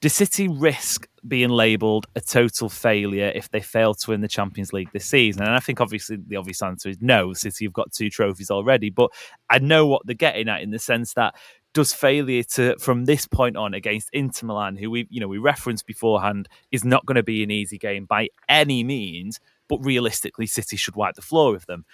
does 0.00 0.14
City 0.14 0.48
risk 0.48 1.06
being 1.28 1.50
labelled 1.50 2.06
a 2.16 2.20
total 2.20 2.70
failure 2.70 3.30
if 3.34 3.50
they 3.50 3.60
fail 3.60 3.92
to 3.92 4.10
win 4.10 4.22
the 4.22 4.28
Champions 4.28 4.72
League 4.72 4.90
this 4.92 5.04
season? 5.04 5.42
And 5.42 5.54
I 5.54 5.60
think 5.60 5.80
obviously 5.80 6.16
the 6.16 6.36
obvious 6.36 6.62
answer 6.62 6.88
is 6.88 6.98
no. 7.00 7.34
City 7.34 7.66
have 7.66 7.74
got 7.74 7.92
two 7.92 8.08
trophies 8.08 8.50
already, 8.50 8.88
but 8.88 9.10
I 9.50 9.58
know 9.58 9.86
what 9.86 10.02
they're 10.06 10.14
getting 10.14 10.48
at 10.48 10.62
in 10.62 10.70
the 10.70 10.78
sense 10.78 11.12
that 11.14 11.34
does 11.72 11.92
failure 11.92 12.42
to 12.42 12.76
from 12.78 13.04
this 13.04 13.26
point 13.26 13.56
on 13.56 13.74
against 13.74 14.08
Inter 14.12 14.46
Milan, 14.46 14.76
who 14.76 14.90
we 14.90 15.06
you 15.10 15.20
know 15.20 15.28
we 15.28 15.38
referenced 15.38 15.86
beforehand, 15.86 16.48
is 16.72 16.84
not 16.84 17.04
going 17.06 17.16
to 17.16 17.22
be 17.22 17.42
an 17.42 17.50
easy 17.50 17.78
game 17.78 18.06
by 18.06 18.28
any 18.48 18.82
means, 18.82 19.38
but 19.68 19.84
realistically, 19.84 20.46
City 20.46 20.76
should 20.76 20.96
wipe 20.96 21.14
the 21.14 21.22
floor 21.22 21.52
with 21.52 21.66
them. 21.66 21.84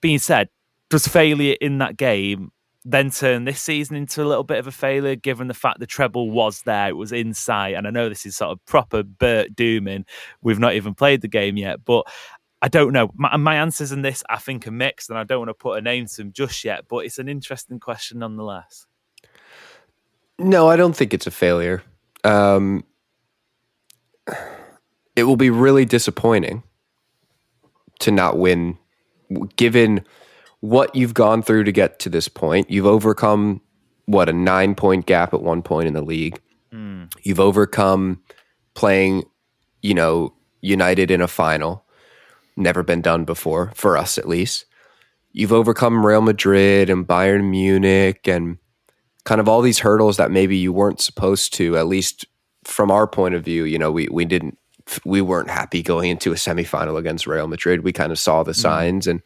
Being 0.00 0.18
said, 0.18 0.48
does 0.90 1.06
failure 1.06 1.56
in 1.60 1.78
that 1.78 1.96
game 1.96 2.50
then 2.84 3.10
turn 3.10 3.44
this 3.44 3.62
season 3.62 3.96
into 3.96 4.22
a 4.22 4.26
little 4.26 4.44
bit 4.44 4.58
of 4.58 4.66
a 4.66 4.72
failure, 4.72 5.16
given 5.16 5.48
the 5.48 5.54
fact 5.54 5.80
the 5.80 5.86
treble 5.86 6.30
was 6.30 6.62
there, 6.62 6.88
it 6.88 6.96
was 6.96 7.12
in 7.12 7.32
sight. 7.32 7.74
And 7.76 7.86
I 7.86 7.90
know 7.90 8.08
this 8.08 8.26
is 8.26 8.36
sort 8.36 8.52
of 8.52 8.64
proper 8.66 9.02
Bert 9.02 9.56
dooming. 9.56 10.04
We've 10.42 10.58
not 10.58 10.74
even 10.74 10.94
played 10.94 11.22
the 11.22 11.28
game 11.28 11.56
yet, 11.56 11.84
but 11.84 12.06
I 12.60 12.68
don't 12.68 12.92
know. 12.92 13.10
My, 13.14 13.36
my 13.36 13.56
answers 13.56 13.92
in 13.92 14.02
this, 14.02 14.22
I 14.28 14.36
think, 14.36 14.66
are 14.66 14.70
mixed, 14.70 15.10
and 15.10 15.18
I 15.18 15.24
don't 15.24 15.38
want 15.38 15.50
to 15.50 15.54
put 15.54 15.78
a 15.78 15.82
name 15.82 16.06
to 16.06 16.16
them 16.16 16.32
just 16.32 16.64
yet. 16.64 16.84
But 16.88 17.06
it's 17.06 17.18
an 17.18 17.28
interesting 17.28 17.80
question 17.80 18.18
nonetheless. 18.18 18.86
No, 20.38 20.68
I 20.68 20.76
don't 20.76 20.96
think 20.96 21.14
it's 21.14 21.26
a 21.26 21.30
failure. 21.30 21.82
Um, 22.22 22.84
it 25.16 25.24
will 25.24 25.36
be 25.36 25.50
really 25.50 25.84
disappointing 25.84 26.62
to 28.00 28.10
not 28.10 28.38
win, 28.38 28.78
given 29.56 30.04
what 30.64 30.94
you've 30.94 31.12
gone 31.12 31.42
through 31.42 31.62
to 31.62 31.72
get 31.72 31.98
to 31.98 32.08
this 32.08 32.26
point. 32.26 32.70
You've 32.70 32.86
overcome 32.86 33.60
what 34.06 34.30
a 34.30 34.32
nine 34.32 34.74
point 34.74 35.04
gap 35.04 35.34
at 35.34 35.42
one 35.42 35.60
point 35.60 35.86
in 35.86 35.92
the 35.92 36.00
league. 36.00 36.40
Mm. 36.72 37.12
You've 37.22 37.38
overcome 37.38 38.22
playing, 38.72 39.24
you 39.82 39.92
know, 39.92 40.32
United 40.62 41.10
in 41.10 41.20
a 41.20 41.28
final. 41.28 41.84
Never 42.56 42.82
been 42.82 43.02
done 43.02 43.26
before, 43.26 43.72
for 43.74 43.98
us 43.98 44.16
at 44.16 44.26
least. 44.26 44.64
You've 45.32 45.52
overcome 45.52 46.06
Real 46.06 46.22
Madrid 46.22 46.88
and 46.88 47.06
Bayern 47.06 47.50
Munich 47.50 48.26
and 48.26 48.56
kind 49.24 49.42
of 49.42 49.50
all 49.50 49.60
these 49.60 49.80
hurdles 49.80 50.16
that 50.16 50.30
maybe 50.30 50.56
you 50.56 50.72
weren't 50.72 51.00
supposed 51.00 51.52
to, 51.54 51.76
at 51.76 51.86
least 51.86 52.24
from 52.64 52.90
our 52.90 53.06
point 53.06 53.34
of 53.34 53.44
view. 53.44 53.64
You 53.64 53.78
know, 53.78 53.92
we, 53.92 54.08
we 54.10 54.24
didn't 54.24 54.56
we 55.04 55.20
weren't 55.20 55.50
happy 55.50 55.82
going 55.82 56.08
into 56.08 56.32
a 56.32 56.36
semifinal 56.36 56.98
against 56.98 57.26
Real 57.26 57.48
Madrid. 57.48 57.84
We 57.84 57.92
kind 57.92 58.12
of 58.12 58.18
saw 58.18 58.42
the 58.42 58.54
signs 58.54 59.06
and 59.06 59.20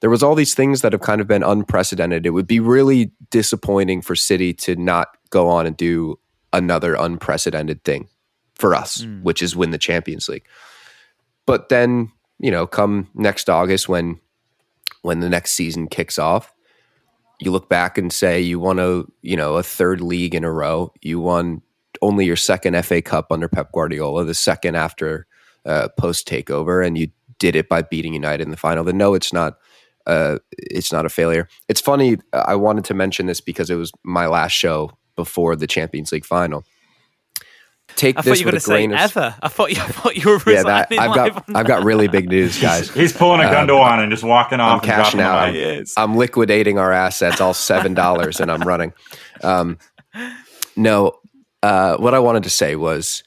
there 0.00 0.10
was 0.10 0.22
all 0.22 0.34
these 0.34 0.54
things 0.54 0.80
that 0.80 0.92
have 0.92 1.02
kind 1.02 1.20
of 1.20 1.26
been 1.26 1.42
unprecedented. 1.42 2.26
It 2.26 2.30
would 2.30 2.46
be 2.46 2.60
really 2.60 3.12
disappointing 3.30 4.02
for 4.02 4.16
City 4.16 4.52
to 4.54 4.76
not 4.76 5.08
go 5.30 5.48
on 5.48 5.66
and 5.66 5.76
do 5.76 6.18
another 6.52 6.94
unprecedented 6.94 7.84
thing 7.84 8.08
for 8.54 8.74
us, 8.74 9.02
mm. 9.02 9.22
which 9.22 9.42
is 9.42 9.54
win 9.54 9.70
the 9.70 9.78
Champions 9.78 10.28
League. 10.28 10.46
But 11.46 11.68
then, 11.68 12.10
you 12.38 12.50
know, 12.50 12.66
come 12.66 13.08
next 13.14 13.48
August 13.48 13.88
when 13.88 14.20
when 15.02 15.20
the 15.20 15.30
next 15.30 15.52
season 15.52 15.88
kicks 15.88 16.18
off, 16.18 16.52
you 17.38 17.50
look 17.50 17.68
back 17.68 17.96
and 17.96 18.12
say 18.12 18.40
you 18.40 18.58
won 18.58 18.78
a, 18.78 19.02
you 19.22 19.36
know, 19.36 19.56
a 19.56 19.62
third 19.62 20.00
league 20.00 20.34
in 20.34 20.44
a 20.44 20.52
row. 20.52 20.92
You 21.00 21.20
won 21.20 21.62
only 22.02 22.26
your 22.26 22.36
second 22.36 22.80
FA 22.84 23.00
Cup 23.00 23.32
under 23.32 23.48
Pep 23.48 23.72
Guardiola, 23.72 24.24
the 24.24 24.34
second 24.34 24.74
after 24.74 25.26
uh, 25.64 25.88
post 25.98 26.28
takeover, 26.28 26.86
and 26.86 26.98
you 26.98 27.08
did 27.38 27.56
it 27.56 27.68
by 27.68 27.82
beating 27.82 28.14
United 28.14 28.42
in 28.42 28.50
the 28.50 28.56
final. 28.56 28.84
Then 28.84 28.98
no, 28.98 29.14
it's 29.14 29.32
not 29.32 29.58
uh, 30.06 30.38
it's 30.52 30.92
not 30.92 31.06
a 31.06 31.08
failure. 31.08 31.48
It's 31.68 31.80
funny. 31.80 32.16
I 32.32 32.54
wanted 32.54 32.84
to 32.86 32.94
mention 32.94 33.26
this 33.26 33.40
because 33.40 33.70
it 33.70 33.76
was 33.76 33.92
my 34.02 34.26
last 34.26 34.52
show 34.52 34.92
before 35.16 35.56
the 35.56 35.66
Champions 35.66 36.12
League 36.12 36.24
final. 36.24 36.64
Take 37.96 38.18
I 38.18 38.22
thought 38.22 38.38
you 38.38 38.46
were 38.46 38.52
going 38.52 38.60
to 38.60 38.66
say 38.66 38.84
of, 38.84 38.92
ever. 38.92 39.34
I 39.42 39.48
thought 39.48 39.70
you, 39.70 39.82
I 39.82 39.86
thought 39.86 40.16
you 40.16 40.30
were 40.30 40.52
yeah. 40.52 40.62
That, 40.62 40.92
I've 40.92 41.14
got 41.14 41.44
I've 41.54 41.66
got 41.66 41.84
really 41.84 42.08
big 42.08 42.28
news, 42.28 42.60
guys. 42.62 42.88
He's 42.90 43.12
pulling 43.12 43.40
a 43.40 43.48
um, 43.48 43.66
Gundogan 43.68 43.94
um, 43.94 44.00
and 44.00 44.12
just 44.12 44.22
walking 44.22 44.60
off. 44.60 44.80
I'm 44.80 44.86
cashing 44.86 45.20
out. 45.20 45.54
I'm, 45.54 45.84
I'm, 45.96 46.16
liquidating 46.16 46.78
our 46.78 46.92
assets, 46.92 47.40
all 47.40 47.52
seven 47.52 47.94
dollars, 47.94 48.40
and 48.40 48.50
I'm 48.50 48.62
running. 48.62 48.92
Um, 49.42 49.78
no, 50.76 51.18
uh, 51.62 51.96
what 51.96 52.14
I 52.14 52.20
wanted 52.20 52.44
to 52.44 52.50
say 52.50 52.76
was 52.76 53.24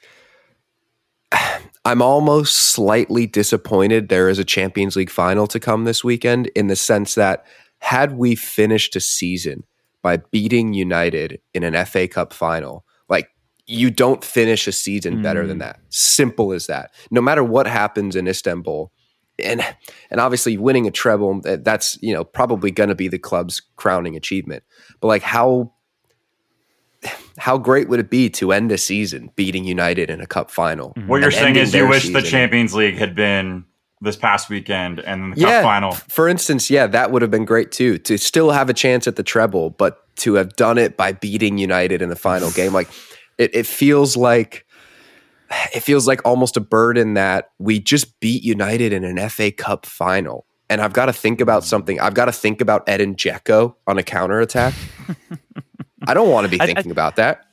I'm 1.86 2.02
almost 2.02 2.56
slightly 2.56 3.28
disappointed 3.28 4.08
there 4.08 4.30
is 4.30 4.40
a 4.40 4.46
Champions 4.46 4.96
League 4.96 5.10
final 5.10 5.48
to 5.48 5.60
come 5.60 5.84
this 5.84 6.04
weekend 6.04 6.48
in 6.56 6.68
the 6.68 6.76
sense 6.76 7.16
that 7.16 7.46
had 7.80 8.18
we 8.18 8.36
finished 8.36 8.96
a 8.96 9.02
season 9.02 9.64
by 10.02 10.18
beating 10.18 10.74
United 10.74 11.42
in 11.54 11.64
an 11.64 11.86
FA 11.86 12.08
Cup 12.08 12.32
final, 12.32 12.86
like 13.10 13.30
you 13.66 13.92
don't 13.92 14.24
finish 14.24 14.68
a 14.68 14.72
season 14.72 15.18
mm. 15.18 15.24
better 15.24 15.46
than 15.46 15.58
mm. 15.58 15.62
that. 15.62 15.80
Simple 15.90 16.54
as 16.54 16.68
that. 16.68 16.92
No 17.12 17.22
matter 17.22 17.44
what 17.44 17.68
happens 17.68 18.16
in 18.16 18.28
Istanbul, 18.28 18.92
and 19.40 19.62
and 20.12 20.22
obviously 20.22 20.58
winning 20.58 20.88
a 20.88 20.92
treble, 20.92 21.42
that's 21.44 21.98
you 22.02 22.14
know 22.14 22.24
probably 22.24 22.72
going 22.72 22.90
to 22.90 22.96
be 22.96 23.08
the 23.08 23.18
club's 23.18 23.62
crowning 23.76 24.16
achievement. 24.16 24.64
But 25.02 25.08
like 25.08 25.24
how 25.24 25.74
how 27.38 27.58
great 27.58 27.90
would 27.90 28.00
it 28.00 28.10
be 28.10 28.30
to 28.32 28.52
end 28.52 28.72
a 28.72 28.78
season 28.78 29.32
beating 29.36 29.66
United 29.66 30.10
in 30.10 30.22
a 30.22 30.28
cup 30.28 30.52
final? 30.52 30.90
Mm-hmm. 30.90 31.08
What 31.08 31.22
you're 31.22 31.32
saying 31.32 31.56
is 31.56 31.74
you 31.74 31.88
wish 31.88 32.10
the 32.10 32.22
Champions 32.22 32.74
League 32.74 32.98
had 32.98 33.16
been 33.16 33.66
this 34.02 34.16
past 34.16 34.50
weekend 34.50 35.00
and 35.00 35.34
the 35.34 35.40
yeah, 35.40 35.62
cup 35.62 35.64
final. 35.64 35.92
For 35.94 36.28
instance, 36.28 36.70
yeah, 36.70 36.88
that 36.88 37.12
would 37.12 37.22
have 37.22 37.32
been 37.32 37.46
great 37.46 37.72
too. 37.72 37.98
To 38.00 38.18
still 38.18 38.52
have 38.52 38.70
a 38.70 38.74
chance 38.74 39.08
at 39.08 39.16
the 39.16 39.24
treble, 39.24 39.72
but 39.72 40.04
to 40.18 40.36
have 40.36 40.56
done 40.56 40.78
it 40.78 40.98
by 40.98 41.14
beating 41.14 41.58
United 41.58 42.02
in 42.02 42.10
the 42.10 42.16
final 42.16 42.52
game, 42.54 42.74
like 42.74 42.90
it, 43.38 43.56
it 43.56 43.66
feels 43.66 44.16
like 44.16 44.66
it 45.74 45.82
feels 45.82 46.08
like 46.08 46.22
almost 46.26 46.58
a 46.58 46.62
burden 46.62 47.14
that 47.14 47.52
we 47.60 47.80
just 47.80 48.20
beat 48.20 48.44
United 48.44 48.94
in 48.94 49.04
an 49.04 49.30
FA 49.30 49.52
Cup 49.52 49.86
final. 49.86 50.46
And 50.70 50.82
I've 50.82 50.94
got 50.94 51.06
to 51.06 51.14
think 51.14 51.42
about 51.42 51.64
mm. 51.64 51.68
something. 51.68 52.00
I've 52.00 52.14
got 52.14 52.26
to 52.26 52.32
think 52.32 52.62
about 52.62 52.88
Edin 52.88 53.16
Dzeko 53.16 53.76
on 53.86 53.98
a 53.98 54.04
counter 54.04 54.40
attack. 54.40 54.74
I 56.08 56.14
don't 56.14 56.30
want 56.30 56.46
to 56.46 56.50
be 56.50 56.58
thinking 56.58 56.88
I, 56.88 56.90
I, 56.90 56.92
about 56.92 57.16
that. 57.18 57.46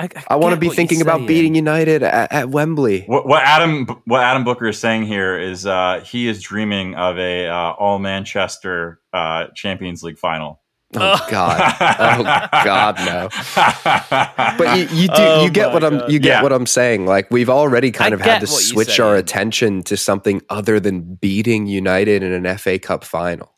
I, 0.00 0.08
I 0.28 0.36
want 0.36 0.54
to 0.54 0.60
be 0.60 0.70
thinking 0.70 1.02
about 1.02 1.26
beating 1.26 1.54
United 1.54 2.02
at, 2.02 2.32
at 2.32 2.48
Wembley. 2.48 3.02
What, 3.02 3.26
what, 3.26 3.42
Adam 3.42 3.86
what 4.06 4.22
Adam 4.22 4.44
Booker 4.44 4.68
is 4.68 4.78
saying 4.78 5.04
here 5.04 5.38
is 5.38 5.66
uh, 5.66 6.02
he 6.06 6.26
is 6.26 6.40
dreaming 6.40 6.94
of 6.94 7.18
a 7.18 7.48
uh, 7.48 7.72
all 7.72 7.98
Manchester 7.98 9.00
uh, 9.12 9.48
Champions 9.54 10.02
League 10.02 10.18
final. 10.18 10.60
Oh 10.96 11.24
God! 11.30 11.74
Oh 12.00 12.48
God! 12.64 12.96
No. 12.98 13.28
But 14.58 14.76
you, 14.76 15.02
you 15.02 15.08
do 15.08 15.14
oh 15.16 15.44
you 15.44 15.50
get 15.50 15.72
what 15.72 15.84
I'm 15.84 16.10
you 16.10 16.18
get 16.18 16.28
yeah. 16.28 16.42
what 16.42 16.52
I'm 16.52 16.66
saying. 16.66 17.06
Like 17.06 17.30
we've 17.30 17.48
already 17.48 17.92
kind 17.92 18.12
of 18.12 18.20
had 18.20 18.40
to 18.40 18.46
switch 18.46 18.98
our 18.98 19.14
attention 19.14 19.82
to 19.84 19.96
something 19.96 20.42
other 20.50 20.80
than 20.80 21.14
beating 21.14 21.66
United 21.66 22.22
in 22.22 22.32
an 22.32 22.58
FA 22.58 22.78
Cup 22.78 23.04
final. 23.04 23.54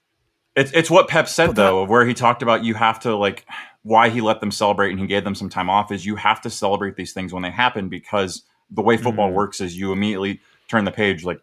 It's 0.55 0.71
it's 0.73 0.91
what 0.91 1.09
Pep 1.09 1.27
said 1.27 1.57
though, 1.57 1.85
where 1.85 2.05
he 2.05 2.13
talked 2.13 2.43
about 2.43 2.65
you 2.65 2.75
have 2.75 3.01
to 3.01 3.17
like 3.17 3.47
why 3.83 4.09
he 4.09 4.21
let 4.21 4.41
them 4.41 4.51
celebrate 4.51 4.91
and 4.91 5.01
he 5.01 5.07
gave 5.07 5.25
them 5.25 5.35
some 5.35 5.49
time 5.49 5.69
off 5.69 5.91
is 5.91 6.07
you 6.07 6.17
have 6.17 6.41
to 6.43 6.51
celebrate 6.51 6.97
these 6.97 7.13
things 7.13 7.33
when 7.33 7.43
they 7.43 7.51
happen 7.51 7.89
because 7.89 8.45
the 8.71 8.83
way 8.83 8.97
football 8.97 9.27
mm-hmm. 9.27 9.37
works 9.37 9.61
is 9.61 9.77
you 9.77 9.93
immediately 9.93 10.41
turn 10.69 10.85
the 10.85 10.93
page. 10.93 11.25
Like, 11.25 11.41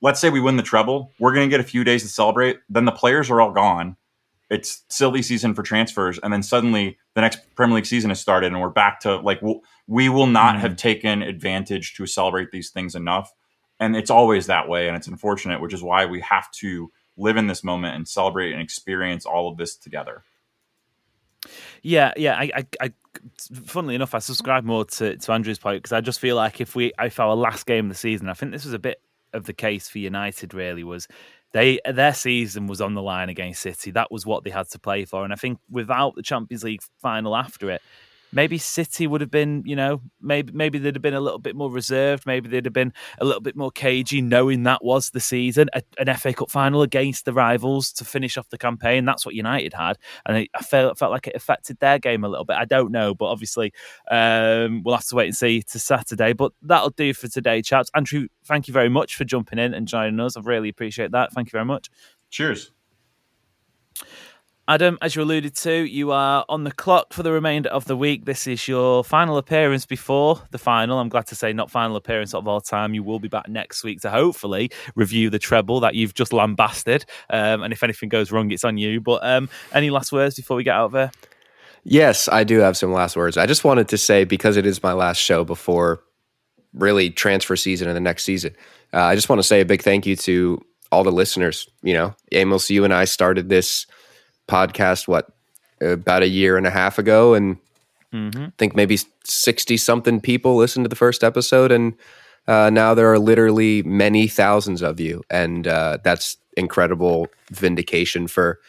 let's 0.00 0.20
say 0.20 0.30
we 0.30 0.40
win 0.40 0.56
the 0.56 0.62
treble, 0.62 1.12
we're 1.18 1.34
going 1.34 1.48
to 1.48 1.50
get 1.50 1.60
a 1.60 1.68
few 1.68 1.84
days 1.84 2.02
to 2.02 2.08
celebrate. 2.08 2.58
Then 2.68 2.84
the 2.84 2.92
players 2.92 3.30
are 3.30 3.40
all 3.40 3.52
gone. 3.52 3.96
It's 4.50 4.84
silly 4.88 5.22
season 5.22 5.54
for 5.54 5.62
transfers, 5.62 6.18
and 6.22 6.30
then 6.30 6.42
suddenly 6.42 6.98
the 7.14 7.22
next 7.22 7.40
Premier 7.54 7.76
League 7.76 7.86
season 7.86 8.10
has 8.10 8.20
started, 8.20 8.52
and 8.52 8.60
we're 8.60 8.68
back 8.68 9.00
to 9.00 9.16
like 9.16 9.40
we'll, 9.40 9.60
we 9.86 10.10
will 10.10 10.26
not 10.26 10.54
mm-hmm. 10.54 10.60
have 10.60 10.76
taken 10.76 11.22
advantage 11.22 11.94
to 11.94 12.06
celebrate 12.06 12.50
these 12.50 12.68
things 12.68 12.94
enough. 12.94 13.32
And 13.80 13.96
it's 13.96 14.10
always 14.10 14.46
that 14.46 14.68
way, 14.68 14.88
and 14.88 14.96
it's 14.96 15.06
unfortunate, 15.06 15.62
which 15.62 15.72
is 15.72 15.82
why 15.82 16.04
we 16.04 16.20
have 16.20 16.50
to 16.52 16.92
live 17.16 17.38
in 17.38 17.46
this 17.46 17.64
moment 17.64 17.96
and 17.96 18.06
celebrate 18.06 18.52
and 18.52 18.60
experience 18.60 19.24
all 19.24 19.48
of 19.48 19.56
this 19.56 19.74
together. 19.74 20.22
Yeah, 21.82 22.12
yeah. 22.16 22.36
I, 22.36 22.50
I, 22.54 22.66
I 22.80 22.92
funnily 23.64 23.94
enough, 23.94 24.14
I 24.14 24.20
subscribe 24.20 24.64
more 24.64 24.84
to, 24.84 25.16
to 25.16 25.32
Andrew's 25.32 25.58
point 25.58 25.82
because 25.82 25.92
I 25.92 26.00
just 26.00 26.20
feel 26.20 26.36
like 26.36 26.60
if 26.60 26.74
we, 26.74 26.92
if 27.00 27.18
our 27.18 27.34
last 27.34 27.66
game 27.66 27.86
of 27.86 27.90
the 27.90 27.98
season, 27.98 28.28
I 28.28 28.34
think 28.34 28.52
this 28.52 28.64
was 28.64 28.74
a 28.74 28.78
bit 28.78 29.00
of 29.32 29.44
the 29.44 29.52
case 29.52 29.88
for 29.88 29.98
United. 29.98 30.54
Really, 30.54 30.84
was 30.84 31.08
they 31.52 31.80
their 31.84 32.14
season 32.14 32.66
was 32.66 32.80
on 32.80 32.94
the 32.94 33.02
line 33.02 33.28
against 33.28 33.62
City. 33.62 33.90
That 33.90 34.10
was 34.10 34.24
what 34.24 34.44
they 34.44 34.50
had 34.50 34.68
to 34.70 34.78
play 34.78 35.04
for, 35.04 35.24
and 35.24 35.32
I 35.32 35.36
think 35.36 35.58
without 35.70 36.14
the 36.14 36.22
Champions 36.22 36.64
League 36.64 36.82
final 37.00 37.36
after 37.36 37.70
it, 37.70 37.82
maybe 38.32 38.58
City 38.58 39.06
would 39.06 39.20
have 39.20 39.30
been, 39.30 39.62
you 39.66 39.76
know, 39.76 40.00
maybe 40.20 40.52
maybe 40.52 40.78
they'd 40.78 40.94
have 40.94 41.02
been 41.02 41.14
a 41.14 41.20
little 41.20 41.38
bit 41.38 41.54
more 41.54 41.70
reserved. 41.70 42.26
Maybe 42.26 42.48
they'd 42.48 42.64
have 42.64 42.72
been 42.72 42.92
a 43.18 43.24
little 43.24 43.40
bit 43.40 43.56
more 43.56 43.70
cagey, 43.70 44.20
knowing 44.20 44.62
that 44.64 44.84
was 44.84 45.10
the 45.10 45.20
season, 45.20 45.68
a, 45.74 45.82
an 45.98 46.14
FA 46.16 46.32
Cup 46.32 46.50
final 46.50 46.82
against 46.82 47.24
the 47.24 47.32
rivals 47.32 47.92
to 47.92 48.04
finish 48.04 48.36
off 48.36 48.48
the 48.48 48.58
campaign. 48.58 49.04
That's 49.04 49.26
what 49.26 49.34
United 49.34 49.74
had, 49.74 49.98
and 50.26 50.36
I, 50.36 50.62
felt 50.62 50.98
felt 50.98 51.12
like 51.12 51.26
it 51.26 51.36
affected 51.36 51.78
their 51.78 51.98
game 51.98 52.24
a 52.24 52.28
little 52.28 52.44
bit. 52.44 52.56
I 52.56 52.64
don't 52.64 52.90
know, 52.90 53.14
but 53.14 53.26
obviously 53.26 53.72
um, 54.10 54.82
we'll 54.82 54.96
have 54.96 55.06
to 55.06 55.16
wait 55.16 55.26
and 55.26 55.36
see 55.36 55.62
to 55.62 55.78
Saturday. 55.78 56.32
But 56.32 56.52
that'll 56.62 56.90
do 56.90 57.12
for 57.14 57.28
today, 57.28 57.62
chaps. 57.62 57.90
Andrew, 57.94 58.28
thank 58.44 58.68
you 58.68 58.74
very 58.74 58.88
much 58.88 59.16
for 59.16 59.24
jumping 59.24 59.58
in 59.58 59.74
and 59.74 59.86
joining 59.86 60.20
us. 60.20 60.36
I 60.36 60.40
really 60.40 60.68
appreciate 60.68 61.12
that. 61.12 61.32
Thank 61.32 61.48
you 61.48 61.52
very 61.52 61.66
much. 61.66 61.90
Cheers. 62.30 62.72
Adam, 64.72 64.96
as 65.02 65.14
you 65.14 65.20
alluded 65.20 65.54
to, 65.54 65.70
you 65.70 66.12
are 66.12 66.46
on 66.48 66.64
the 66.64 66.72
clock 66.72 67.12
for 67.12 67.22
the 67.22 67.30
remainder 67.30 67.68
of 67.68 67.84
the 67.84 67.94
week. 67.94 68.24
This 68.24 68.46
is 68.46 68.66
your 68.66 69.04
final 69.04 69.36
appearance 69.36 69.84
before 69.84 70.40
the 70.50 70.56
final. 70.56 70.98
I'm 70.98 71.10
glad 71.10 71.26
to 71.26 71.34
say, 71.34 71.52
not 71.52 71.70
final 71.70 71.94
appearance 71.94 72.32
of 72.32 72.48
all 72.48 72.62
time. 72.62 72.94
You 72.94 73.02
will 73.02 73.18
be 73.18 73.28
back 73.28 73.50
next 73.50 73.84
week 73.84 74.00
to 74.00 74.08
hopefully 74.08 74.70
review 74.94 75.28
the 75.28 75.38
treble 75.38 75.78
that 75.80 75.94
you've 75.94 76.14
just 76.14 76.32
lambasted. 76.32 77.04
Um, 77.28 77.62
and 77.62 77.70
if 77.70 77.82
anything 77.82 78.08
goes 78.08 78.32
wrong, 78.32 78.50
it's 78.50 78.64
on 78.64 78.78
you. 78.78 79.02
But 79.02 79.20
um, 79.22 79.50
any 79.74 79.90
last 79.90 80.10
words 80.10 80.36
before 80.36 80.56
we 80.56 80.64
get 80.64 80.74
out 80.74 80.86
of 80.86 80.92
there? 80.92 81.12
Yes, 81.84 82.26
I 82.28 82.42
do 82.42 82.60
have 82.60 82.78
some 82.78 82.94
last 82.94 83.14
words. 83.14 83.36
I 83.36 83.44
just 83.44 83.64
wanted 83.64 83.88
to 83.88 83.98
say, 83.98 84.24
because 84.24 84.56
it 84.56 84.64
is 84.64 84.82
my 84.82 84.94
last 84.94 85.18
show 85.18 85.44
before 85.44 86.02
really 86.72 87.10
transfer 87.10 87.56
season 87.56 87.88
and 87.88 87.96
the 87.96 88.00
next 88.00 88.24
season, 88.24 88.56
uh, 88.94 89.00
I 89.00 89.16
just 89.16 89.28
want 89.28 89.38
to 89.38 89.46
say 89.46 89.60
a 89.60 89.66
big 89.66 89.82
thank 89.82 90.06
you 90.06 90.16
to 90.16 90.64
all 90.90 91.04
the 91.04 91.12
listeners. 91.12 91.68
You 91.82 91.92
know, 91.92 92.14
Amos, 92.32 92.70
you 92.70 92.84
and 92.84 92.94
I 92.94 93.04
started 93.04 93.50
this 93.50 93.86
podcast 94.48 95.08
what 95.08 95.30
about 95.80 96.22
a 96.22 96.28
year 96.28 96.56
and 96.56 96.66
a 96.66 96.70
half 96.70 96.98
ago, 96.98 97.34
and 97.34 97.56
mm-hmm. 98.12 98.44
I 98.44 98.52
think 98.58 98.76
maybe 98.76 98.98
sixty 99.24 99.76
something 99.76 100.20
people 100.20 100.56
listened 100.56 100.84
to 100.84 100.88
the 100.88 100.96
first 100.96 101.24
episode, 101.24 101.72
and 101.72 101.94
uh, 102.46 102.70
now 102.70 102.94
there 102.94 103.12
are 103.12 103.18
literally 103.18 103.82
many 103.82 104.28
thousands 104.28 104.82
of 104.82 105.00
you, 105.00 105.22
and 105.30 105.66
uh, 105.66 105.98
that's 106.04 106.36
incredible 106.56 107.28
vindication 107.50 108.26
for 108.26 108.60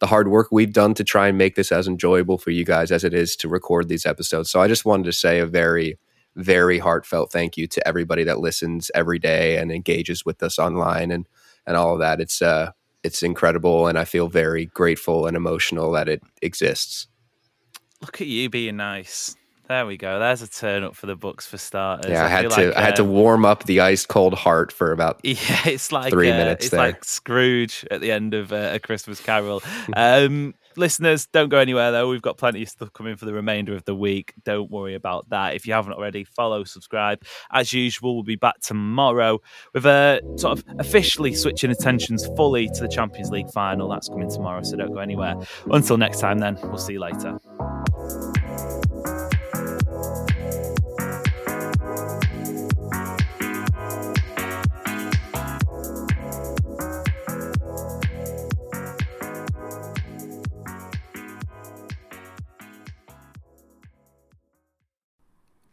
the 0.00 0.06
hard 0.06 0.28
work 0.28 0.48
we've 0.50 0.72
done 0.72 0.94
to 0.94 1.04
try 1.04 1.28
and 1.28 1.38
make 1.38 1.54
this 1.54 1.72
as 1.72 1.88
enjoyable 1.88 2.38
for 2.38 2.50
you 2.50 2.64
guys 2.64 2.90
as 2.90 3.04
it 3.04 3.14
is 3.14 3.36
to 3.36 3.48
record 3.48 3.88
these 3.88 4.06
episodes. 4.06 4.50
So 4.50 4.60
I 4.60 4.68
just 4.68 4.84
wanted 4.84 5.04
to 5.04 5.12
say 5.12 5.38
a 5.38 5.46
very 5.46 5.98
very 6.36 6.78
heartfelt 6.78 7.32
thank 7.32 7.56
you 7.56 7.66
to 7.66 7.88
everybody 7.88 8.22
that 8.22 8.38
listens 8.38 8.92
every 8.94 9.18
day 9.18 9.56
and 9.56 9.72
engages 9.72 10.24
with 10.24 10.40
us 10.42 10.58
online 10.58 11.10
and 11.10 11.26
and 11.66 11.76
all 11.76 11.94
of 11.94 11.98
that. 11.98 12.20
It's 12.20 12.40
uh 12.40 12.70
it's 13.02 13.22
incredible 13.22 13.86
and 13.86 13.98
I 13.98 14.04
feel 14.04 14.28
very 14.28 14.66
grateful 14.66 15.26
and 15.26 15.36
emotional 15.36 15.92
that 15.92 16.08
it 16.08 16.22
exists. 16.42 17.08
Look 18.00 18.20
at 18.20 18.26
you 18.26 18.48
being 18.48 18.76
nice. 18.76 19.34
There 19.68 19.84
we 19.84 19.98
go. 19.98 20.18
There's 20.18 20.40
a 20.40 20.48
turn 20.48 20.82
up 20.82 20.96
for 20.96 21.04
the 21.06 21.14
books 21.14 21.46
for 21.46 21.58
starters. 21.58 22.10
Yeah, 22.10 22.24
I, 22.24 22.28
had 22.28 22.42
to 22.42 22.48
like, 22.48 22.76
I 22.76 22.80
had 22.80 22.96
to 22.96 23.02
um, 23.02 23.10
warm 23.10 23.44
up 23.44 23.64
the 23.64 23.80
ice 23.80 24.06
cold 24.06 24.32
heart 24.32 24.72
for 24.72 24.92
about 24.92 25.20
Yeah, 25.24 25.36
it's 25.66 25.92
like 25.92 26.10
Three 26.10 26.30
uh, 26.30 26.36
minutes 26.36 26.66
It's 26.66 26.70
there. 26.70 26.80
like 26.80 27.04
Scrooge 27.04 27.84
at 27.90 28.00
the 28.00 28.10
end 28.10 28.32
of 28.32 28.50
uh, 28.50 28.70
a 28.72 28.78
Christmas 28.78 29.20
Carol. 29.20 29.62
um, 29.94 30.54
listeners, 30.78 31.26
don't 31.26 31.48
go 31.48 31.58
anywhere 31.58 31.92
though. 31.92 32.08
We've 32.08 32.22
got 32.22 32.36
plenty 32.36 32.62
of 32.62 32.68
stuff 32.68 32.92
coming 32.92 33.16
for 33.16 33.24
the 33.24 33.34
remainder 33.34 33.74
of 33.74 33.84
the 33.84 33.94
week. 33.94 34.32
Don't 34.44 34.70
worry 34.70 34.94
about 34.94 35.28
that. 35.30 35.54
If 35.54 35.66
you 35.66 35.72
haven't 35.72 35.92
already, 35.92 36.24
follow, 36.24 36.64
subscribe. 36.64 37.22
As 37.52 37.72
usual, 37.72 38.14
we'll 38.14 38.24
be 38.24 38.36
back 38.36 38.60
tomorrow 38.60 39.40
with 39.74 39.86
a 39.86 40.20
sort 40.36 40.58
of 40.58 40.64
officially 40.78 41.34
switching 41.34 41.70
attentions 41.70 42.26
fully 42.36 42.68
to 42.68 42.80
the 42.80 42.88
Champions 42.88 43.30
League 43.30 43.50
final. 43.50 43.88
That's 43.88 44.08
coming 44.08 44.30
tomorrow, 44.30 44.62
so 44.62 44.76
don't 44.76 44.92
go 44.92 45.00
anywhere. 45.00 45.34
Until 45.70 45.96
next 45.96 46.20
time, 46.20 46.38
then 46.38 46.58
we'll 46.62 46.78
see 46.78 46.94
you 46.94 47.00
later. 47.00 47.38